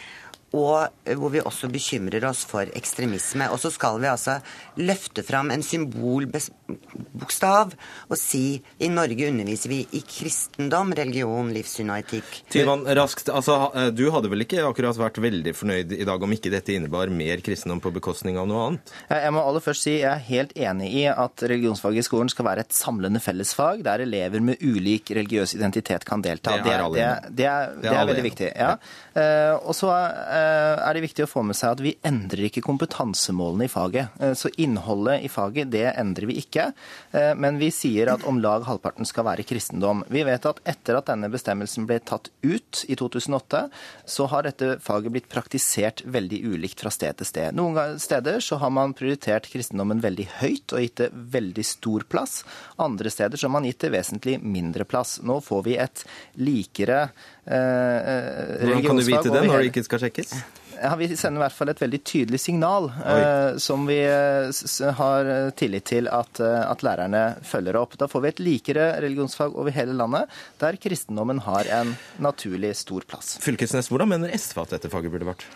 og 0.53 0.89
eh, 1.05 1.17
hvor 1.17 1.31
vi 1.33 1.41
også 1.41 1.69
bekymrer 1.73 2.25
oss 2.29 2.43
for 2.47 2.69
ekstremisme. 2.77 3.47
Og 3.49 3.59
så 3.61 3.71
skal 3.73 3.97
vi 4.01 4.09
altså 4.11 4.37
løfte 4.77 5.23
fram 5.25 5.49
en 5.53 5.63
symbolbokstav 5.65 7.73
og 7.73 8.17
si 8.19 8.61
i 8.83 8.89
Norge 8.93 9.29
underviser 9.31 9.71
vi 9.71 9.79
i 9.97 10.03
kristendom, 10.05 10.93
religion, 10.97 11.49
livssyn 11.55 11.89
og 11.93 12.03
etikk. 12.03 12.43
Tyvan, 12.53 12.85
raskt, 12.99 13.31
altså, 13.33 13.71
eh, 13.73 13.89
Du 13.93 14.05
hadde 14.13 14.29
vel 14.29 14.45
ikke 14.45 14.61
akkurat 14.67 14.99
vært 14.99 15.21
veldig 15.23 15.55
fornøyd 15.57 15.97
i 15.97 16.07
dag 16.07 16.23
om 16.23 16.37
ikke 16.37 16.53
dette 16.53 16.75
innebar 16.75 17.09
mer 17.09 17.41
kristendom 17.45 17.81
på 17.81 17.93
bekostning 17.97 18.37
av 18.37 18.47
noe 18.49 18.67
annet? 18.67 18.93
Jeg 19.09 19.33
må 19.33 19.41
aller 19.41 19.63
først 19.63 19.87
si 19.87 19.97
jeg 19.97 20.11
er 20.11 20.29
helt 20.29 20.53
enig 20.53 20.91
i 21.01 21.03
at 21.09 21.41
religionsfaget 21.41 22.03
i 22.03 22.05
skolen 22.05 22.29
skal 22.29 22.49
være 22.51 22.67
et 22.67 22.77
samlende 22.77 23.21
fellesfag 23.23 23.81
der 23.85 24.05
elever 24.05 24.43
med 24.43 24.61
ulik 24.61 25.09
religiøs 25.15 25.55
identitet 25.57 26.05
kan 26.05 26.21
delta. 26.21 26.59
Det 26.61 26.73
er 26.73 26.85
det, 26.93 27.09
det, 27.33 27.49
er, 27.49 27.75
Det 27.81 27.89
er 27.89 28.03
er 28.03 28.11
veldig 28.11 28.25
viktig. 28.25 28.49
Ja. 28.55 28.71
Eh, 29.13 29.53
og 29.57 29.75
så 29.77 29.91
eh, 29.93 30.42
er 30.43 30.95
det 30.95 31.03
viktig 31.05 31.25
å 31.25 31.29
få 31.29 31.43
med 31.47 31.57
seg 31.57 31.75
at 31.75 31.81
vi 31.83 31.93
endrer 32.05 32.47
ikke 32.47 32.63
kompetansemålene 32.65 33.67
i 33.67 33.71
faget. 33.71 34.13
Eh, 34.19 34.33
så 34.37 34.51
innholdet 34.61 35.23
i 35.25 35.31
faget 35.31 35.71
det 35.73 35.85
endrer 35.91 36.29
vi 36.29 36.37
ikke, 36.41 36.69
eh, 37.11 37.33
men 37.35 37.59
vi 37.61 37.71
sier 37.73 38.11
at 38.13 38.25
om 38.29 38.39
lag 38.43 38.65
halvparten 38.67 39.07
skal 39.07 39.27
være 39.27 39.45
kristendom. 39.47 40.03
Vi 40.13 40.23
vet 40.27 40.45
at 40.49 40.61
etter 40.69 40.99
at 40.99 41.09
denne 41.09 41.29
bestemmelsen 41.33 41.87
ble 41.89 41.99
tatt 41.99 42.29
ut 42.43 42.83
i 42.87 42.97
2008, 42.99 43.63
så 44.05 44.27
har 44.31 44.47
dette 44.47 44.77
faget 44.83 45.13
blitt 45.13 45.29
praktisert 45.31 46.03
veldig 46.05 46.41
ulikt 46.53 46.83
fra 46.83 46.91
sted 46.93 47.19
til 47.19 47.29
sted. 47.29 47.57
Noen 47.57 47.99
steder 48.01 48.41
så 48.43 48.59
har 48.61 48.73
man 48.73 48.95
prioritert 48.97 49.49
kristendommen 49.51 50.03
veldig 50.03 50.27
høyt 50.39 50.75
og 50.75 50.83
gitt 50.83 50.99
det 51.01 51.11
veldig 51.13 51.65
stor 51.67 52.07
plass. 52.09 52.41
Andre 52.81 53.11
steder 53.13 53.39
så 53.39 53.49
har 53.49 53.55
man 53.57 53.67
gitt 53.67 53.81
det 53.83 53.93
vesentlig 53.93 54.39
mindre 54.43 54.87
plass. 54.87 55.19
Nå 55.23 55.39
får 55.43 55.63
vi 55.67 55.77
et 55.81 56.05
likere 56.39 57.01
eh, 57.03 57.09
eh, 57.42 57.42
Hvordan 57.45 58.83
kan 58.85 58.99
du 58.99 59.05
vite 59.07 59.31
det 59.33 59.47
når 59.47 59.57
det 59.59 59.71
ikke 59.73 59.87
skal 59.87 60.05
sjekkes? 60.05 60.35
ja, 60.83 60.95
Vi 60.95 61.07
sender 61.17 61.39
i 61.39 61.43
hvert 61.45 61.55
fall 61.55 61.71
et 61.71 61.81
veldig 61.81 61.99
tydelig 62.07 62.39
signal 62.41 62.89
eh, 62.91 63.57
som 63.61 63.85
vi 63.87 63.99
eh, 64.03 64.89
har 64.99 65.29
eh, 65.31 65.51
tillit 65.59 65.87
til 65.89 66.09
at, 66.11 66.41
eh, 66.43 66.59
at 66.67 66.83
lærerne 66.85 67.23
følger 67.47 67.77
opp. 67.79 67.95
Da 67.99 68.09
får 68.11 68.23
vi 68.23 68.31
et 68.31 68.41
likere 68.43 68.87
religionsfag 69.03 69.55
over 69.55 69.73
hele 69.75 69.95
landet, 69.97 70.31
der 70.61 70.79
kristendommen 70.81 71.43
har 71.47 71.69
en 71.81 71.95
naturlig 72.23 72.73
stor 72.79 73.05
plass. 73.07 73.37
Fylkesnes, 73.43 73.91
hvordan 73.91 74.11
mener 74.15 74.35
SV 74.35 74.65
at 74.65 74.75
dette 74.77 74.91
faget 74.91 75.13
burde 75.13 75.29
vært? 75.31 75.47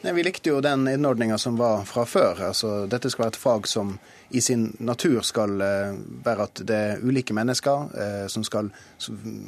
Nei, 0.00 0.14
Vi 0.16 0.24
likte 0.24 0.54
jo 0.54 0.62
den 0.64 0.88
innordninga 0.88 1.36
som 1.38 1.58
var 1.60 1.84
fra 1.88 2.06
før. 2.08 2.46
Altså, 2.50 2.86
dette 2.88 3.12
skal 3.12 3.26
være 3.26 3.36
et 3.36 3.42
fag 3.42 3.68
som 3.68 3.98
i 4.30 4.40
sin 4.40 4.76
natur 4.78 5.20
skal 5.26 5.60
eh, 5.64 5.96
være 6.24 6.44
at 6.46 6.60
det 6.66 6.76
er 6.76 7.00
ulike 7.02 7.34
mennesker 7.34 7.94
eh, 7.98 8.26
som 8.30 8.44
skal 8.46 8.68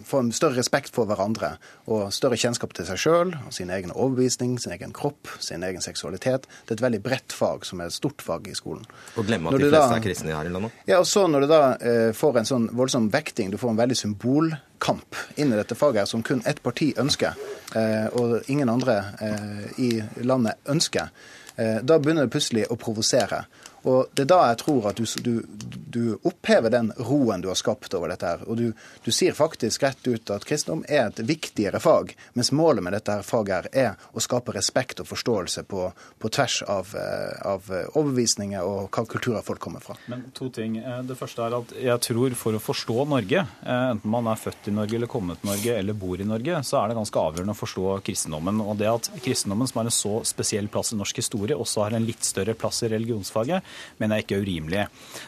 få 0.09 0.23
en 0.23 0.33
større 0.35 0.59
respekt 0.59 0.95
for 0.97 1.07
hverandre 1.07 1.53
og 1.93 2.09
større 2.15 2.39
kjennskap 2.41 2.73
til 2.75 2.87
seg 2.89 2.99
sjøl, 2.99 3.33
sin 3.55 3.71
egen 3.71 3.93
overbevisning, 3.95 4.57
sin 4.63 4.75
egen 4.75 4.95
kropp, 4.97 5.31
sin 5.43 5.63
egen 5.67 5.85
seksualitet. 5.85 6.49
Det 6.67 6.75
er 6.75 6.81
et 6.81 6.85
veldig 6.87 7.03
bredt 7.05 7.37
fag 7.37 7.67
som 7.69 7.83
er 7.83 7.93
et 7.93 7.97
stort 7.97 8.25
fag 8.27 8.49
i 8.51 8.57
skolen. 8.59 8.87
Og 9.21 9.29
glemme 9.29 9.53
at 9.53 9.59
de 9.61 9.69
fleste 9.69 9.85
da- 9.87 9.99
er 10.01 10.05
kristne 10.09 10.35
her 10.35 10.51
i 10.51 10.55
landet? 10.55 10.83
Ja, 10.91 10.99
og 10.99 11.07
så 11.07 11.27
når 11.31 11.47
du 11.47 11.51
da 11.53 11.63
eh, 11.79 12.11
får 12.17 12.41
en 12.43 12.51
sånn 12.51 12.69
voldsom 12.77 13.11
vekting, 13.13 13.53
du 13.53 13.61
får 13.63 13.75
en 13.75 13.83
veldig 13.85 13.99
symbolkamp 14.03 15.21
inn 15.37 15.53
i 15.53 15.61
dette 15.61 15.79
faget 15.79 16.11
som 16.11 16.25
kun 16.27 16.43
ett 16.47 16.63
parti 16.63 16.91
ønsker, 16.99 17.39
og 18.19 18.51
ingen 18.53 18.69
andre 18.69 18.97
i 19.81 19.95
landet 20.27 20.59
ønsker, 20.69 21.09
da 21.57 21.97
begynner 22.03 22.27
det 22.27 22.33
plutselig 22.35 22.67
å 22.69 22.77
provosere. 22.81 23.45
Og 23.85 24.09
Det 24.15 24.23
er 24.27 24.31
da 24.31 24.41
jeg 24.51 24.59
tror 24.63 24.89
at 24.91 24.97
du, 24.97 25.05
du, 25.23 25.33
du 25.93 26.03
opphever 26.29 26.71
den 26.71 26.93
roen 26.99 27.43
du 27.43 27.49
har 27.51 27.59
skapt 27.59 27.95
over 27.95 28.09
dette. 28.13 28.27
her, 28.27 28.45
og 28.47 28.57
du, 28.57 28.73
du 29.05 29.11
sier 29.11 29.35
faktisk 29.35 29.83
rett 29.83 30.07
ut 30.07 30.31
at 30.31 30.45
kristendom 30.49 30.85
er 30.89 31.09
et 31.09 31.19
viktigere 31.27 31.81
fag, 31.83 32.15
mens 32.35 32.53
målet 32.53 32.85
med 32.85 32.95
dette 32.97 33.13
her 33.17 33.27
faget 33.27 33.53
her 33.53 33.69
er 33.73 34.07
å 34.13 34.23
skape 34.23 34.55
respekt 34.55 35.01
og 35.03 35.09
forståelse 35.11 35.65
på, 35.69 35.89
på 36.19 36.31
tvers 36.33 36.61
av, 36.71 36.95
eh, 36.99 37.35
av 37.49 37.67
overbevisninger 37.99 38.63
og 38.63 38.89
hva 38.95 39.05
kulturer 39.09 39.43
folk 39.47 39.61
kommer 39.63 39.83
fra. 39.85 39.97
Men 40.13 40.29
to 40.37 40.49
ting. 40.55 40.79
Eh, 40.79 41.03
Det 41.03 41.17
første 41.19 41.43
er 41.43 41.57
at 41.59 41.73
jeg 41.77 42.01
tror 42.07 42.35
for 42.39 42.57
å 42.57 42.63
forstå 42.63 43.07
Norge, 43.09 43.43
eh, 43.43 43.85
enten 43.93 44.11
man 44.11 44.31
er 44.31 44.39
født 44.41 44.69
i 44.71 44.77
Norge 44.77 44.97
eller 44.97 45.11
kommet 45.11 45.41
til 45.43 45.51
Norge 45.51 45.77
eller 45.79 45.99
bor 45.99 46.21
i 46.21 46.29
Norge, 46.29 46.63
så 46.65 46.83
er 46.83 46.89
det 46.93 46.99
ganske 47.01 47.25
avgjørende 47.27 47.57
å 47.57 47.59
forstå 47.59 47.87
kristendommen. 48.07 48.61
Og 48.63 48.79
det 48.79 48.89
at 48.91 49.11
kristendommen, 49.25 49.69
som 49.69 49.81
har 49.83 49.91
en 49.91 49.97
så 49.99 50.15
spesiell 50.29 50.69
plass 50.73 50.93
i 50.95 51.01
norsk 51.01 51.17
historie, 51.23 51.57
også 51.59 51.85
har 51.87 51.97
en 51.99 52.07
litt 52.07 52.23
større 52.25 52.55
plass 52.55 52.83
i 52.87 52.91
religionsfaget, 52.93 53.63
mener 54.01 54.19
jeg 54.19 54.27
ikke 54.27 54.37
er 54.39 54.45
urimelig. 54.47 54.87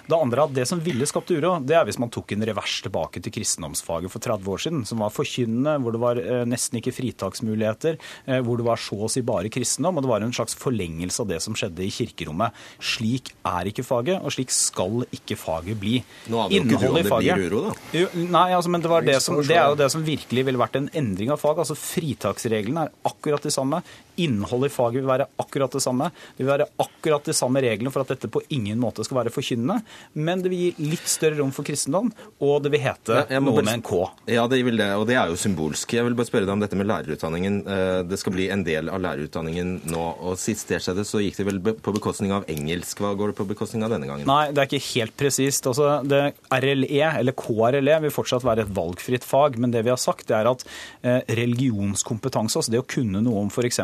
Det 0.08 0.18
andre 0.18 0.40
er 0.42 0.44
at 0.48 0.56
det 0.56 0.66
som 0.70 0.82
ville 0.84 1.06
skapt 1.08 1.32
uro, 1.34 1.54
det 1.64 1.76
er 1.78 1.86
hvis 1.88 1.98
man 2.02 2.12
tok 2.14 2.34
en 2.36 2.46
revers 2.48 2.76
tilbake 2.84 3.22
til 3.24 3.34
kristendomsfaget 3.34 4.12
for 4.12 4.24
30 4.24 4.50
år 4.54 4.64
siden, 4.66 4.84
som 4.88 5.02
var 5.04 5.12
forkynnende, 5.14 5.76
hvor 5.82 5.94
det 5.96 6.02
var 6.02 6.20
eh, 6.22 6.44
nesten 6.48 6.80
ikke 6.80 6.94
fritaksmuligheter, 6.96 7.98
eh, 8.26 8.40
hvor 8.44 8.60
det 8.60 8.66
var 8.68 8.80
så 8.80 8.98
å 9.06 9.10
si 9.10 9.22
bare 9.26 9.50
kristendom, 9.52 9.98
og 9.98 10.06
det 10.06 10.12
var 10.12 10.26
en 10.26 10.34
slags 10.34 10.56
forlengelse 10.58 11.24
av 11.24 11.30
det 11.32 11.40
som 11.44 11.56
skjedde 11.58 11.84
i 11.86 11.92
kirkerommet. 11.94 12.54
Slik 12.82 13.32
er 13.48 13.70
ikke 13.70 13.86
faget, 13.86 14.20
og 14.22 14.34
slik 14.34 14.52
skal 14.54 15.04
ikke 15.14 15.38
faget 15.40 15.78
bli. 15.80 15.98
Nå 16.32 16.46
jo 16.50 16.62
ikke 16.62 16.68
du 16.70 16.76
om 16.76 16.82
det 16.84 17.04
blir 17.04 17.10
faget- 17.12 17.44
uro, 17.44 17.62
da. 17.68 17.74
Jo, 17.94 18.08
nei, 18.14 18.46
altså, 18.56 18.70
men 18.70 18.84
det, 18.84 18.90
var 18.90 19.06
det, 19.06 19.18
som, 19.22 19.40
det 19.42 19.56
er 19.56 19.68
jo 19.72 19.78
det 19.78 19.90
som 19.92 20.04
virkelig 20.04 20.44
ville 20.48 20.60
vært 20.60 20.78
en 20.80 20.90
endring 20.94 21.32
av 21.34 21.40
fag. 21.42 21.60
Altså 21.64 21.76
Fritaksreglene 21.78 22.86
er 22.86 22.92
akkurat 23.08 23.42
de 23.44 23.52
samme. 23.54 23.82
Innholdet 24.16 24.70
i 24.70 24.74
faget 24.74 25.00
vil 25.00 25.08
være 25.10 25.26
akkurat 25.42 25.72
det 25.74 25.82
samme. 25.82 26.10
Det 26.36 26.44
vil 26.44 26.52
være 26.52 26.68
akkurat 26.78 27.24
de 27.24 27.32
samme 27.34 27.60
reglene 27.64 27.90
for 27.92 28.04
at 28.04 28.08
dette 28.14 28.28
på 28.30 28.42
ingen 28.54 28.78
måte 28.80 29.04
skal 29.04 29.18
være 29.22 29.32
forkynnende. 29.34 29.80
Men 30.14 30.42
det 30.42 30.50
vil 30.52 30.60
gi 30.74 30.88
litt 30.90 31.06
større 31.10 31.38
rom 31.40 31.50
for 31.52 31.64
kristendom, 31.66 32.12
og 32.40 32.62
det 32.62 32.70
vil 32.74 32.80
hete 32.84 33.24
Ja, 33.30 33.40
noe 33.40 33.54
bare- 33.56 33.64
med 33.64 33.74
en 33.74 33.82
K. 33.82 34.10
Ja, 34.28 34.46
det 34.46 34.62
vil 34.64 34.76
det, 34.76 34.90
og 34.94 35.06
det 35.06 35.16
er 35.16 35.28
jo 35.28 35.34
symbolsk. 35.36 35.92
Jeg 35.94 36.04
vil 36.04 36.14
bare 36.14 36.26
spørre 36.26 36.46
deg 36.46 36.54
om 36.54 36.60
dette 36.60 36.76
med 36.76 36.86
lærerutdanningen. 36.86 37.66
Eh, 37.66 38.02
Det 38.04 38.18
skal 38.18 38.32
bli 38.32 38.48
en 38.50 38.62
del 38.64 38.88
av 38.88 39.00
lærerutdanningen 39.00 39.80
nå, 39.90 40.04
og 40.20 40.36
sist 40.38 40.68
det 40.68 40.80
skjedde, 40.82 41.04
så 41.04 41.18
gikk 41.22 41.36
det 41.36 41.46
vel 41.46 41.58
på 41.60 41.92
bekostning 41.94 42.32
av 42.32 42.44
engelsk. 42.46 42.98
Hva 43.00 43.14
går 43.16 43.28
det 43.32 43.36
på 43.36 43.46
bekostning 43.48 43.82
av 43.84 43.90
denne 43.90 44.06
gangen? 44.06 44.26
Nei, 44.26 44.52
det 44.52 44.58
er 44.58 44.66
ikke 44.68 44.94
helt 44.94 45.16
presist. 45.16 45.64
Altså, 45.66 46.06
det 46.06 46.34
RLE, 46.50 47.18
eller 47.18 47.32
KRLE, 47.32 48.00
vil 48.02 48.10
fortsatt 48.10 48.42
være 48.44 48.60
et 48.66 48.74
valgfritt 48.74 49.24
fag. 49.24 49.58
Men 49.58 49.70
det 49.70 49.82
vi 49.84 49.90
har 49.90 49.96
sagt, 49.96 50.26
det 50.28 50.36
er 50.36 50.50
at 50.50 50.64
eh, 51.02 51.20
religionskompetanse, 51.28 52.56
altså 52.60 52.70
det 52.74 52.80
å 52.82 52.86
kunne 52.86 53.22
noe 53.24 53.40
om 53.44 53.50
f.eks. 53.50 53.80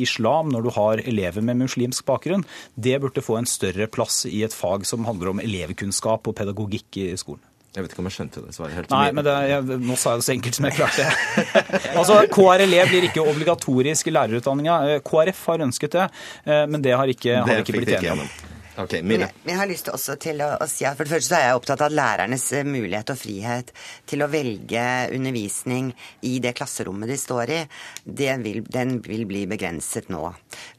islam 0.00 0.52
når 0.54 0.66
du 0.66 0.70
har 0.76 1.02
elever 1.04 1.44
med 1.44 1.62
muslimsk 1.64 2.06
bakgrunn, 2.08 2.44
det 2.74 3.00
burde 3.02 3.24
få 3.24 3.38
en 3.40 3.48
større 3.48 3.88
plass 3.90 4.24
i 4.30 4.44
et 4.46 4.54
fag 4.54 4.86
som 4.88 5.06
handler 5.08 5.34
om 5.34 5.42
elevkunnskap 5.42 6.30
og 6.30 6.38
pedagogikk 6.38 7.02
i 7.02 7.10
skolen. 7.20 7.42
Jeg 7.74 7.82
vet 7.82 7.94
ikke 7.94 8.02
om 8.04 8.06
jeg 8.06 8.14
skjønte 8.14 8.40
det 8.44 8.52
svaret 8.54 8.76
helt. 8.78 8.92
Nei, 8.94 9.06
men 9.10 9.26
det, 9.26 9.32
jeg, 9.50 9.78
nå 9.82 9.96
sa 9.98 10.12
jeg 10.14 10.20
det 10.20 10.26
så 10.28 10.34
enkelt 10.36 10.58
som 10.58 10.66
jeg 10.68 10.76
klarte. 10.76 11.06
altså, 11.98 12.20
KRLE 12.30 12.84
blir 12.86 13.06
ikke 13.08 13.24
obligatorisk 13.26 14.10
i 14.10 14.14
lærerutdanninga. 14.14 14.76
Eh, 14.92 15.00
KrF 15.02 15.40
har 15.50 15.64
ønsket 15.66 15.96
det, 15.96 16.04
eh, 16.46 16.66
men 16.70 16.84
det 16.84 16.94
har 16.94 17.10
ikke, 17.10 17.40
har 17.42 17.64
ikke 17.64 17.74
blitt 17.80 17.96
enig 17.96 18.14
om. 18.14 18.30
Gjennom. 18.74 18.84
Ok, 18.84 19.02
Men 19.02 19.24
jeg, 19.44 19.56
har 19.58 19.68
lyst 19.68 19.88
også 19.88 20.16
til 20.20 20.40
å, 20.42 20.54
å 20.60 20.66
si 20.68 20.84
at 20.84 20.96
for 20.96 21.06
det 21.06 21.14
første 21.14 21.30
så 21.30 21.38
er 21.38 21.46
jeg 21.48 21.58
opptatt 21.58 21.84
av 21.84 21.94
lærernes 21.94 22.46
eh, 22.52 22.66
mulighet 22.66 23.10
og 23.14 23.18
frihet 23.18 23.72
til 24.06 24.22
å 24.24 24.30
velge 24.30 24.84
undervisning 25.14 25.92
i 26.22 26.38
det 26.42 26.54
klasserommet 26.58 27.08
de 27.10 27.18
står 27.18 27.54
i. 27.54 27.60
Det 28.04 28.32
vil, 28.42 28.62
den 28.66 28.98
vil 29.04 29.26
bli 29.30 29.44
begrenset 29.50 30.10
nå. 30.12 30.26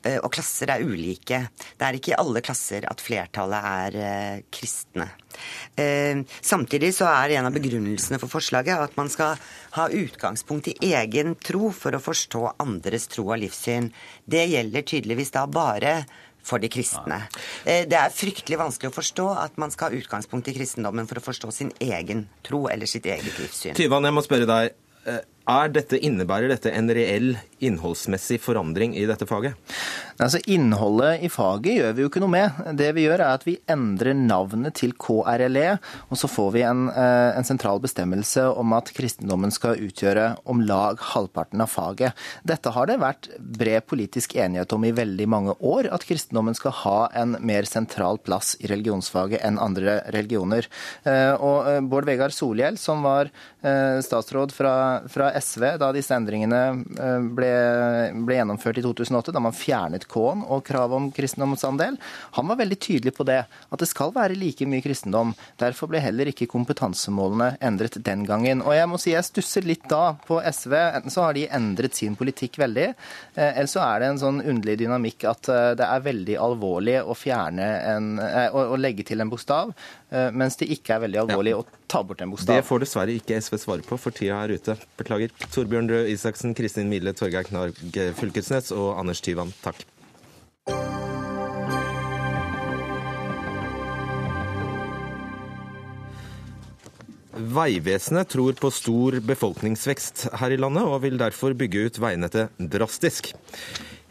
Eh, 0.03 0.19
Og 0.19 0.31
klasser 0.33 0.71
er 0.75 0.83
ulike. 0.83 1.45
Det 1.77 1.87
er 1.87 1.99
ikke 1.99 2.13
i 2.13 2.19
alle 2.19 2.43
klasser 2.45 2.87
at 2.89 3.03
flertallet 3.03 3.69
er 3.71 4.01
eh, 4.01 4.43
kristne. 4.51 5.11
Samtidig 5.75 6.93
så 6.95 7.09
er 7.09 7.33
en 7.35 7.49
av 7.49 7.51
begrunnelsene 7.51 8.15
for 8.21 8.31
forslaget 8.31 8.79
at 8.79 8.93
man 8.95 9.09
skal 9.11 9.35
ha 9.75 9.89
utgangspunkt 9.91 10.69
i 10.71 10.93
egen 10.95 11.33
tro 11.43 11.73
for 11.75 11.91
å 11.91 11.99
forstå 11.99 12.53
andres 12.63 13.09
tro 13.11 13.25
og 13.27 13.41
livssyn. 13.41 13.89
Det 14.23 14.45
gjelder 14.47 14.87
tydeligvis 14.87 15.33
da 15.35 15.43
bare 15.51 15.97
for 16.45 16.61
de 16.61 16.69
kristne. 16.71 17.23
Eh, 17.65 17.83
Det 17.89 17.97
er 17.97 18.13
fryktelig 18.13 18.59
vanskelig 18.61 18.91
å 18.91 18.95
forstå 18.95 19.27
at 19.43 19.57
man 19.61 19.73
skal 19.73 19.89
ha 19.91 19.97
utgangspunkt 19.99 20.47
i 20.51 20.53
kristendommen 20.57 21.07
for 21.09 21.19
å 21.21 21.25
forstå 21.25 21.51
sin 21.53 21.71
egen 21.81 22.27
tro 22.45 22.67
eller 22.69 22.85
sitt 22.89 23.05
eget 23.09 23.39
livssyn. 23.41 23.75
Tyvan, 23.77 24.05
jeg 24.05 24.13
må 24.13 24.23
spørre 24.25 24.45
deg. 24.49 25.25
Er 25.45 25.69
dette, 25.69 25.99
innebærer 26.01 26.49
dette 26.49 26.71
en 26.73 26.89
reell 26.89 27.35
innholdsmessig 27.61 28.39
forandring 28.41 28.95
i 28.97 29.05
dette 29.05 29.27
faget? 29.29 29.53
Altså 30.21 30.39
Innholdet 30.51 31.25
i 31.27 31.29
faget 31.29 31.75
gjør 31.77 31.93
vi 31.95 32.03
jo 32.03 32.09
ikke 32.09 32.21
noe 32.23 32.31
med. 32.31 32.59
Det 32.79 32.87
vi 32.95 33.03
gjør 33.05 33.19
er 33.19 33.33
at 33.35 33.43
vi 33.45 33.57
endrer 33.69 34.15
navnet 34.15 34.73
til 34.79 34.93
KRLE, 34.97 35.75
og 36.09 36.17
så 36.19 36.29
får 36.31 36.49
vi 36.55 36.63
en, 36.65 36.85
eh, 36.89 37.35
en 37.37 37.47
sentral 37.47 37.81
bestemmelse 37.83 38.45
om 38.57 38.73
at 38.73 38.89
kristendommen 38.95 39.51
skal 39.51 39.77
utgjøre 39.85 40.37
om 40.49 40.63
lag 40.65 40.97
halvparten 41.13 41.61
av 41.61 41.69
faget. 41.69 42.15
Dette 42.47 42.71
har 42.71 42.87
det 42.87 42.97
vært 43.03 43.29
bred 43.39 43.85
politisk 43.85 44.35
enighet 44.39 44.71
om 44.73 44.85
i 44.87 44.93
veldig 44.95 45.27
mange 45.27 45.55
år, 45.59 45.91
at 45.93 46.07
kristendommen 46.07 46.55
skal 46.55 46.71
ha 46.71 47.09
en 47.13 47.37
mer 47.41 47.63
sentral 47.69 48.17
plass 48.17 48.55
i 48.61 48.71
religionsfaget 48.71 49.43
enn 49.43 49.59
andre 49.59 50.01
religioner. 50.15 50.65
Eh, 51.05 51.33
Og 51.35 51.67
eh, 51.67 51.81
Bård 51.81 52.05
Vegar 52.05 52.31
Solhjell, 52.31 52.77
som 52.77 53.03
var 53.03 53.29
statsråd 53.65 54.51
fra, 54.53 55.01
fra 55.09 55.31
SV 55.39 55.65
da 55.81 55.91
disse 55.95 56.15
endringene 56.15 56.61
eh, 56.99 57.27
ble, 57.37 57.51
ble 58.25 58.37
gjennomført 58.39 58.79
i 58.79 58.83
2008, 58.85 59.33
da 59.35 59.41
man 59.43 59.55
fjernet 59.55 60.07
K-en 60.11 60.43
og 60.45 60.63
kravet 60.67 60.97
om 60.97 61.09
kristendomsandel, 61.15 61.97
han 62.37 62.49
var 62.49 62.59
veldig 62.61 62.77
tydelig 62.81 63.15
på 63.17 63.25
det, 63.27 63.41
at 63.45 63.81
det 63.81 63.89
skal 63.89 64.13
være 64.15 64.37
like 64.39 64.67
mye 64.69 64.83
kristendom. 64.85 65.33
Derfor 65.61 65.91
ble 65.91 66.01
heller 66.03 66.31
ikke 66.31 66.49
kompetansemålene 66.51 67.55
endret 67.65 67.99
den 68.05 68.25
gangen. 68.27 68.63
Og 68.65 68.75
jeg 68.77 68.89
må 68.91 68.99
si 69.01 69.13
jeg 69.13 69.27
stusser 69.27 69.67
litt 69.67 69.85
da 69.91 70.15
på 70.27 70.39
SV. 70.41 70.73
Enten 70.99 71.13
så 71.13 71.27
har 71.27 71.37
de 71.37 71.47
endret 71.59 71.97
sin 71.97 72.17
politikk 72.19 72.59
veldig, 72.61 72.87
eh, 73.35 73.51
eller 73.51 73.71
så 73.71 73.83
er 73.85 74.01
det 74.01 74.11
en 74.13 74.23
sånn 74.23 74.41
underlig 74.43 74.79
dynamikk 74.83 75.27
at 75.31 75.51
eh, 75.51 75.71
det 75.79 75.89
er 75.89 76.07
veldig 76.09 76.39
alvorlig 76.41 76.99
å 77.03 77.15
en, 77.25 78.19
å, 78.19 78.61
å 78.75 78.77
legge 78.77 79.05
til 79.07 79.23
en 79.23 79.29
bokstav, 79.31 79.71
mens 80.09 80.59
det 80.59 80.69
ikke 80.71 80.95
er 80.95 81.01
veldig 81.05 81.21
alvorlig 81.23 81.55
å 81.57 81.63
ta 81.91 82.03
bort 82.05 82.21
en 82.23 82.31
bokstav. 82.33 82.59
Det 82.59 82.67
får 82.67 82.83
dessverre 82.85 83.17
ikke 83.17 83.39
SV 83.41 83.57
svare 83.61 83.87
på, 83.87 83.97
for 83.99 84.15
tida 84.15 84.43
er 84.45 84.55
ute. 84.55 84.77
Beklager. 84.99 85.33
Torbjørn 85.49 85.91
Røe 85.91 86.05
Isaksen, 86.13 86.55
Kristin 86.57 86.91
Mille, 86.91 87.15
Torgeir 87.17 87.47
Knarg 87.49 87.81
Fylkesnes 88.19 88.71
og 88.75 88.95
Anders 89.01 89.23
Tyvand, 89.25 89.55
takk. 89.65 89.85
Vegvesenet 97.35 98.29
tror 98.31 98.55
på 98.55 98.69
stor 98.71 99.17
befolkningsvekst 99.27 100.29
her 100.39 100.53
i 100.55 100.59
landet, 100.59 100.87
og 100.87 101.01
vil 101.03 101.19
derfor 101.19 101.55
bygge 101.57 101.89
ut 101.89 101.99
veinettet 101.99 102.55
drastisk. 102.71 103.33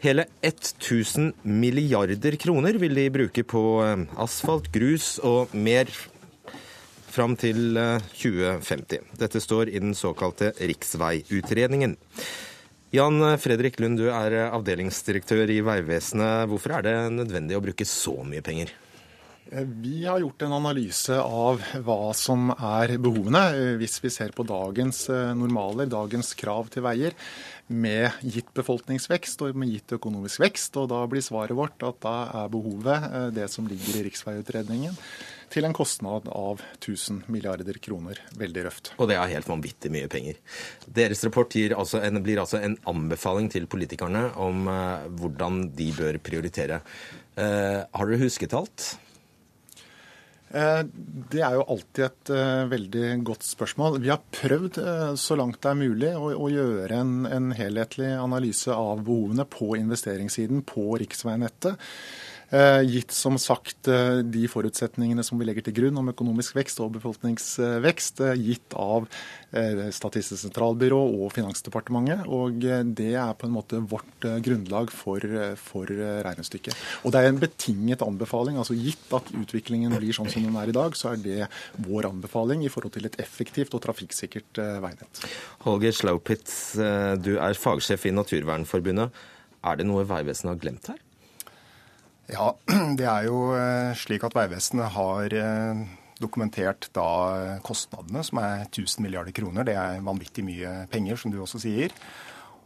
Hele 0.03 0.25
1000 0.41 1.33
milliarder 1.41 2.35
kroner 2.35 2.77
vil 2.81 2.97
de 2.97 3.05
bruke 3.13 3.43
på 3.47 3.63
eh, 3.85 4.03
asfalt, 4.21 4.67
grus 4.73 5.15
og 5.23 5.53
mer 5.55 5.89
fram 7.15 7.37
til 7.39 7.79
eh, 7.79 8.03
2050. 8.19 9.15
Dette 9.21 9.41
står 9.41 9.71
i 9.71 9.79
den 9.79 9.95
såkalte 9.95 10.51
riksveiutredningen. 10.59 11.95
Jan 12.95 13.23
Fredrik 13.41 13.79
Lund, 13.79 13.99
du 13.99 14.09
er 14.11 14.35
eh, 14.35 14.51
avdelingsdirektør 14.55 15.49
i 15.55 15.61
Vegvesenet. 15.65 16.49
Hvorfor 16.51 16.77
er 16.77 16.89
det 16.89 16.97
nødvendig 17.15 17.57
å 17.57 17.63
bruke 17.63 17.87
så 17.87 18.19
mye 18.27 18.43
penger? 18.45 18.75
Eh, 19.51 19.63
Vi 19.63 20.05
har 20.05 20.19
gjort 20.19 20.41
en 20.41 20.53
analyse 20.57 21.17
av 21.21 21.61
hva 21.85 22.13
som 22.17 22.49
er 22.51 22.97
behovene, 22.97 23.43
eh, 23.53 23.75
hvis 23.77 23.99
vi 24.01 24.09
ser 24.09 24.33
på 24.33 24.45
dagens 24.47 25.07
eh, 25.09 25.33
normaler, 25.37 25.85
dagens 25.85 26.33
krav 26.33 26.71
til 26.73 26.85
veier, 26.85 27.13
med 27.67 28.11
gitt 28.21 28.51
befolkningsvekst 28.57 29.41
og 29.45 29.57
med 29.57 29.71
gitt 29.73 29.95
økonomisk 29.97 30.43
vekst. 30.43 30.75
Og 30.81 30.89
da 30.91 31.01
blir 31.09 31.23
svaret 31.25 31.57
vårt 31.57 31.81
at 31.85 31.97
da 32.03 32.15
er 32.43 32.51
behovet 32.53 33.07
eh, 33.09 33.29
det 33.35 33.47
som 33.53 33.69
ligger 33.69 33.99
i 33.99 34.03
riksveiutredningen, 34.09 34.97
til 35.53 35.67
en 35.67 35.75
kostnad 35.77 36.27
av 36.33 36.61
1000 36.79 37.23
milliarder 37.31 37.77
kroner. 37.81 38.19
Veldig 38.37 38.65
røft. 38.65 38.91
Og 38.97 39.09
det 39.09 39.17
er 39.19 39.33
helt 39.35 39.49
vanvittig 39.49 39.91
mye 39.93 40.09
penger. 40.11 40.41
Deres 40.85 41.23
rapport 41.25 41.55
altså 41.55 42.01
en, 42.01 42.21
blir 42.25 42.41
altså 42.41 42.59
en 42.61 42.77
anbefaling 42.89 43.49
til 43.53 43.69
politikerne 43.71 44.27
om 44.41 44.67
eh, 44.71 45.07
hvordan 45.21 45.69
de 45.77 45.89
bør 45.95 46.21
prioritere. 46.21 46.81
Eh, 47.35 47.81
har 47.85 48.09
dere 48.09 48.21
husket 48.25 48.55
alt? 48.57 48.95
Eh, 50.55 50.81
Det 51.31 51.41
er 51.43 51.57
jo 51.57 51.65
alltid 51.67 52.03
et 52.05 52.31
eh, 52.31 52.65
veldig 52.71 53.07
godt 53.27 53.43
spørsmål. 53.43 53.99
Vi 54.03 54.11
har 54.13 54.21
prøvd 54.37 54.79
eh, 54.79 55.15
så 55.19 55.35
langt 55.39 55.59
det 55.63 55.71
er 55.71 55.79
mulig 55.81 56.11
å, 56.15 56.47
gjøre 56.51 56.99
en, 57.01 57.15
en 57.27 57.49
helhetlig 57.55 58.13
analyse 58.15 58.71
av 58.71 59.03
behovene 59.03 59.47
på 59.49 59.73
investeringssiden 59.81 60.63
på 60.69 60.93
riksveinettet. 61.01 61.81
Eh, 62.53 62.81
Gitt 62.85 63.11
som 63.11 63.39
sagt 63.41 63.87
eh, 63.89 64.21
de 64.21 64.45
forutsetningene 64.49 65.23
som 65.25 65.39
vi 65.39 65.47
legger 65.47 65.65
til 65.65 65.75
grunn 65.79 65.97
om 65.97 66.11
økonomisk 66.11 66.57
vekst 66.59 66.81
og 66.83 66.93
befolkningsvekst, 66.99 68.21
eh, 68.21 68.37
gitt 68.51 68.77
av 68.77 69.09
Statistisk 69.55 70.41
sentralbyrå 70.41 70.97
og 70.99 71.29
Finansdepartementet. 71.31 72.25
Og 72.27 72.57
det 72.97 73.13
er 73.15 73.37
på 73.39 73.47
en 73.47 73.53
måte 73.55 73.77
vårt 73.87 74.25
grunnlag 74.43 74.91
for, 74.91 75.23
for 75.55 75.87
regnestykket. 75.87 76.75
Og 77.07 77.13
det 77.15 77.21
er 77.21 77.29
en 77.29 77.39
betinget 77.39 78.03
anbefaling. 78.03 78.57
altså 78.59 78.75
Gitt 78.75 79.15
at 79.15 79.31
utviklingen 79.31 79.95
blir 79.95 80.11
sånn 80.17 80.27
som 80.33 80.43
den 80.43 80.59
er 80.59 80.73
i 80.73 80.75
dag, 80.75 80.99
så 80.99 81.13
er 81.13 81.23
det 81.23 81.47
vår 81.87 82.09
anbefaling 82.09 82.65
i 82.67 82.73
forhold 82.73 82.97
til 82.97 83.07
et 83.07 83.15
effektivt 83.23 83.79
og 83.79 83.85
trafikksikkert 83.87 84.59
veinett. 84.83 85.23
Holger 85.63 85.95
Slaupitz, 85.95 86.75
du 87.23 87.37
er 87.37 87.55
fagsjef 87.55 88.09
i 88.11 88.15
Naturvernforbundet. 88.17 89.23
Er 89.63 89.79
det 89.79 89.87
noe 89.87 90.03
Vegvesenet 90.03 90.57
har 90.57 90.63
glemt 90.67 90.91
her? 90.91 91.04
Ja, 92.31 92.53
det 92.99 93.05
er 93.05 93.27
jo 93.27 93.39
eh, 93.57 93.93
slik 93.97 94.25
at 94.25 94.35
Vegvesenet 94.37 94.93
har 94.95 95.35
eh, 95.37 95.81
dokumentert 96.21 96.89
da 96.95 97.09
kostnadene, 97.65 98.23
som 98.25 98.39
er 98.41 98.65
1000 98.69 99.03
milliarder 99.05 99.35
kroner. 99.35 99.67
Det 99.67 99.75
er 99.77 100.05
vanvittig 100.05 100.45
mye 100.47 100.77
penger, 100.91 101.19
som 101.21 101.33
du 101.33 101.41
også 101.43 101.61
sier. 101.65 101.93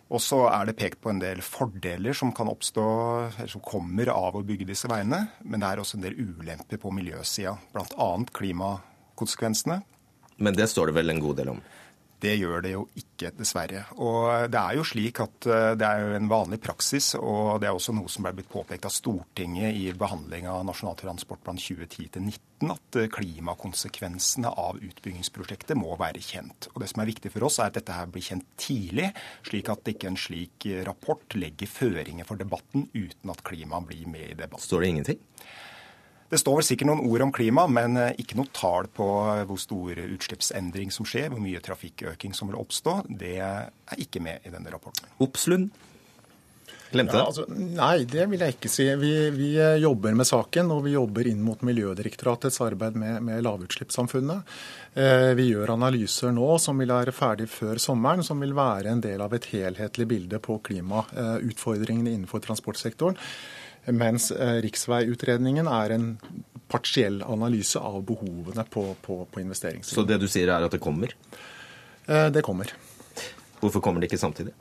Og 0.10 0.22
så 0.26 0.39
er 0.49 0.66
det 0.66 0.78
pekt 0.80 1.01
på 1.03 1.12
en 1.12 1.22
del 1.22 1.41
fordeler 1.45 2.16
som 2.18 2.32
kan 2.34 2.49
oppstå, 2.49 2.86
eller 3.30 3.51
som 3.51 3.62
kommer 3.62 4.10
av 4.10 4.39
å 4.39 4.45
bygge 4.45 4.66
disse 4.72 4.89
veiene. 4.89 5.22
Men 5.45 5.62
det 5.62 5.70
er 5.70 5.82
også 5.84 5.99
en 5.99 6.05
del 6.07 6.18
ulemper 6.18 6.82
på 6.82 6.93
miljøsida, 6.95 7.53
bl.a. 7.76 8.10
klimakonsekvensene. 8.39 9.82
Men 10.39 10.57
det 10.57 10.70
står 10.72 10.89
det 10.89 10.97
vel 10.97 11.14
en 11.14 11.22
god 11.22 11.38
del 11.41 11.53
om? 11.53 11.62
Det 12.20 12.34
gjør 12.36 12.64
det 12.66 12.74
jo 12.74 12.82
ikke, 13.00 13.30
dessverre. 13.38 13.86
Og 14.04 14.50
det 14.52 14.60
er 14.60 14.76
jo 14.76 14.84
slik 14.88 15.22
at 15.24 15.48
eh, 15.48 15.72
det 15.80 15.88
er 15.88 16.02
jo 16.04 16.18
en 16.18 16.32
vanlig 16.32 16.60
praksis, 16.64 17.14
og 17.16 17.62
det 17.62 17.70
er 17.70 17.78
også 17.78 17.96
noe 17.96 18.12
som 18.12 18.26
ble 18.26 18.34
blitt 18.36 18.52
påpekt 18.52 18.88
av 18.90 18.94
Stortinget 18.96 19.78
i 19.80 19.86
behandling 19.96 20.50
av 20.52 20.66
Nasjonal 20.68 20.98
transportplan 21.00 21.62
2010-2019, 21.64 22.74
at 22.76 23.00
eh, 23.00 23.08
klimakonsekvensene 23.16 24.52
av 24.52 24.82
utbyggingsprosjektet 24.84 25.80
må 25.80 25.96
være 26.00 26.24
kjent. 26.24 26.68
Og 26.74 26.84
Det 26.84 26.92
som 26.92 27.04
er 27.06 27.12
viktig 27.14 27.32
for 27.36 27.48
oss, 27.48 27.62
er 27.64 27.72
at 27.72 27.80
dette 27.80 27.96
her 27.96 28.12
blir 28.12 28.28
kjent 28.28 28.48
tidlig, 28.60 29.14
slik 29.48 29.72
at 29.72 29.94
ikke 29.94 30.12
en 30.12 30.20
slik 30.20 30.68
eh, 30.68 30.84
rapport 30.88 31.40
legger 31.40 31.72
føringer 31.72 32.28
for 32.28 32.42
debatten 32.42 32.90
uten 32.92 33.32
at 33.32 33.48
klima 33.48 33.80
blir 33.80 34.12
med 34.12 34.28
i 34.28 34.36
debatten. 34.36 34.68
Står 34.68 34.84
det 34.84 34.94
ingenting? 34.96 35.26
Det 36.30 36.38
står 36.38 36.60
vel 36.60 36.68
sikkert 36.68 36.92
noen 36.92 37.06
ord 37.10 37.26
om 37.26 37.34
klima, 37.34 37.66
men 37.72 37.98
eh, 37.98 38.16
ikke 38.22 38.38
noe 38.38 38.52
tall 38.54 38.90
på 38.94 39.08
eh, 39.34 39.44
hvor 39.50 39.60
stor 39.62 40.02
utslippsendring 40.06 40.94
som 40.94 41.08
skjer, 41.10 41.32
hvor 41.34 41.42
mye 41.42 41.62
trafikkøking 41.66 42.36
som 42.38 42.52
vil 42.52 42.60
oppstå. 42.62 43.00
Det 43.10 43.38
er 43.42 44.02
ikke 44.02 44.22
med 44.24 44.46
i 44.46 44.54
denne 44.54 44.74
rapporten. 44.74 45.10
Oppslund? 45.26 45.72
Glemte 46.92 47.14
det? 47.14 47.20
Ja, 47.22 47.26
altså, 47.30 47.46
nei, 47.50 48.06
det 48.10 48.26
vil 48.32 48.42
jeg 48.42 48.56
ikke 48.56 48.72
si. 48.72 48.86
Vi, 48.98 49.12
vi, 49.36 49.50
eh, 49.62 49.78
jobber 49.84 50.16
med 50.18 50.28
saken, 50.28 50.72
og 50.74 50.84
vi 50.88 50.96
jobber 50.96 51.28
inn 51.30 51.42
mot 51.46 51.62
Miljødirektoratets 51.66 52.58
arbeid 52.66 52.98
med, 52.98 53.20
med 53.26 53.44
lavutslippssamfunnet. 53.46 54.56
Eh, 54.98 55.30
vi 55.38 55.52
gjør 55.52 55.76
analyser 55.76 56.34
nå 56.34 56.50
som 56.62 56.82
vil 56.82 56.94
være 56.94 57.14
ferdig 57.14 57.50
før 57.54 57.82
sommeren, 57.82 58.26
som 58.26 58.42
vil 58.42 58.56
være 58.58 58.94
en 58.94 59.04
del 59.06 59.22
av 59.22 59.36
et 59.38 59.50
helhetlig 59.52 60.10
bilde 60.10 60.42
på 60.42 60.58
klimautfordringene 60.66 62.16
innenfor 62.16 62.42
transportsektoren. 62.48 63.18
Mens 63.86 64.30
eh, 64.32 64.60
riksveiutredningen 64.66 65.70
er 65.72 65.96
en 65.96 66.10
partiell 66.70 67.24
analyse 67.26 67.80
av 67.82 68.02
behovene 68.06 68.66
på, 68.70 68.86
på, 69.02 69.24
på 69.32 69.42
investeringssiden. 69.42 69.96
Så 69.96 70.06
det 70.08 70.20
du 70.22 70.28
sier 70.30 70.52
er 70.54 70.66
at 70.68 70.76
det 70.76 70.82
kommer? 70.84 71.16
Eh, 72.06 72.28
det 72.34 72.44
kommer. 72.46 72.74
Hvorfor 73.60 73.84
kommer 73.84 74.02
det 74.04 74.12
ikke 74.12 74.22
samtidig? 74.22 74.54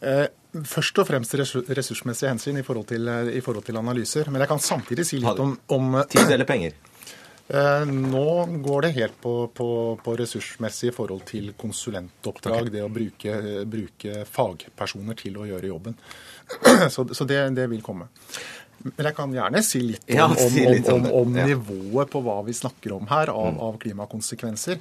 Eh, 0.00 0.26
først 0.64 1.00
og 1.02 1.08
fremst 1.08 1.34
ressursmessige 1.34 2.30
hensyn 2.30 2.60
i 2.60 2.66
forhold, 2.66 2.86
til, 2.92 3.10
i 3.34 3.42
forhold 3.44 3.66
til 3.66 3.80
analyser. 3.80 4.30
Men 4.30 4.44
jeg 4.44 4.52
kan 4.52 4.62
samtidig 4.62 5.08
si 5.08 5.18
litt 5.24 5.42
om, 5.42 5.56
om 5.74 5.98
Tid 6.08 6.30
eller 6.36 6.48
penger? 6.48 6.78
Nå 8.12 8.24
går 8.60 8.82
det 8.82 8.88
helt 8.98 9.20
på, 9.22 9.34
på, 9.56 9.68
på 10.04 10.16
ressursmessig 10.20 10.92
forhold 10.92 11.24
til 11.30 11.54
konsulentoppdrag. 11.56 12.66
Okay. 12.66 12.74
Det 12.74 12.82
å 12.84 12.90
bruke, 12.92 13.36
bruke 13.64 14.24
fagpersoner 14.28 15.16
til 15.16 15.38
å 15.40 15.46
gjøre 15.48 15.70
jobben. 15.70 15.96
Så, 16.94 17.04
så 17.14 17.24
det, 17.28 17.40
det, 17.56 17.66
vil 17.70 17.82
komme. 17.84 18.08
Men 18.78 19.08
jeg 19.08 19.14
kan 19.16 19.32
gjerne 19.34 19.60
si 19.66 19.80
litt 19.82 20.04
om, 20.06 20.14
ja, 20.14 20.26
si 20.38 20.62
litt 20.62 20.88
om, 20.92 21.06
om, 21.08 21.14
om 21.26 21.38
ja. 21.38 21.46
nivået 21.50 22.10
på 22.12 22.20
hva 22.22 22.36
vi 22.46 22.54
snakker 22.54 22.94
om 22.94 23.08
her 23.10 23.32
av, 23.32 23.48
mm. 23.56 23.60
av 23.66 23.78
klimakonsekvenser. 23.82 24.78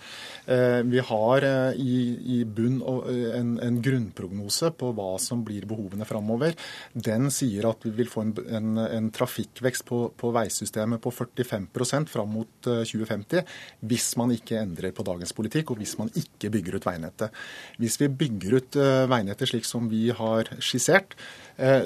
Eh, 0.53 0.81
vi 0.85 1.01
har 1.09 1.45
eh, 1.47 1.79
i, 1.81 1.95
i, 2.37 2.37
bunn 2.45 2.77
eh, 2.85 3.39
en, 3.39 3.55
en, 3.63 3.79
grunnprognose 3.83 4.69
på 4.77 4.91
hva 4.97 5.09
som 5.21 5.41
blir 5.47 5.65
behovene 5.69 6.05
framover. 6.07 6.53
Den 6.93 7.31
sier 7.33 7.69
at 7.71 7.87
vi 7.87 7.95
vil 7.97 8.11
få 8.11 8.27
en, 8.27 8.35
en, 8.59 8.69
en 8.85 9.09
trafikkvekst 9.13 9.87
på, 9.89 10.03
på, 10.17 10.31
veisystemet 10.35 11.01
på 11.01 11.13
45% 11.17 12.13
fram 12.13 12.31
mot 12.37 12.69
2050 12.69 13.41
eh, 13.41 13.57
hvis 13.89 14.11
man 14.21 14.35
ikke 14.35 14.61
endrer 14.61 14.93
på 14.93 15.07
dagens 15.07 15.33
politikk 15.37 15.73
og 15.73 15.81
hvis 15.81 15.97
man 15.97 16.13
ikke 16.13 16.53
bygger 16.53 16.77
ut 16.77 16.87
veinettet. 16.87 17.43
Hvis 17.81 17.97
vi 18.03 18.13
bygger 18.23 18.59
ut 18.61 18.79
eh, 18.81 19.03
veinettet 19.09 19.55
slik 19.55 19.65
som 19.65 19.89
vi 19.89 20.07
har 20.13 20.53
skissert, 20.61 21.17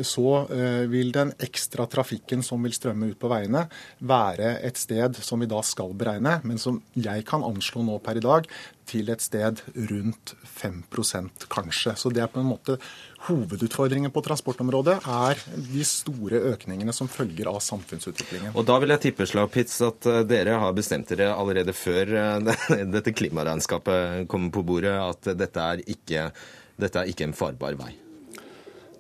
så 0.04 0.28
eh, 0.52 0.84
vil 0.92 1.14
den 1.16 1.32
ekstra 1.40 1.86
trafikken 1.88 2.44
som 2.44 2.64
vil 2.66 2.76
strømme 2.76 3.12
ut 3.14 3.20
på 3.20 3.30
veiene, 3.32 3.66
være 4.04 4.58
et 4.68 4.80
sted 4.80 5.16
som 5.24 5.40
vi 5.40 5.48
da 5.52 5.62
skal 5.64 5.96
beregne, 5.98 6.40
men 6.44 6.60
som 6.60 6.82
jeg 6.92 7.24
kan 7.28 7.46
anslå 7.48 7.86
nå 7.88 7.96
per 8.04 8.20
i 8.20 8.24
dag 8.24 8.50
til 8.92 9.08
et 9.14 9.24
sted 9.24 9.62
rundt 9.92 10.34
5% 10.44 11.48
kanskje. 11.52 11.96
Så 11.96 12.12
det 12.12 12.26
er 12.26 12.32
på 12.32 12.42
en 12.42 12.52
måte 12.52 12.78
Hovedutfordringen 13.22 14.10
på 14.10 14.24
transportområdet 14.26 14.96
er 15.06 15.42
de 15.70 15.84
store 15.86 16.40
økningene 16.52 16.92
som 16.96 17.06
følger 17.06 17.52
av 17.52 17.60
samfunnsutviklingen. 17.62 18.56
Og 18.58 18.66
Da 18.66 18.80
vil 18.82 18.96
jeg 18.96 19.06
tippe 19.06 19.30
Slagpitz, 19.30 19.78
at 19.88 20.10
eh, 20.10 20.24
dere 20.28 20.60
har 20.66 20.76
bestemt 20.76 21.14
dere 21.14 21.32
allerede 21.32 21.76
før 21.78 22.16
dette 22.98 23.16
klimaregnskapet 23.16 24.28
kommer 24.28 24.52
på 24.52 24.66
bordet, 24.68 24.98
at 25.00 25.36
dette 25.38 25.68
er 25.74 25.86
ikke, 25.86 26.32
dette 26.82 27.06
er 27.06 27.14
ikke 27.14 27.30
en 27.30 27.38
farbar 27.38 27.78
vei? 27.80 27.94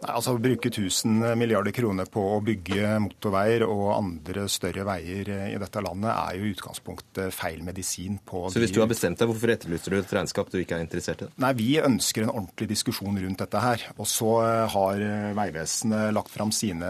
Nei, 0.02 0.14
altså 0.16 0.34
Å 0.36 0.42
bruke 0.42 0.72
1000 0.72 1.36
milliarder 1.38 1.74
kroner 1.76 2.10
på 2.10 2.24
å 2.36 2.40
bygge 2.46 2.96
motorveier 3.04 3.66
og 3.68 3.84
andre 3.94 4.48
større 4.52 4.86
veier 4.88 5.30
i 5.52 5.60
dette 5.62 5.84
landet 5.84 6.10
er 6.14 6.40
jo 6.40 6.48
i 6.48 6.54
utgangspunktet 6.56 7.36
feil 7.36 7.62
medisin 7.66 8.18
på 8.26 8.48
Så 8.54 8.62
hvis 8.64 8.74
du 8.74 8.82
har 8.82 8.90
bestemt 8.90 9.20
deg, 9.22 9.30
hvorfor 9.30 9.54
etterlyser 9.54 9.94
du 9.94 10.00
et 10.00 10.16
regnskap 10.18 10.50
du 10.52 10.58
ikke 10.62 10.80
er 10.80 10.86
interessert 10.86 11.26
i? 11.26 11.30
Nei, 11.42 11.54
Vi 11.60 11.70
ønsker 11.82 12.26
en 12.26 12.34
ordentlig 12.34 12.72
diskusjon 12.72 13.20
rundt 13.22 13.44
dette 13.44 13.62
her. 13.62 13.86
Og 13.98 14.10
så 14.10 14.32
eh, 14.46 14.66
har 14.74 15.06
eh, 15.06 15.30
Vegvesenet 15.38 16.16
lagt 16.16 16.34
fram 16.34 16.54
sine 16.56 16.90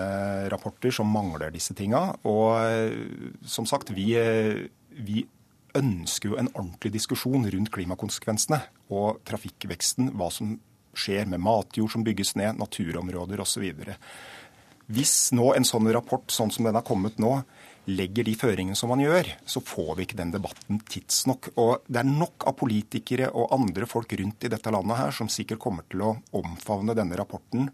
rapporter 0.54 0.94
som 0.96 1.12
mangler 1.12 1.54
disse 1.54 1.76
tinga. 1.78 2.04
Og 2.30 2.48
eh, 2.64 2.96
som 3.44 3.68
sagt, 3.70 3.92
vi, 3.96 4.14
vi 4.96 5.26
ønsker 5.78 6.32
jo 6.32 6.40
en 6.40 6.52
ordentlig 6.54 6.94
diskusjon 6.96 7.48
rundt 7.54 7.72
klimakonsekvensene 7.74 8.62
og 8.92 9.22
trafikkveksten. 9.28 10.12
hva 10.20 10.32
som 10.34 10.58
skjer 10.98 11.30
med 11.32 11.44
matjord 11.44 11.94
som 11.94 12.06
bygges 12.06 12.36
ned, 12.40 12.60
naturområder 12.60 13.42
osv. 13.44 13.66
Hvis 14.92 15.16
nå 15.38 15.54
en 15.56 15.68
sånn 15.68 15.90
rapport 15.94 16.32
sånn 16.34 16.52
som 16.52 16.68
den 16.68 16.78
har 16.78 16.88
kommet 16.88 17.20
nå, 17.22 17.40
legger 17.90 18.28
de 18.28 18.34
føringene 18.38 18.78
som 18.78 18.92
man 18.94 19.02
gjør, 19.02 19.30
så 19.48 19.62
får 19.66 19.96
vi 19.98 20.06
ikke 20.06 20.20
den 20.20 20.34
debatten 20.34 20.82
tidsnok. 20.92 21.52
Og 21.62 21.88
det 21.88 22.04
er 22.04 22.10
nok 22.10 22.46
av 22.50 22.58
politikere 22.60 23.32
og 23.32 23.54
andre 23.56 23.88
folk 23.90 24.14
rundt 24.20 24.46
i 24.46 24.52
dette 24.52 24.74
landet 24.74 25.00
her 25.00 25.16
som 25.16 25.32
sikkert 25.32 25.62
kommer 25.64 25.88
til 25.90 26.06
å 26.06 26.14
omfavne 26.38 26.96
denne 26.98 27.18
rapporten 27.18 27.72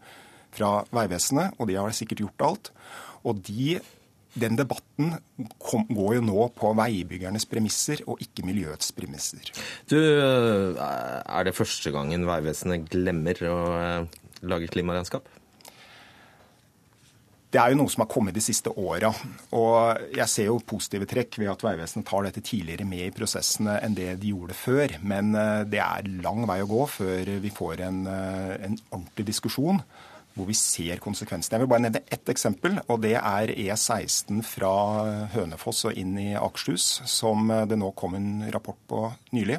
fra 0.55 0.79
Vegvesenet, 0.95 1.57
og 1.59 1.67
de 1.69 1.77
har 1.77 1.93
sikkert 1.95 2.23
gjort 2.23 2.45
alt. 2.47 2.71
Og 3.27 3.41
de 3.49 3.77
den 4.39 4.57
debatten 4.59 5.15
kom, 5.61 5.85
går 5.89 6.17
jo 6.17 6.25
nå 6.27 6.49
på 6.57 6.73
veibyggernes 6.77 7.47
premisser 7.49 8.03
og 8.07 8.21
ikke 8.23 8.45
miljøets 8.47 8.93
premisser. 8.97 9.51
Du, 9.89 9.97
eh, 9.97 10.77
Er 10.77 11.43
det 11.43 11.55
første 11.55 11.91
gangen 11.91 12.27
Vegvesenet 12.27 12.89
glemmer 12.89 13.41
å 13.47 13.57
eh, 13.77 14.05
lage 14.43 14.69
klimaregnskap? 14.71 15.27
Det 17.47 17.61
er 17.61 17.71
jo 17.71 17.77
noe 17.79 17.89
som 17.89 18.03
har 18.03 18.11
kommet 18.11 18.35
de 18.35 18.43
siste 18.43 18.69
åra. 18.75 19.13
Og 19.55 20.11
jeg 20.13 20.27
ser 20.29 20.49
jo 20.49 20.59
positive 20.59 21.07
trekk 21.07 21.39
ved 21.39 21.53
at 21.53 21.63
Vegvesenet 21.63 22.05
tar 22.09 22.27
dette 22.27 22.43
tidligere 22.43 22.85
med 22.85 23.05
i 23.05 23.13
prosessene 23.15 23.77
enn 23.85 23.95
det 23.95 24.17
de 24.19 24.33
gjorde 24.33 24.57
før. 24.57 24.97
Men 25.01 25.33
eh, 25.35 25.63
det 25.69 25.81
er 25.83 26.11
lang 26.25 26.43
vei 26.49 26.59
å 26.63 26.69
gå 26.69 26.83
før 26.97 27.33
vi 27.41 27.53
får 27.53 27.87
en, 27.87 28.05
en 28.07 28.77
ordentlig 28.91 29.31
diskusjon 29.31 29.81
hvor 30.37 30.47
vi 30.49 30.55
ser 30.57 31.01
konsekvensene. 31.03 31.57
Jeg 31.57 31.65
vil 31.65 31.71
bare 31.71 31.85
nevne 31.87 32.03
ett 32.13 32.29
eksempel, 32.29 32.77
og 32.87 33.01
det 33.03 33.15
er 33.17 33.53
E16 33.55 34.43
fra 34.45 34.73
Hønefoss 35.33 35.87
og 35.89 35.97
inn 35.97 36.13
i 36.21 36.29
Akershus, 36.37 36.85
som 37.09 37.49
det 37.69 37.79
nå 37.79 37.89
kom 37.97 38.15
en 38.19 38.45
rapport 38.53 38.79
på 38.89 39.01
nylig. 39.33 39.57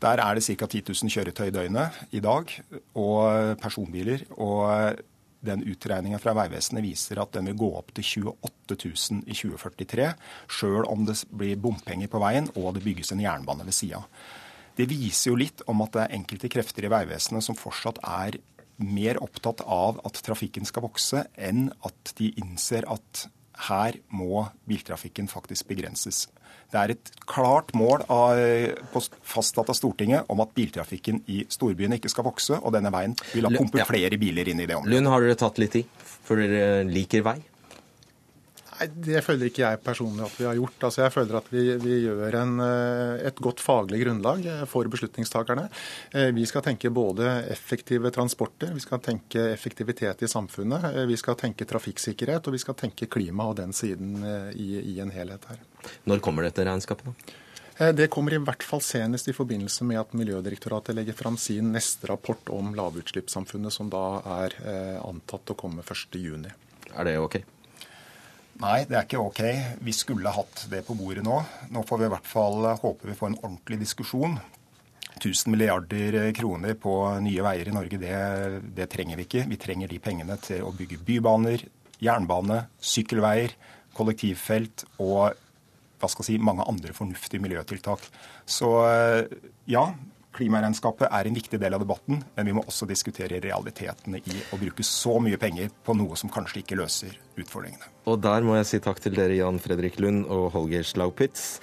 Der 0.00 0.20
er 0.20 0.36
det 0.36 0.44
ca. 0.44 0.68
10 0.68 0.82
000 0.92 1.12
kjøretøy 1.12 1.46
i 1.48 1.54
døgnet 1.54 2.00
i 2.14 2.22
dag, 2.22 2.52
og 2.94 3.58
personbiler. 3.62 4.26
og 4.36 5.04
den 5.46 5.62
utregninga 5.62 6.18
fra 6.18 6.34
Vegvesenet 6.36 6.84
viser 6.84 7.20
at 7.22 7.36
den 7.36 7.50
vil 7.50 7.60
gå 7.60 7.68
opp 7.78 7.92
til 7.96 8.30
28 8.32 8.76
000 9.20 9.30
i 9.30 9.36
2043, 9.36 10.08
sjøl 10.58 10.88
om 10.90 11.04
det 11.08 11.20
blir 11.30 11.60
bompenger 11.60 12.10
på 12.10 12.20
veien 12.22 12.50
og 12.56 12.74
det 12.76 12.84
bygges 12.86 13.12
en 13.14 13.22
jernbane 13.22 13.66
ved 13.66 13.76
sida. 13.76 14.02
Det 14.76 14.88
viser 14.90 15.30
jo 15.30 15.38
litt 15.40 15.62
om 15.70 15.80
at 15.84 15.94
det 15.94 16.02
er 16.04 16.16
enkelte 16.18 16.50
krefter 16.52 16.88
i 16.88 16.92
Vegvesenet 16.92 17.44
som 17.44 17.58
fortsatt 17.58 18.00
er 18.02 18.40
mer 18.82 19.20
opptatt 19.22 19.62
av 19.62 20.00
at 20.06 20.20
trafikken 20.26 20.68
skal 20.68 20.84
vokse, 20.86 21.24
enn 21.36 21.70
at 21.86 22.14
de 22.18 22.32
innser 22.40 22.86
at 22.92 23.26
her 23.66 23.96
må 24.12 24.46
biltrafikken 24.68 25.30
faktisk 25.32 25.70
begrenses. 25.70 26.26
Det 26.72 26.80
er 26.80 26.92
et 26.96 27.10
klart 27.30 27.70
mål 27.78 28.02
av, 28.10 28.40
fastsatt 29.24 29.70
av 29.70 29.76
Stortinget 29.78 30.28
om 30.32 30.42
at 30.42 30.52
biltrafikken 30.56 31.22
i 31.32 31.44
storbyene 31.48 32.00
ikke 32.00 32.10
skal 32.12 32.26
vokse, 32.26 32.58
og 32.58 32.74
denne 32.74 32.90
veien 32.92 33.14
vil 33.32 33.46
ha 33.46 33.52
pumpet 33.54 33.86
flere 33.88 34.18
biler 34.20 34.50
inn 34.50 34.60
i 34.60 34.66
det 34.68 34.76
området. 34.76 34.96
Lund, 34.96 35.12
har 35.12 35.24
dere 35.24 35.38
tatt 35.40 35.60
litt 35.62 35.78
i? 35.80 35.84
For 36.26 36.42
dere 36.42 36.82
liker 36.88 37.24
vei? 37.26 37.38
Nei, 38.76 38.88
Det 39.08 39.22
føler 39.24 39.48
ikke 39.48 39.62
jeg 39.62 39.80
personlig 39.84 40.24
at 40.26 40.34
vi 40.36 40.46
har 40.48 40.56
gjort. 40.58 40.76
Altså, 40.88 41.02
jeg 41.04 41.14
føler 41.14 41.38
at 41.38 41.48
vi, 41.52 41.62
vi 41.80 41.94
gjør 42.04 42.36
en, 42.42 42.52
eh, 42.64 43.22
et 43.30 43.40
godt 43.42 43.62
faglig 43.64 44.02
grunnlag 44.02 44.44
eh, 44.52 44.64
for 44.68 44.88
beslutningstakerne. 44.92 45.68
Eh, 46.12 46.28
vi 46.36 46.44
skal 46.48 46.64
tenke 46.66 46.92
både 46.92 47.30
effektive 47.52 48.12
transporter, 48.14 48.74
vi 48.76 48.84
skal 48.84 49.00
tenke 49.04 49.48
effektivitet 49.54 50.26
i 50.26 50.30
samfunnet, 50.30 50.90
vi 51.08 51.16
skal 51.16 51.38
tenke 51.40 51.68
trafikksikkerhet, 51.68 52.46
og 52.46 52.56
vi 52.56 52.62
skal 52.62 52.76
tenke 52.76 53.08
klima 53.08 53.48
og 53.48 53.56
den 53.62 53.72
siden 53.76 54.20
i, 54.52 54.68
i 54.96 55.00
en 55.00 55.12
helhet 55.14 55.48
her. 55.48 55.64
Når 56.08 56.22
kommer 56.24 56.46
dette 56.46 56.64
regnskapet? 56.66 57.08
da? 57.08 57.92
Det 57.92 58.06
kommer 58.08 58.32
i 58.32 58.40
hvert 58.40 58.64
fall 58.64 58.80
senest 58.80 59.28
i 59.28 59.34
forbindelse 59.36 59.84
med 59.84 60.00
at 60.00 60.14
Miljødirektoratet 60.16 60.96
legger 60.96 61.16
fram 61.16 61.36
sin 61.36 61.74
neste 61.74 62.08
rapport 62.08 62.48
om 62.48 62.70
lavutslippssamfunnet, 62.76 63.74
som 63.74 63.90
da 63.92 64.06
er 64.38 64.56
antatt 65.04 65.52
å 65.52 65.58
komme 65.60 65.84
1.6. 65.84 66.48
Er 66.96 67.04
det 67.04 67.18
ok? 67.20 67.36
Nei, 68.56 68.86
det 68.88 68.96
er 68.96 69.04
ikke 69.04 69.20
ok. 69.20 69.40
Vi 69.84 69.92
skulle 69.92 70.32
hatt 70.32 70.66
det 70.72 70.80
på 70.86 70.96
bordet 70.96 71.24
nå. 71.26 71.40
Nå 71.72 71.82
får 71.84 72.00
vi 72.00 72.06
i 72.06 72.12
hvert 72.14 72.28
fall 72.28 72.68
håpe 72.80 73.10
vi 73.10 73.16
får 73.18 73.32
en 73.32 73.40
ordentlig 73.42 73.80
diskusjon. 73.82 74.38
1000 75.16 75.52
milliarder 75.52 76.30
kroner 76.36 76.76
på 76.80 76.94
nye 77.24 77.44
veier 77.44 77.68
i 77.68 77.74
Norge, 77.74 78.00
det, 78.00 78.16
det 78.76 78.88
trenger 78.92 79.20
vi 79.20 79.26
ikke. 79.28 79.46
Vi 79.48 79.60
trenger 79.60 79.92
de 79.92 80.00
pengene 80.00 80.36
til 80.44 80.64
å 80.64 80.72
bygge 80.76 81.00
bybaner, 81.04 81.64
jernbane, 82.04 82.62
sykkelveier, 82.80 83.56
kollektivfelt 83.96 84.84
og 85.04 85.36
hva 85.96 86.10
skal 86.12 86.26
jeg 86.26 86.36
si, 86.36 86.42
mange 86.44 86.64
andre 86.68 86.92
fornuftige 86.96 87.40
miljøtiltak. 87.40 88.04
Så 88.44 88.68
ja, 89.68 89.86
Klimaregnskapet 90.36 91.08
er 91.08 91.28
en 91.28 91.36
viktig 91.36 91.60
del 91.60 91.72
av 91.72 91.80
debatten, 91.80 92.20
men 92.36 92.48
vi 92.48 92.56
må 92.56 92.64
også 92.68 92.88
diskutere 92.88 93.40
realitetene 93.40 94.20
i 94.20 94.42
å 94.52 94.60
bruke 94.60 94.84
så 94.84 95.16
mye 95.24 95.40
penger 95.40 95.72
på 95.84 95.96
noe 95.96 96.16
som 96.20 96.32
kanskje 96.32 96.60
ikke 96.60 96.76
løser 96.76 97.16
utfordringene. 97.40 97.90
Og 98.06 98.20
der 98.22 98.46
må 98.46 98.56
jeg 98.58 98.70
si 98.70 98.80
takk 98.82 99.02
til 99.02 99.16
dere, 99.18 99.36
Jan 99.38 99.60
Fredrik 99.62 100.00
Lund 100.02 100.24
og 100.32 100.50
Holger 100.54 100.86
Slaupitz. 100.86 101.58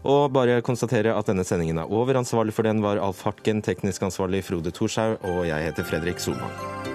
Og 0.00 0.32
bare 0.32 0.62
konstatere 0.64 1.12
at 1.16 1.28
denne 1.28 1.44
sendingen 1.44 1.82
er 1.82 1.90
over. 1.92 2.16
Ansvarlig 2.20 2.56
for 2.56 2.64
den 2.64 2.80
var 2.84 3.02
Alf 3.02 3.20
Hartgen, 3.26 3.60
teknisk 3.62 4.06
ansvarlig 4.08 4.44
Frode 4.46 4.72
Thorshaug, 4.72 5.20
og 5.20 5.44
jeg 5.48 5.68
heter 5.68 5.84
Fredrik 5.84 6.24
Solvang. 6.24 6.89